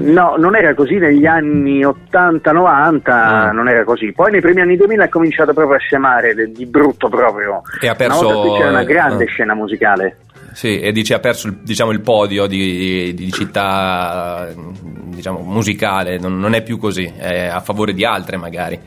No, 0.00 0.36
non 0.38 0.56
era 0.56 0.74
così 0.74 0.96
negli 0.96 1.26
anni 1.26 1.80
80-90, 1.80 3.00
ah. 3.10 3.50
non 3.52 3.68
era 3.68 3.84
così. 3.84 4.12
Poi 4.12 4.30
nei 4.30 4.40
primi 4.40 4.60
anni 4.60 4.76
2000 4.76 5.04
è 5.04 5.08
cominciato 5.08 5.52
proprio 5.52 5.76
a 5.76 5.80
scemare 5.80 6.34
di 6.50 6.66
brutto 6.66 7.08
proprio. 7.08 7.62
E 7.80 7.88
ha 7.88 7.94
perso... 7.94 8.26
Una 8.26 8.34
volta 8.34 8.56
c'era 8.56 8.70
una 8.70 8.84
grande 8.84 9.24
ah. 9.24 9.28
scena 9.28 9.54
musicale. 9.54 10.16
Sì, 10.52 10.80
e 10.80 10.90
dice 10.92 11.14
ha 11.14 11.20
perso 11.20 11.46
il, 11.46 11.58
diciamo, 11.62 11.92
il 11.92 12.00
podio 12.00 12.46
di, 12.46 13.14
di 13.14 13.30
città 13.30 14.48
diciamo, 15.20 15.40
musicale, 15.40 16.18
non, 16.18 16.38
non 16.38 16.54
è 16.54 16.62
più 16.62 16.78
così, 16.78 17.12
è 17.16 17.46
a 17.46 17.60
favore 17.60 17.92
di 17.92 18.04
altre 18.04 18.36
magari. 18.36 18.78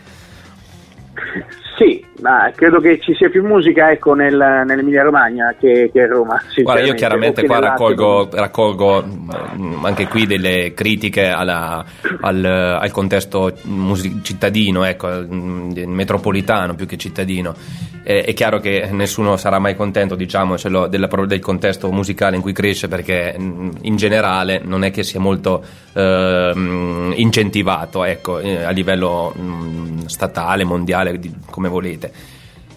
Ma 2.23 2.49
credo 2.55 2.79
che 2.79 3.01
ci 3.01 3.13
sia 3.15 3.29
più 3.29 3.45
musica 3.45 3.91
ecco, 3.91 4.13
nel, 4.13 4.63
nell'Emilia 4.65 5.03
Romagna 5.03 5.53
che, 5.59 5.89
che, 5.91 6.03
a 6.03 6.07
Roma. 6.07 6.41
Guarda, 6.55 6.85
io 6.85 6.93
chiaramente 6.93 7.45
qua 7.45 7.59
raccolgo, 7.59 8.29
raccolgo, 8.31 9.03
mm, 9.03 9.83
anche 9.83 10.07
qui 10.07 10.25
delle 10.25 10.73
critiche 10.73 11.27
alla, 11.27 11.83
al, 12.21 12.45
al, 12.45 12.91
contesto 12.91 13.51
music- 13.63 14.21
cittadino, 14.21 14.85
ecco, 14.85 15.09
mm, 15.09 15.73
metropolitano 15.87 16.75
più 16.75 16.85
che 16.85 16.95
cittadino. 16.95 17.53
Eh, 18.05 18.23
è 18.23 18.33
chiaro 18.33 18.59
che 18.59 18.87
nessuno 18.91 19.35
sarà 19.35 19.59
mai 19.59 19.75
contento, 19.75 20.15
diciamocelo, 20.15 20.87
della, 20.87 21.07
del 21.25 21.39
contesto 21.41 21.91
musicale 21.91 22.37
in 22.37 22.41
cui 22.41 22.53
cresce 22.53 22.87
perché 22.87 23.35
mm, 23.37 23.69
in 23.81 23.97
generale 23.97 24.61
non 24.63 24.85
è 24.85 24.91
che 24.91 25.03
sia 25.03 25.19
molto 25.19 25.61
eh, 25.93 26.53
incentivato 27.15 28.05
ecco, 28.05 28.39
eh, 28.39 28.63
a 28.63 28.71
livello 28.71 29.33
statale, 30.05 30.63
mondiale, 30.63 31.17
di, 31.19 31.33
come 31.49 31.69
volete. 31.69 32.11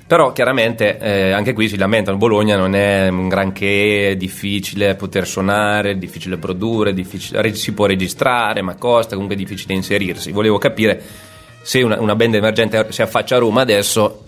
Però 0.07 0.33
chiaramente 0.33 0.99
eh, 0.99 1.33
anche 1.33 1.53
qui 1.53 1.69
si 1.69 1.77
lamentano, 1.77 2.17
Bologna 2.17 2.57
non 2.57 2.77
è 2.77 3.09
un 3.09 3.27
granché, 3.29 4.11
è 4.11 4.17
difficile 4.17 4.95
poter 4.95 5.27
suonare, 5.27 5.91
è 5.91 5.97
difficile 5.97 6.37
produrre, 6.37 6.95
difficile, 6.95 7.53
si 7.55 7.73
può 7.73 7.87
registrare, 7.87 8.63
ma 8.63 8.77
costa, 8.77 9.15
comunque 9.15 9.35
è 9.35 9.39
difficile 9.39 9.75
inserirsi. 9.75 10.31
Volevo 10.31 10.59
capire 10.59 11.03
se 11.61 11.83
una, 11.83 12.01
una 12.01 12.15
band 12.15 12.37
emergente 12.37 12.87
si 12.91 13.03
affaccia 13.03 13.35
a 13.35 13.41
Roma 13.41 13.63
adesso, 13.63 14.27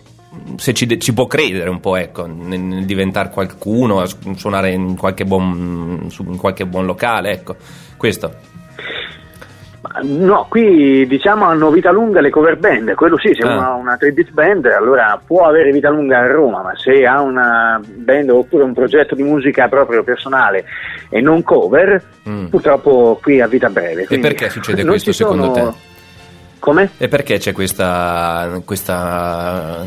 se 0.56 0.74
ci, 0.74 0.98
ci, 0.98 1.12
può 1.12 1.28
credere 1.28 1.70
un 1.70 1.78
po' 1.78 1.94
ecco, 1.94 2.26
nel, 2.26 2.58
nel 2.58 2.84
diventare 2.84 3.30
qualcuno, 3.30 4.04
suonare 4.34 4.72
in 4.72 4.96
qualche 4.96 5.24
buon, 5.24 6.10
in 6.18 6.36
qualche 6.36 6.66
buon 6.66 6.86
locale, 6.86 7.30
ecco, 7.30 7.54
questo. 7.96 8.47
No, 10.02 10.46
qui 10.48 11.06
diciamo 11.06 11.44
hanno 11.44 11.70
vita 11.70 11.90
lunga 11.90 12.20
le 12.20 12.30
cover 12.30 12.56
band, 12.58 12.94
quello 12.94 13.18
sì, 13.18 13.34
se 13.34 13.46
ah. 13.46 13.52
uno 13.52 13.60
ha 13.60 13.74
una 13.74 13.98
3-bit 14.00 14.30
band 14.30 14.66
allora 14.66 15.20
può 15.24 15.46
avere 15.46 15.70
vita 15.72 15.90
lunga 15.90 16.18
a 16.18 16.26
Roma, 16.26 16.62
ma 16.62 16.72
se 16.76 17.04
ha 17.04 17.20
una 17.20 17.80
band 17.82 18.30
oppure 18.30 18.64
un 18.64 18.74
progetto 18.74 19.14
di 19.14 19.22
musica 19.22 19.68
proprio 19.68 20.02
personale 20.02 20.64
e 21.08 21.20
non 21.20 21.42
cover, 21.42 22.02
mm. 22.28 22.46
purtroppo 22.46 23.18
qui 23.22 23.40
ha 23.40 23.46
vita 23.46 23.68
breve. 23.68 24.06
E 24.08 24.18
perché 24.18 24.50
succede 24.50 24.84
questo 24.84 25.12
secondo 25.12 25.54
sono... 25.54 25.70
te? 25.70 25.96
Come? 26.58 26.90
E 26.98 27.08
perché 27.08 27.38
c'è 27.38 27.52
questa, 27.52 28.60
questa 28.64 29.86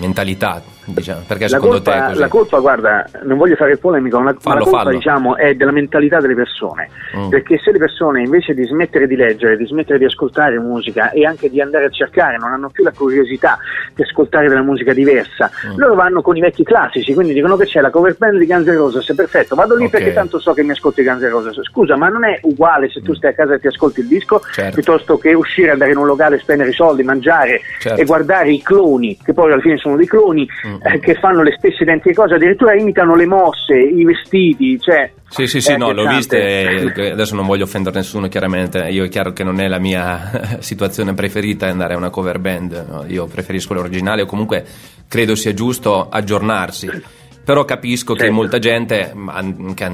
mentalità? 0.00 0.62
Diciamo, 0.86 1.22
perché 1.26 1.44
la 1.44 1.48
secondo 1.48 1.74
colpa, 1.76 1.92
te 1.92 1.98
è 1.98 2.06
così? 2.08 2.18
La 2.20 2.28
colpa, 2.28 2.58
guarda, 2.58 3.06
non 3.22 3.38
voglio 3.38 3.56
fare 3.56 3.76
polemica, 3.76 4.22
la, 4.22 4.34
fallo, 4.38 4.58
la 4.58 4.64
colpa 4.64 4.78
fallo. 4.78 4.90
diciamo, 4.90 5.36
è 5.36 5.54
della 5.54 5.72
mentalità 5.72 6.20
delle 6.20 6.34
persone. 6.34 6.88
Mm. 7.16 7.28
Perché 7.28 7.58
se 7.58 7.72
le 7.72 7.78
persone 7.78 8.20
invece 8.20 8.54
di 8.54 8.64
smettere 8.64 9.06
di 9.06 9.16
leggere, 9.16 9.56
di 9.56 9.66
smettere 9.66 9.98
di 9.98 10.04
ascoltare 10.04 10.58
musica 10.58 11.10
e 11.10 11.24
anche 11.24 11.48
di 11.48 11.60
andare 11.60 11.86
a 11.86 11.90
cercare, 11.90 12.36
non 12.38 12.52
hanno 12.52 12.68
più 12.68 12.84
la 12.84 12.92
curiosità 12.92 13.58
di 13.94 14.02
ascoltare 14.02 14.48
della 14.48 14.62
musica 14.62 14.92
diversa, 14.92 15.50
mm. 15.66 15.76
loro 15.76 15.94
vanno 15.94 16.22
con 16.22 16.36
i 16.36 16.40
vecchi 16.40 16.64
classici, 16.64 17.14
quindi 17.14 17.32
dicono 17.32 17.56
che 17.56 17.64
c'è 17.64 17.80
la 17.80 17.90
cover 17.90 18.16
band 18.16 18.38
di 18.38 18.46
Guns 18.46 18.66
N' 18.66 18.76
Roses, 18.76 19.14
perfetto, 19.14 19.54
vado 19.54 19.74
lì 19.74 19.84
okay. 19.84 20.00
perché 20.00 20.14
tanto 20.14 20.38
so 20.38 20.52
che 20.52 20.62
mi 20.62 20.72
ascolti 20.72 21.02
Guns 21.02 21.22
N' 21.22 21.30
Roses. 21.30 21.62
Scusa, 21.64 21.96
ma 21.96 22.08
non 22.08 22.24
è 22.24 22.38
uguale 22.42 22.90
se 22.90 23.00
tu 23.00 23.12
mm. 23.12 23.14
stai 23.14 23.30
a 23.30 23.34
casa 23.34 23.54
e 23.54 23.60
ti 23.60 23.68
ascolti 23.68 24.00
il 24.00 24.08
disco, 24.08 24.40
certo. 24.52 24.74
piuttosto 24.74 25.18
che 25.18 25.32
uscire, 25.32 25.70
andare 25.70 25.92
in 25.92 25.96
un 25.96 26.06
locale, 26.06 26.38
spendere 26.38 26.70
i 26.70 26.74
soldi, 26.74 27.02
mangiare 27.02 27.60
certo. 27.78 28.00
e 28.00 28.04
guardare 28.04 28.50
i 28.50 28.62
cloni, 28.62 29.18
che 29.22 29.32
poi 29.32 29.52
alla 29.52 29.60
fine 29.60 29.76
sono 29.76 29.96
dei 29.96 30.06
cloni, 30.06 30.48
mm. 30.66 30.73
Eh, 30.82 30.98
che 30.98 31.14
fanno 31.14 31.42
le 31.42 31.54
stesse 31.58 31.82
identiche 31.82 32.14
cose, 32.14 32.34
addirittura 32.34 32.74
imitano 32.74 33.14
le 33.14 33.26
mosse, 33.26 33.74
i 33.74 34.04
vestiti, 34.04 34.78
cioè... 34.80 35.10
Sì, 35.28 35.46
sì, 35.46 35.60
sì, 35.60 35.76
no, 35.76 35.92
l'ho 35.92 36.06
viste, 36.06 36.92
eh, 36.94 37.10
adesso 37.10 37.34
non 37.34 37.46
voglio 37.46 37.64
offendere 37.64 37.96
nessuno 37.96 38.28
chiaramente, 38.28 38.78
io 38.88 39.04
è 39.04 39.08
chiaro 39.08 39.32
che 39.32 39.42
non 39.42 39.60
è 39.60 39.68
la 39.68 39.78
mia 39.78 40.58
situazione 40.60 41.14
preferita 41.14 41.66
andare 41.66 41.94
a 41.94 41.96
una 41.96 42.10
cover 42.10 42.38
band, 42.38 42.86
no? 42.88 43.04
io 43.08 43.26
preferisco 43.26 43.74
l'originale 43.74 44.22
o 44.22 44.26
comunque 44.26 44.64
credo 45.08 45.34
sia 45.34 45.52
giusto 45.52 46.08
aggiornarsi 46.08 47.22
però 47.44 47.64
capisco 47.66 48.14
certo. 48.14 48.24
che 48.24 48.30
molta 48.30 48.58
gente 48.58 49.14
anche 49.26 49.90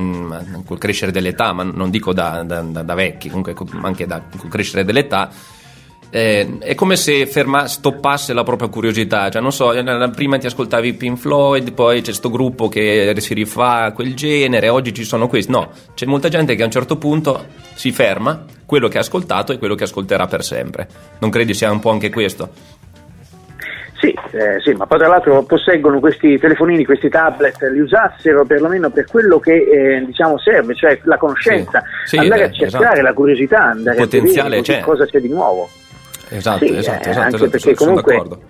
col 0.64 0.78
crescere 0.78 1.10
dell'età 1.10 1.52
ma 1.52 1.64
non 1.64 1.90
dico 1.90 2.12
da, 2.12 2.44
da, 2.44 2.60
da 2.60 2.94
vecchi 2.94 3.28
comunque 3.28 3.54
anche 3.82 4.06
da, 4.06 4.22
col 4.36 4.48
crescere 4.48 4.84
dell'età 4.84 5.28
eh, 6.10 6.58
è 6.58 6.74
come 6.74 6.96
se 6.96 7.26
ferma, 7.26 7.66
stoppasse 7.66 8.32
la 8.32 8.42
propria 8.42 8.68
curiosità. 8.68 9.30
Cioè, 9.30 9.40
non 9.40 9.52
so, 9.52 9.72
eh, 9.72 10.10
prima 10.10 10.38
ti 10.38 10.46
ascoltavi 10.46 10.94
Pink 10.94 11.18
Floyd, 11.18 11.72
poi 11.72 11.98
c'è 11.98 12.04
questo 12.04 12.30
gruppo 12.30 12.68
che 12.68 13.14
si 13.18 13.34
rifà 13.34 13.84
a 13.84 13.92
quel 13.92 14.14
genere, 14.14 14.68
oggi 14.68 14.92
ci 14.92 15.04
sono 15.04 15.28
questi. 15.28 15.50
No, 15.50 15.70
c'è 15.94 16.06
molta 16.06 16.28
gente 16.28 16.54
che 16.54 16.62
a 16.62 16.66
un 16.66 16.70
certo 16.70 16.96
punto 16.96 17.46
si 17.74 17.92
ferma, 17.92 18.44
quello 18.66 18.88
che 18.88 18.98
ha 18.98 19.00
ascoltato 19.00 19.52
e 19.52 19.58
quello 19.58 19.74
che 19.74 19.84
ascolterà 19.84 20.26
per 20.26 20.42
sempre. 20.42 20.88
Non 21.20 21.30
credi 21.30 21.54
sia 21.54 21.70
un 21.70 21.80
po' 21.80 21.90
anche 21.90 22.10
questo? 22.10 22.78
Sì, 24.00 24.16
eh, 24.30 24.58
sì, 24.64 24.72
ma 24.72 24.86
poi 24.86 24.98
tra 24.98 25.08
l'altro 25.08 25.42
posseggono 25.42 26.00
questi 26.00 26.38
telefonini, 26.38 26.86
questi 26.86 27.10
tablet, 27.10 27.60
li 27.70 27.80
usassero 27.80 28.46
perlomeno 28.46 28.88
per 28.88 29.04
quello 29.04 29.38
che 29.38 29.52
eh, 29.52 30.04
diciamo 30.06 30.38
serve, 30.38 30.74
cioè 30.74 30.98
la 31.04 31.18
conoscenza, 31.18 31.82
sì, 32.04 32.16
sì, 32.16 32.16
andare 32.16 32.40
eh, 32.40 32.44
a 32.44 32.50
cercare 32.50 32.84
esatto. 32.84 33.02
la 33.02 33.12
curiosità, 33.12 33.62
andare 33.64 33.98
Potenziale 33.98 34.56
a 34.56 34.60
vedere 34.62 34.80
cosa 34.80 35.04
c'è 35.04 35.20
di 35.20 35.28
nuovo. 35.28 35.68
Esatto, 36.30 36.66
sì, 36.66 36.76
esatto, 36.76 37.06
eh, 37.06 37.10
esatto, 37.10 37.24
anche 37.24 37.36
esatto, 37.36 37.50
perché 37.50 37.76
sono, 37.76 38.00
comunque, 38.00 38.14
sono 38.14 38.40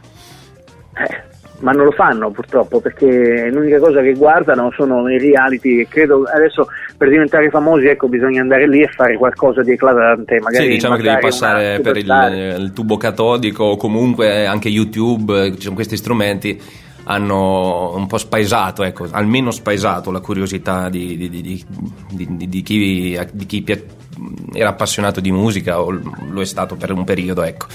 eh, 0.96 1.28
ma 1.60 1.72
non 1.72 1.84
lo 1.84 1.92
fanno 1.92 2.30
purtroppo 2.30 2.80
perché 2.80 3.48
l'unica 3.50 3.78
cosa 3.78 4.00
che 4.00 4.14
guardano 4.14 4.70
sono 4.72 5.08
i 5.08 5.18
reality 5.18 5.80
e 5.80 5.88
credo 5.88 6.24
adesso 6.24 6.68
per 6.96 7.08
diventare 7.08 7.50
famosi 7.50 7.86
ecco 7.86 8.08
bisogna 8.08 8.40
andare 8.40 8.66
lì 8.68 8.80
e 8.80 8.88
fare 8.88 9.16
qualcosa 9.16 9.62
di 9.62 9.72
eclatante 9.72 10.40
magari 10.40 10.64
sì 10.64 10.70
diciamo 10.72 10.96
che 10.96 11.02
devi 11.02 11.20
passare 11.20 11.80
per 11.80 11.96
il, 11.96 12.56
il, 12.58 12.72
tubo 12.72 12.96
catodico 12.96 13.64
o 13.64 13.76
comunque 13.76 14.46
anche 14.46 14.68
YouTube 14.68 15.54
ci 15.56 15.62
sono 15.62 15.74
questi 15.74 15.96
strumenti 15.96 16.60
hanno 17.04 17.96
un 17.96 18.06
po' 18.06 18.18
spaesato, 18.18 18.84
ecco, 18.84 19.06
almeno 19.10 19.50
spaesato 19.50 20.12
la 20.12 20.20
curiosità 20.20 20.88
di, 20.88 21.16
di, 21.16 21.28
di, 21.28 22.46
di 22.48 22.62
chi, 22.62 23.18
chi, 23.46 23.64
era 24.52 24.70
appassionato 24.70 25.20
di 25.20 25.30
musica 25.30 25.80
o 25.80 25.90
lo 25.90 26.40
è 26.40 26.46
stato 26.46 26.76
per 26.76 26.92
un 26.92 27.04
periodo, 27.04 27.42
ecco. 27.42 27.66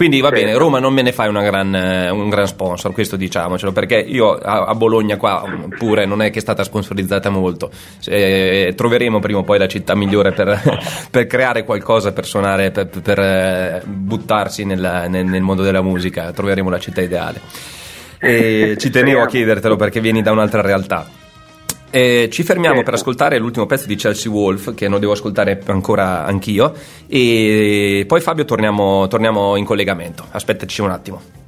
Quindi 0.00 0.22
va 0.22 0.30
bene, 0.30 0.56
Roma 0.56 0.78
non 0.78 0.94
me 0.94 1.02
ne 1.02 1.12
fai 1.12 1.30
gran, 1.30 1.74
un 2.10 2.30
gran 2.30 2.46
sponsor, 2.46 2.90
questo 2.90 3.16
diciamocelo, 3.16 3.70
perché 3.70 3.98
io 3.98 4.32
a, 4.32 4.64
a, 4.64 4.74
Bologna 4.74 5.18
qua 5.18 5.44
pure 5.76 6.06
non 6.06 6.22
è 6.22 6.30
che 6.30 6.38
è 6.38 6.40
stata 6.40 6.64
sponsorizzata 6.64 7.28
molto. 7.28 7.70
Eh, 8.06 8.72
troveremo 8.74 9.18
prima 9.18 9.40
o 9.40 9.42
poi 9.42 9.58
la 9.58 9.68
città 9.68 9.94
migliore 9.94 10.32
per, 10.32 10.58
per 11.10 11.26
creare 11.26 11.64
qualcosa, 11.64 12.12
per 12.12 12.24
suonare, 12.24 12.70
per, 12.70 12.88
per 12.88 13.18
eh, 13.18 13.82
buttarsi 13.84 14.64
nel, 14.64 15.04
nel, 15.10 15.26
nel 15.26 15.42
mondo 15.42 15.62
della 15.62 15.82
musica, 15.82 16.32
troveremo 16.32 16.70
la 16.70 16.78
città 16.78 17.02
ideale. 17.02 17.38
E 18.18 18.76
ci 18.78 18.88
tenevo 18.88 19.20
a 19.20 19.26
chiedertelo 19.26 19.76
perché 19.76 20.00
vieni 20.00 20.22
da 20.22 20.32
un'altra 20.32 20.62
realtà. 20.62 21.19
Eh, 21.90 22.28
ci 22.30 22.44
fermiamo 22.44 22.76
certo. 22.76 22.90
per 22.90 23.00
ascoltare 23.00 23.38
l'ultimo 23.38 23.66
pezzo 23.66 23.86
di 23.86 23.96
Chelsea 23.96 24.30
Wolf, 24.30 24.74
che 24.74 24.88
non 24.88 25.00
devo 25.00 25.12
ascoltare 25.12 25.60
ancora 25.66 26.24
anch'io, 26.24 26.72
e 27.08 28.04
poi 28.06 28.20
Fabio 28.20 28.44
torniamo, 28.44 29.08
torniamo 29.08 29.56
in 29.56 29.64
collegamento. 29.64 30.24
Aspettaci 30.30 30.80
un 30.80 30.90
attimo. 30.90 31.39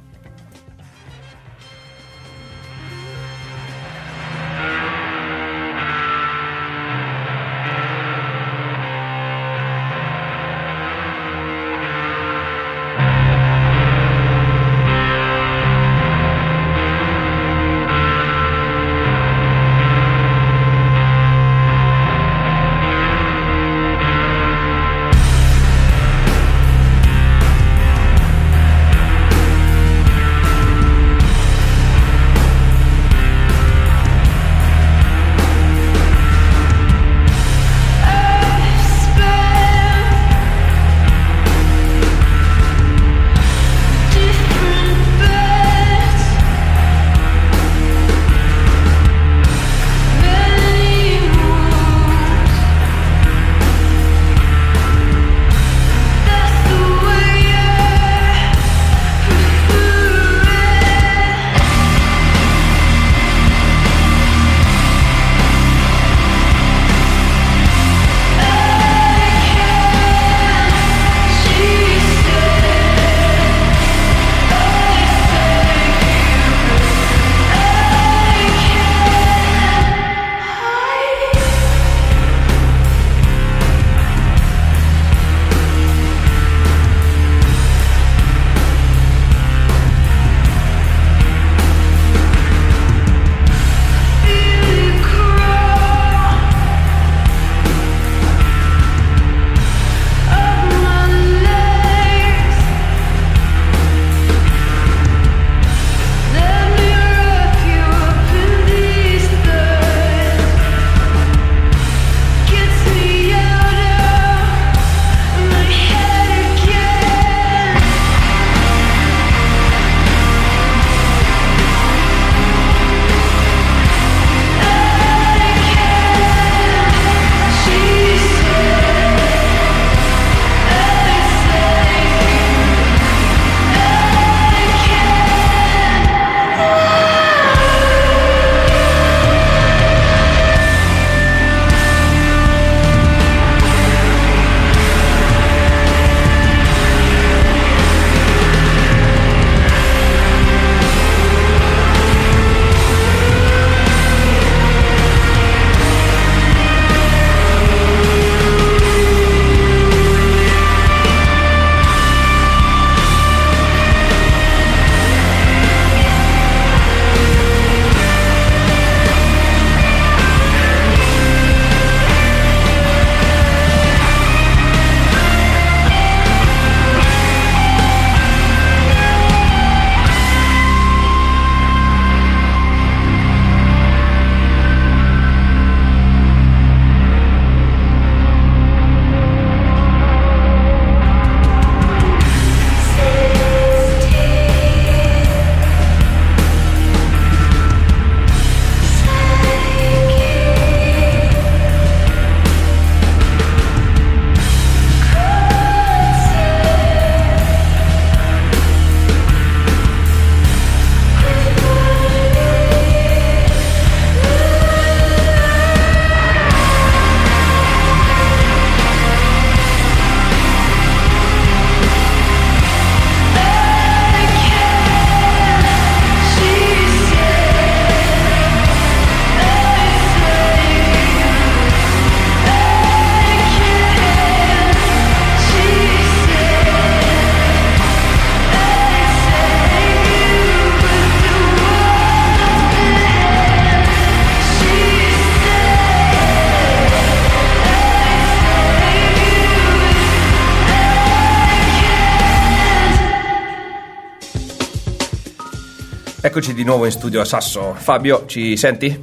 Eccoci 256.43 256.57
di 256.57 256.65
nuovo 256.65 256.83
in 256.83 256.91
studio 256.91 257.21
a 257.21 257.23
Sasso. 257.23 257.73
Fabio, 257.73 258.25
ci 258.25 258.57
senti? 258.57 259.01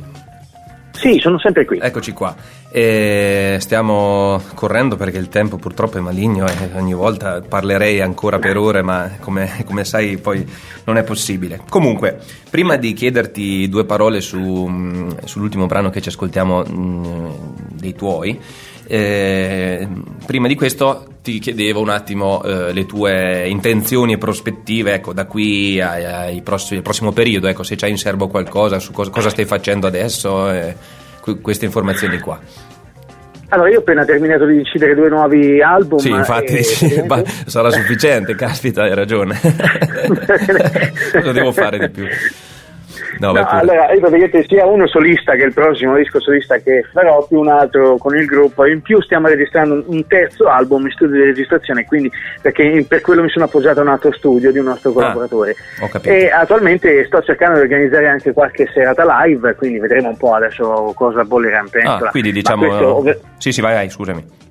Sì, 0.91 1.19
sono 1.21 1.39
sempre 1.39 1.65
qui. 1.65 1.79
Eccoci 1.81 2.13
qua. 2.13 2.37
E 2.71 3.57
stiamo 3.61 4.43
correndo 4.53 4.97
perché 4.97 5.17
il 5.17 5.31
tempo 5.31 5.57
purtroppo 5.57 5.97
è 5.97 6.03
maligno 6.03 6.47
e 6.47 6.69
ogni 6.75 6.93
volta 6.93 7.41
parlerei 7.41 8.03
ancora 8.03 8.39
per 8.39 8.59
ore, 8.59 8.83
ma 8.83 9.13
come, 9.21 9.65
come 9.65 9.87
sai 9.87 10.19
poi 10.19 10.47
non 10.85 10.99
è 10.99 11.03
possibile. 11.03 11.63
Comunque, 11.67 12.19
prima 12.51 12.77
di 12.77 12.93
chiederti 12.93 13.71
due 13.71 13.87
parole 13.87 14.21
su, 14.21 15.11
sull'ultimo 15.25 15.65
brano 15.65 15.89
che 15.89 16.03
ci 16.03 16.11
ascoltiamo 16.11 16.63
mh, 16.63 17.55
dei 17.71 17.95
tuoi, 17.95 18.39
eh, 18.93 19.87
prima 20.27 20.49
di 20.49 20.57
questo 20.57 21.07
ti 21.23 21.39
chiedevo 21.39 21.81
un 21.81 21.91
attimo 21.91 22.43
eh, 22.43 22.73
le 22.73 22.87
tue 22.87 23.47
intenzioni 23.47 24.15
e 24.15 24.19
prospettive 24.19 24.95
ecco, 24.95 25.13
da 25.13 25.27
qui 25.27 25.81
ai, 25.81 26.05
ai 26.05 26.43
prossimi, 26.43 26.79
al 26.79 26.83
prossimo 26.83 27.13
periodo, 27.13 27.47
ecco, 27.47 27.63
se 27.63 27.77
c'hai 27.77 27.91
in 27.91 27.99
serbo 27.99 28.27
qualcosa, 28.27 28.81
su 28.81 28.91
cosa, 28.91 29.11
cosa 29.11 29.29
stai 29.31 29.45
facendo 29.45 29.87
adesso, 29.87 30.51
eh, 30.51 30.75
queste 31.41 31.67
informazioni 31.67 32.19
qua. 32.19 32.41
Allora, 33.51 33.69
io 33.69 33.77
ho 33.77 33.81
appena 33.81 34.05
terminato 34.05 34.45
di 34.47 34.57
decidere 34.57 34.97
due 34.97 35.09
nuovi 35.09 35.63
album. 35.63 35.99
Sì, 35.99 36.11
infatti, 36.11 36.55
e... 36.59 37.07
sarà 37.47 37.71
sufficiente, 37.71 38.35
caspita, 38.37 38.83
hai 38.83 38.95
ragione. 38.95 39.39
Cosa 41.13 41.33
devo 41.33 41.53
fare 41.53 41.79
di 41.79 41.91
più? 41.91 42.07
No, 43.21 43.33
no, 43.33 43.47
allora, 43.47 43.93
io 43.93 44.01
praticamente 44.01 44.45
sia 44.49 44.65
uno 44.65 44.87
solista 44.87 45.35
che 45.35 45.45
il 45.45 45.53
prossimo 45.53 45.95
disco 45.95 46.21
solista 46.21 46.57
che 46.57 46.85
farò, 46.91 47.23
più 47.27 47.39
un 47.39 47.49
altro 47.49 47.99
con 47.99 48.17
il 48.17 48.25
gruppo. 48.25 48.65
In 48.65 48.81
più 48.81 49.01
stiamo 49.03 49.29
registrando 49.29 49.85
un 49.87 50.07
terzo 50.07 50.49
album 50.49 50.87
in 50.87 50.93
studio 50.93 51.17
di 51.17 51.25
registrazione, 51.25 51.85
quindi 51.85 52.11
perché 52.41 52.83
per 52.89 53.03
quello 53.03 53.23
mi 53.23 53.29
sono 53.29 53.45
appoggiato 53.45 53.81
a 53.81 53.83
un 53.83 53.89
altro 53.91 54.11
studio 54.13 54.51
di 54.51 54.59
un 54.59 54.65
nostro 54.65 54.91
ah, 54.91 54.95
collaboratore. 54.95 55.55
Ah, 55.81 56.01
e 56.03 56.31
attualmente 56.31 57.05
sto 57.05 57.21
cercando 57.23 57.57
di 57.57 57.61
organizzare 57.61 58.09
anche 58.09 58.33
qualche 58.33 58.67
serata 58.73 59.05
live, 59.25 59.55
quindi 59.55 59.79
vedremo 59.79 60.09
un 60.09 60.17
po' 60.17 60.35
adesso 60.35 60.93
cosa 60.97 61.23
bollerà 61.23 61.61
in 61.61 61.69
pentola. 61.71 62.09
Ah, 62.09 62.11
quindi 62.11 62.33
diciamo... 62.33 63.03
Questo... 63.03 63.27
Sì, 63.37 63.53
sì, 63.53 63.61
vai, 63.61 63.75
vai, 63.75 63.91
scusami. 63.91 64.50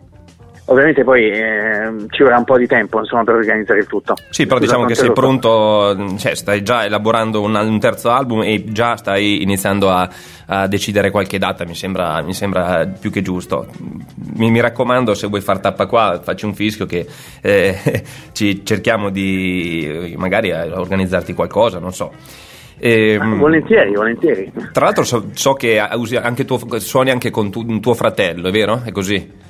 Ovviamente 0.70 1.04
poi 1.04 1.32
eh, 1.32 1.92
ci 2.10 2.22
vorrà 2.22 2.38
un 2.38 2.44
po' 2.44 2.56
di 2.56 2.68
tempo 2.68 3.00
insomma, 3.00 3.24
per 3.24 3.36
organizzare 3.36 3.80
il 3.80 3.88
tutto. 3.88 4.14
Sì, 4.30 4.46
però 4.46 4.60
diciamo 4.60 4.86
che 4.86 4.94
sei 4.94 5.12
pronto, 5.12 6.16
cioè, 6.18 6.36
stai 6.36 6.62
già 6.62 6.86
elaborando 6.86 7.42
un, 7.42 7.56
un, 7.56 7.80
terzo 7.80 8.12
album 8.12 8.44
e 8.44 8.66
già 8.66 8.96
stai 8.96 9.42
iniziando 9.42 9.90
a, 9.90 10.08
a 10.46 10.68
decidere 10.68 11.10
qualche 11.10 11.40
data, 11.40 11.66
mi 11.66 11.74
sembra, 11.74 12.22
mi 12.22 12.34
sembra, 12.34 12.86
più 12.88 13.10
che 13.10 13.24
giusto. 13.24 13.66
Mi, 14.36 14.52
mi, 14.52 14.62
raccomando, 14.62 15.16
se 15.16 15.26
vuoi 15.26 15.42
far 15.42 15.60
tappa 15.60 15.88
qua, 15.88 16.20
facci 16.22 16.46
un 16.46 16.54
fischio 16.54 16.86
che 16.86 17.08
eh, 17.42 18.04
ci 18.32 18.64
cerchiamo 18.64 19.10
di 19.10 20.14
magari 20.18 20.52
organizzarti 20.52 21.34
qualcosa, 21.34 21.80
non 21.80 21.94
so. 21.94 22.12
E, 22.78 23.18
ah, 23.20 23.26
volentieri, 23.26 23.92
volentieri. 23.96 24.52
Tra 24.72 24.86
l'altro 24.86 25.04
so, 25.04 25.30
so 25.34 25.54
che 25.54 25.80
anche 25.80 26.46
tuo, 26.46 26.60
suoni 26.80 27.10
anche 27.10 27.32
con 27.32 27.50
tu, 27.50 27.80
tuo 27.80 27.96
fratello, 27.96 28.50
è 28.50 28.52
vero? 28.52 28.84
È 28.86 28.92
così? 28.92 29.48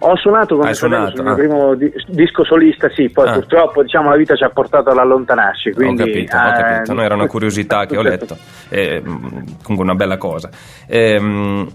Ho 0.00 0.16
suonato 0.16 0.56
con 0.56 0.74
suonato, 0.74 1.16
il 1.16 1.22
mio 1.22 1.32
ah. 1.32 1.34
primo 1.34 1.74
di- 1.74 1.92
disco 2.06 2.44
solista, 2.44 2.88
sì, 2.90 3.10
poi 3.10 3.28
ah. 3.28 3.32
purtroppo 3.32 3.82
diciamo, 3.82 4.10
la 4.10 4.16
vita 4.16 4.36
ci 4.36 4.44
ha 4.44 4.50
portato 4.50 4.90
ad 4.90 4.98
allontanarci. 4.98 5.72
Quindi, 5.72 6.02
ho 6.02 6.04
capito, 6.04 6.36
eh, 6.36 6.38
ho 6.38 6.52
capito. 6.52 6.94
No, 6.94 7.02
era 7.02 7.14
una 7.14 7.26
curiosità 7.26 7.86
che 7.86 7.96
ho 7.96 8.02
letto, 8.02 8.36
eh, 8.70 9.02
comunque 9.02 9.82
una 9.82 9.94
bella 9.94 10.16
cosa. 10.16 10.50
Eh, 10.86 11.66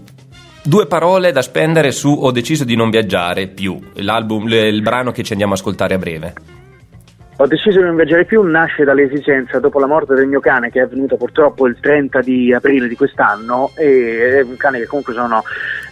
due 0.62 0.86
parole 0.86 1.32
da 1.32 1.42
spendere 1.42 1.90
su 1.90 2.10
Ho 2.12 2.30
deciso 2.30 2.64
di 2.64 2.76
non 2.76 2.88
viaggiare 2.88 3.48
più, 3.48 3.78
l'album, 3.96 4.48
il 4.48 4.80
brano 4.80 5.10
che 5.10 5.22
ci 5.22 5.32
andiamo 5.32 5.52
a 5.52 5.56
ascoltare 5.56 5.94
a 5.94 5.98
breve. 5.98 6.32
Ho 7.38 7.48
deciso 7.48 7.80
di 7.80 7.84
non 7.84 7.96
viaggiare 7.96 8.24
più, 8.24 8.42
nasce 8.42 8.84
dall'esigenza 8.84 9.58
dopo 9.58 9.80
la 9.80 9.88
morte 9.88 10.14
del 10.14 10.28
mio 10.28 10.38
cane 10.38 10.70
che 10.70 10.78
è 10.78 10.82
avvenuta 10.84 11.16
purtroppo 11.16 11.66
il 11.66 11.76
30 11.80 12.20
di 12.20 12.54
aprile 12.54 12.86
di 12.86 12.94
quest'anno 12.94 13.72
e 13.76 14.38
è 14.38 14.42
un 14.42 14.56
cane 14.56 14.78
che 14.78 14.86
comunque 14.86 15.14
sono, 15.14 15.42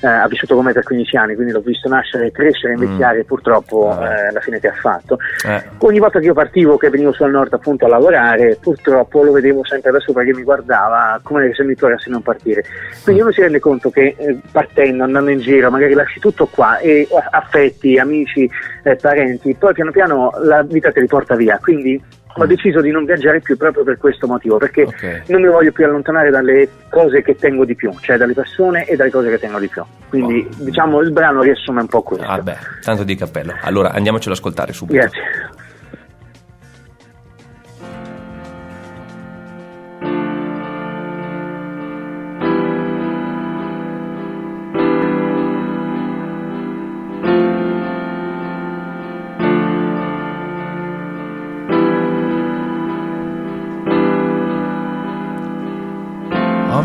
eh, 0.02 0.06
ha 0.06 0.26
vissuto 0.28 0.54
con 0.54 0.64
me 0.64 0.72
per 0.72 0.82
15 0.82 1.16
anni, 1.16 1.34
quindi 1.34 1.52
l'ho 1.52 1.60
visto 1.60 1.88
nascere, 1.88 2.30
crescere, 2.30 2.74
invecchiare 2.74 3.18
mm. 3.18 3.20
e 3.20 3.24
purtroppo 3.24 3.90
ah. 3.90 4.04
eh, 4.04 4.26
alla 4.28 4.40
fine 4.40 4.60
che 4.60 4.68
ha 4.68 4.74
fatto. 4.74 5.18
Eh. 5.46 5.62
Ogni 5.78 5.98
volta 5.98 6.18
che 6.18 6.26
io 6.26 6.34
partivo, 6.34 6.76
che 6.76 6.90
venivo 6.90 7.12
sul 7.12 7.30
nord 7.30 7.52
appunto 7.52 7.86
a 7.86 7.88
lavorare, 7.88 8.58
purtroppo 8.60 9.22
lo 9.22 9.32
vedevo 9.32 9.64
sempre 9.64 9.90
da 9.90 10.00
sopra 10.00 10.24
che 10.24 10.34
mi 10.34 10.42
guardava 10.42 11.18
come 11.22 11.52
se 11.54 11.64
mi 11.64 11.74
tornasse 11.74 12.10
non 12.10 12.22
partire. 12.22 12.64
Quindi 13.02 13.22
uno 13.22 13.32
si 13.32 13.40
rende 13.40 13.60
conto 13.60 13.90
che 13.90 14.14
eh, 14.18 14.38
partendo, 14.50 15.04
andando 15.04 15.30
in 15.30 15.40
giro, 15.40 15.70
magari 15.70 15.94
lasci 15.94 16.20
tutto 16.20 16.46
qua 16.46 16.78
e 16.78 17.08
affetti, 17.30 17.98
amici, 17.98 18.50
eh, 18.82 18.96
parenti, 18.96 19.54
poi 19.54 19.72
piano 19.72 19.90
piano 19.90 20.32
la 20.42 20.62
vita 20.62 20.90
ti 20.90 21.00
riporta 21.00 21.22
porta 21.22 21.36
via. 21.36 21.58
Quindi 21.60 22.02
ho 22.34 22.46
deciso 22.46 22.80
di 22.80 22.90
non 22.90 23.04
viaggiare 23.04 23.40
più 23.40 23.56
proprio 23.56 23.84
per 23.84 23.98
questo 23.98 24.26
motivo, 24.26 24.56
perché 24.56 24.82
okay. 24.82 25.22
non 25.26 25.42
mi 25.42 25.48
voglio 25.48 25.72
più 25.72 25.84
allontanare 25.84 26.30
dalle 26.30 26.68
cose 26.88 27.22
che 27.22 27.36
tengo 27.36 27.64
di 27.64 27.74
più, 27.74 27.92
cioè 28.00 28.16
dalle 28.16 28.34
persone 28.34 28.84
e 28.86 28.96
dalle 28.96 29.10
cose 29.10 29.30
che 29.30 29.38
tengo 29.38 29.58
di 29.58 29.68
più. 29.68 29.82
Quindi 30.08 30.46
oh. 30.48 30.64
diciamo 30.64 31.00
il 31.00 31.12
brano 31.12 31.42
riassume 31.42 31.80
un 31.80 31.88
po' 31.88 32.02
questo. 32.02 32.26
Ah 32.26 32.40
beh, 32.40 32.56
tanto 32.82 33.04
di 33.04 33.14
cappello. 33.14 33.54
Allora 33.62 33.92
andiamocelo 33.92 34.32
ad 34.32 34.38
ascoltare 34.38 34.72
subito. 34.72 34.98
Grazie. 34.98 35.20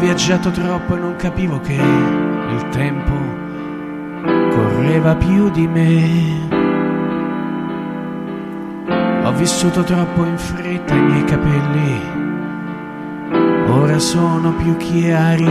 Viaggiato 0.08 0.52
troppo 0.52 0.96
e 0.96 1.00
non 1.00 1.18
capivo 1.18 1.60
che 1.60 1.74
il 1.74 2.70
tempo 2.70 3.12
correva 4.52 5.14
più 5.16 5.50
di 5.50 5.68
me. 5.68 6.48
Ho 9.26 9.34
vissuto 9.34 9.84
troppo 9.84 10.24
in 10.24 10.38
fretta 10.38 10.96
i 10.96 11.02
miei 11.02 11.24
capelli, 11.26 12.02
ora 13.68 14.00
sono 14.00 14.54
più 14.54 14.78
chiari. 14.78 15.46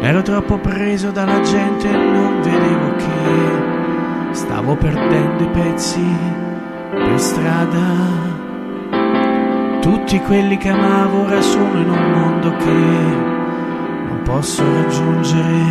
Ero 0.00 0.22
troppo 0.22 0.58
preso 0.58 1.10
dalla 1.10 1.40
gente 1.40 1.88
e 1.88 1.96
non 1.96 2.40
vedevo 2.40 2.94
che 2.98 4.34
stavo 4.34 4.76
perdendo 4.76 5.42
i 5.42 5.48
pezzi 5.48 6.06
per 6.92 7.18
strada. 7.18 8.29
Tutti 9.80 10.20
quelli 10.20 10.58
che 10.58 10.68
amavo 10.68 11.22
ora 11.22 11.40
sono 11.40 11.80
in 11.80 11.88
un 11.88 12.10
mondo 12.10 12.54
che 12.56 12.70
non 12.70 14.20
posso 14.24 14.62
raggiungere. 14.62 15.62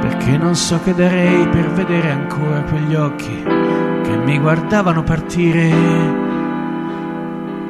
Perché 0.00 0.36
non 0.36 0.54
so 0.54 0.78
che 0.84 0.94
darei 0.94 1.48
per 1.48 1.68
vedere 1.70 2.12
ancora 2.12 2.62
quegli 2.62 2.94
occhi 2.94 3.42
che 3.42 4.16
mi 4.24 4.38
guardavano 4.38 5.02
partire 5.02 5.68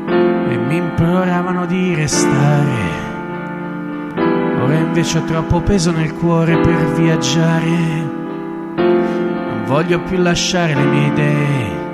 e 0.09 0.57
mi 0.59 0.77
imploravano 0.77 1.65
di 1.65 1.95
restare. 1.95 3.05
Ora 4.63 4.75
invece 4.75 5.19
ho 5.19 5.25
troppo 5.25 5.63
peso 5.63 5.91
nel 5.91 6.13
cuore 6.13 6.59
per 6.59 6.93
viaggiare. 6.93 8.15
Non 8.77 9.63
voglio 9.65 10.01
più 10.03 10.19
lasciare 10.19 10.75
le 10.75 10.85
mie 10.85 11.07
idee 11.07 11.86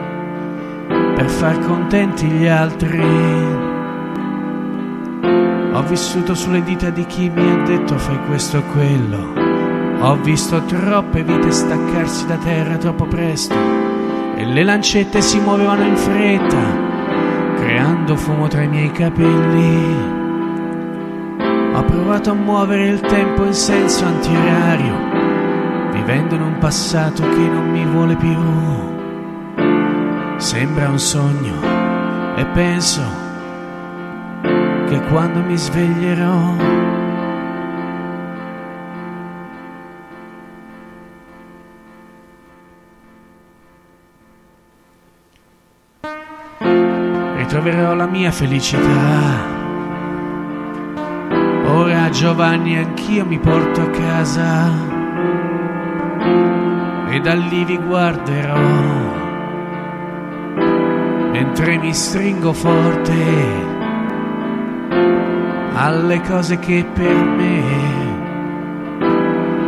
per 1.22 1.30
far 1.30 1.58
contenti 1.60 2.26
gli 2.26 2.48
altri. 2.48 3.00
Ho 5.72 5.82
vissuto 5.82 6.34
sulle 6.34 6.64
dita 6.64 6.90
di 6.90 7.06
chi 7.06 7.30
mi 7.30 7.48
ha 7.48 7.62
detto 7.62 7.96
fai 7.96 8.18
questo 8.26 8.58
o 8.58 8.62
quello. 8.72 9.32
Ho 10.00 10.16
visto 10.16 10.60
troppe 10.64 11.22
vite 11.22 11.52
staccarsi 11.52 12.26
da 12.26 12.36
terra 12.38 12.76
troppo 12.76 13.04
presto 13.04 13.54
e 14.34 14.44
le 14.44 14.64
lancette 14.64 15.20
si 15.20 15.38
muovevano 15.38 15.84
in 15.84 15.96
fretta, 15.96 17.54
creando 17.54 18.16
fumo 18.16 18.48
tra 18.48 18.62
i 18.62 18.68
miei 18.68 18.90
capelli. 18.90 19.94
Ho 21.72 21.84
provato 21.84 22.30
a 22.30 22.34
muovere 22.34 22.88
il 22.88 23.00
tempo 23.00 23.44
in 23.44 23.54
senso 23.54 24.06
antiorario, 24.06 24.94
vivendo 25.92 26.34
in 26.34 26.42
un 26.42 26.58
passato 26.58 27.22
che 27.22 27.48
non 27.48 27.70
mi 27.70 27.84
vuole 27.84 28.16
più. 28.16 28.91
Sembra 30.42 30.88
un 30.88 30.98
sogno 30.98 31.54
e 32.34 32.44
penso 32.46 33.00
che 34.88 35.00
quando 35.02 35.40
mi 35.40 35.56
sveglierò 35.56 36.56
ritroverò 47.36 47.94
la 47.94 48.06
mia 48.06 48.32
felicità. 48.32 49.46
Ora 51.66 52.10
Giovanni 52.10 52.76
anch'io 52.78 53.24
mi 53.24 53.38
porto 53.38 53.80
a 53.80 53.90
casa 53.90 54.70
e 57.10 57.20
da 57.20 57.32
lì 57.34 57.64
vi 57.64 57.78
guarderò 57.78 59.21
mentre 61.54 61.76
mi 61.76 61.92
stringo 61.92 62.54
forte 62.54 63.12
alle 65.74 66.18
cose 66.22 66.58
che 66.58 66.82
per 66.94 67.14
me 67.14 67.62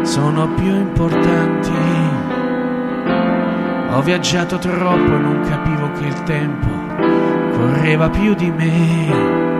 sono 0.02 0.48
più 0.54 0.74
importanti. 0.74 1.72
Ho 3.90 4.00
viaggiato 4.00 4.56
troppo 4.56 5.14
e 5.14 5.18
non 5.18 5.40
capivo 5.42 5.92
che 5.92 6.06
il 6.06 6.22
tempo 6.22 6.68
correva 7.54 8.08
più 8.08 8.34
di 8.34 8.50
me. 8.50 9.53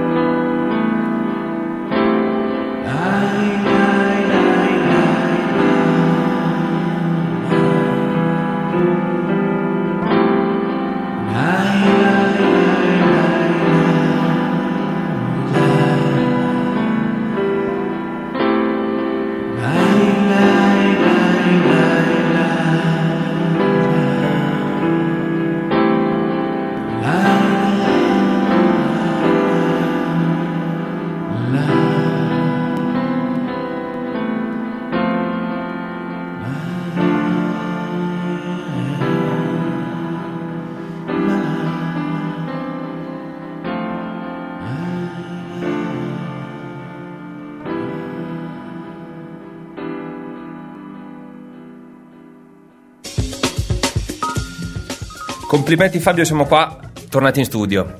Complimenti 55.55 56.00
Fabio, 56.00 56.24
siamo 56.24 56.46
qua, 56.46 56.80
tornati 57.09 57.38
in 57.38 57.44
studio. 57.44 57.94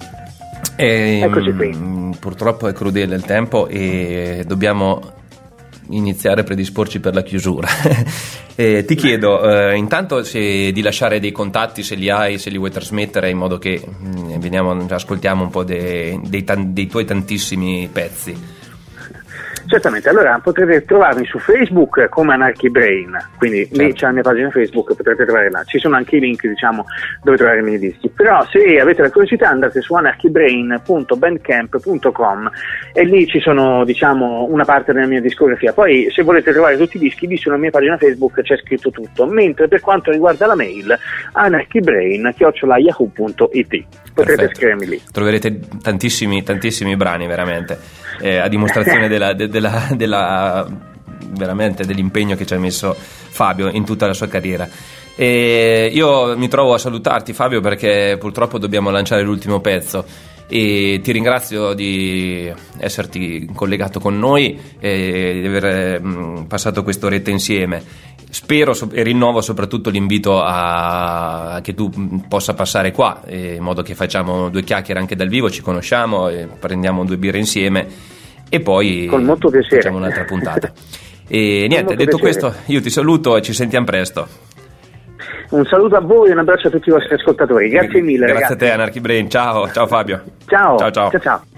E, 0.75 1.21
Eccoci 1.23 1.53
qui. 1.53 2.17
Purtroppo 2.19 2.67
è 2.67 2.73
crudele 2.73 3.15
il 3.15 3.23
tempo 3.23 3.69
e 3.69 4.43
dobbiamo 4.45 5.01
iniziare 5.91 6.41
a 6.41 6.45
predisporci 6.45 6.99
per 6.99 7.15
la 7.15 7.23
chiusura. 7.23 7.69
E 8.57 8.85
ti 8.85 8.95
chiedo 8.95 9.51
eh, 9.51 9.75
intanto 9.77 10.23
se 10.23 10.71
di 10.71 10.81
lasciare 10.81 11.19
dei 11.19 11.33
contatti, 11.33 11.83
se 11.83 11.97
li 11.97 12.09
hai, 12.09 12.39
se 12.39 12.51
li 12.51 12.57
vuoi 12.57 12.71
trasmettere 12.71 13.29
in 13.29 13.37
modo 13.37 13.59
che 13.59 13.83
mm, 13.85 14.39
veniamo, 14.39 14.87
ascoltiamo 14.89 15.43
un 15.43 15.51
po' 15.51 15.65
dei, 15.65 16.21
dei 16.25 16.45
tan- 16.45 16.73
dei 16.73 16.87
tuoi 16.87 17.05
tantissimi 17.05 17.89
pezzi. 17.93 18.54
Certamente, 19.67 20.11
allora 20.11 20.39
potete 20.43 20.85
trovarmi 20.85 21.25
su 21.25 21.39
Facebook 21.39 22.09
come 22.11 22.35
Anarchy 22.35 22.69
Brain, 22.69 23.17
quindi 23.39 23.67
lì 23.73 23.79
Certo. 23.79 23.95
c'è 23.95 24.07
la 24.07 24.13
mia 24.13 24.23
pagina 24.23 24.51
Facebook, 24.51 24.95
potrete 24.95 25.25
trovare 25.25 25.51
là, 25.51 25.65
ci 25.65 25.79
sono 25.79 25.97
anche 25.97 26.17
i 26.17 26.21
link 26.21 26.47
diciamo 26.47 26.85
dove 27.23 27.37
trovare 27.39 27.61
i 27.61 27.63
miei 27.63 27.79
dischi, 27.79 28.09
però 28.11 28.45
se 28.51 28.79
avete 28.79 29.01
la 29.03 29.11
curiosità 29.11 29.49
andate 29.49 29.81
su 29.81 29.95
anarchybrain.bandcamp.com 29.95 32.51
e 32.93 33.05
lì 33.05 33.27
ci 33.27 33.41
sono 33.41 33.85
diciamo 33.85 34.47
una 34.51 34.65
parte 34.65 34.93
della 34.93 35.07
mia 35.07 35.21
discografia, 35.21 35.73
poi 35.73 36.09
se 36.11 36.23
volete 36.23 36.53
trovare 36.53 36.77
tutti 36.77 36.97
i 36.97 37.01
dischi 37.01 37.27
lì 37.27 37.37
sulla 37.37 37.57
mia 37.57 37.71
pagina 37.71 37.97
Facebook 37.97 38.41
c'è 38.43 38.57
scritto 38.59 38.91
tutto, 38.91 39.27
mentre 39.27 39.69
per 39.69 39.81
quanto 39.81 40.11
riguarda 40.11 40.47
la 40.47 40.55
mail 40.55 40.97
anarchybrain.yahoo.it 41.33 43.85
potrete 44.15 44.17
Perfetto. 44.37 44.55
scrivermi 44.55 44.87
lì. 44.87 45.03
Troverete 45.11 45.59
tantissimi, 45.83 46.43
tantissimi 46.43 46.97
brani 46.97 47.27
veramente, 47.27 47.79
eh, 48.21 48.37
a 48.39 48.49
dimostrazione 48.49 49.09
della, 49.09 49.33
de- 49.33 49.49
della- 49.49 49.89
della- 49.93 50.67
veramente 51.29 51.85
dell'impegno 51.85 52.37
che 52.37 52.47
ci 52.47 52.55
ha 52.55 52.59
messo 52.59 52.95
Fabio 52.97 53.69
in 53.69 53.85
tutta 53.85 54.07
la 54.07 54.15
sua 54.15 54.29
carriera. 54.29 54.69
E 55.17 55.91
io 55.93 56.37
mi 56.37 56.49
trovo 56.49 56.75
a 56.75 56.79
salutarti 56.79 57.33
Fabio 57.33 57.61
perché 57.61 58.17
purtroppo 58.19 58.59
dobbiamo 58.59 58.91
lanciare 58.91 59.23
l'ultimo 59.23 59.61
pezzo 59.61 60.05
e 60.47 61.01
ti 61.03 61.13
ringrazio 61.13 61.73
di 61.73 62.53
esserti 62.79 63.49
collegato 63.55 64.01
con 64.01 64.19
noi 64.19 64.59
e 64.79 65.39
di 65.41 65.47
aver 65.47 66.01
mm, 66.01 66.43
passato 66.45 66.83
quest'oretta 66.83 67.31
insieme. 67.31 67.83
Spero 68.29 68.75
e 68.93 69.03
rinnovo 69.03 69.41
soprattutto 69.41 69.91
l'invito 69.91 70.41
a, 70.41 71.55
a 71.55 71.61
che 71.61 71.75
tu 71.75 71.91
mm, 71.97 72.19
possa 72.29 72.55
passare 72.55 72.93
qua, 72.93 73.23
eh, 73.25 73.55
in 73.55 73.63
modo 73.63 73.83
che 73.83 73.95
facciamo 73.95 74.51
due 74.51 74.63
chiacchiere 74.63 75.01
anche 75.01 75.17
dal 75.17 75.29
vivo, 75.29 75.51
ci 75.51 75.63
conosciamo, 75.63 76.31
prendiamo 76.59 77.05
due 77.05 77.17
birre 77.17 77.39
insieme 77.39 77.87
e 78.49 78.61
poi 78.61 79.09
facciamo 79.77 79.97
un'altra 79.97 80.25
puntata. 80.25 80.73
E 81.27 81.65
niente, 81.71 81.97
detto 81.97 82.19
piacere. 82.19 82.51
questo, 82.51 82.55
io 82.67 82.83
ti 82.83 82.91
saluto 82.91 83.35
e 83.39 83.41
ci 83.41 83.55
sentiamo 83.55 83.87
presto. 83.87 84.29
Un 85.55 85.65
saluto 85.67 85.95
a 85.95 86.01
voi 86.01 86.31
e 86.31 86.33
un 86.33 86.39
abbraccio 86.41 86.67
a 86.67 86.71
tutti 86.71 86.89
i 86.89 86.93
vostri 86.93 87.15
ascoltatori, 87.15 87.69
grazie 87.69 88.01
mille 88.01 88.27
Grazie 88.27 88.35
ragazzi. 88.35 88.53
a 88.53 88.57
te, 88.57 88.73
Anarchy 88.73 89.01
Brain. 89.01 89.31
Ciao, 89.31 89.71
ciao 89.71 89.87
Fabio. 89.87 90.21
Ciao. 90.47 90.77
Ciao, 90.79 90.91
ciao. 90.91 91.11
ciao. 91.11 91.21
ciao. 91.21 91.54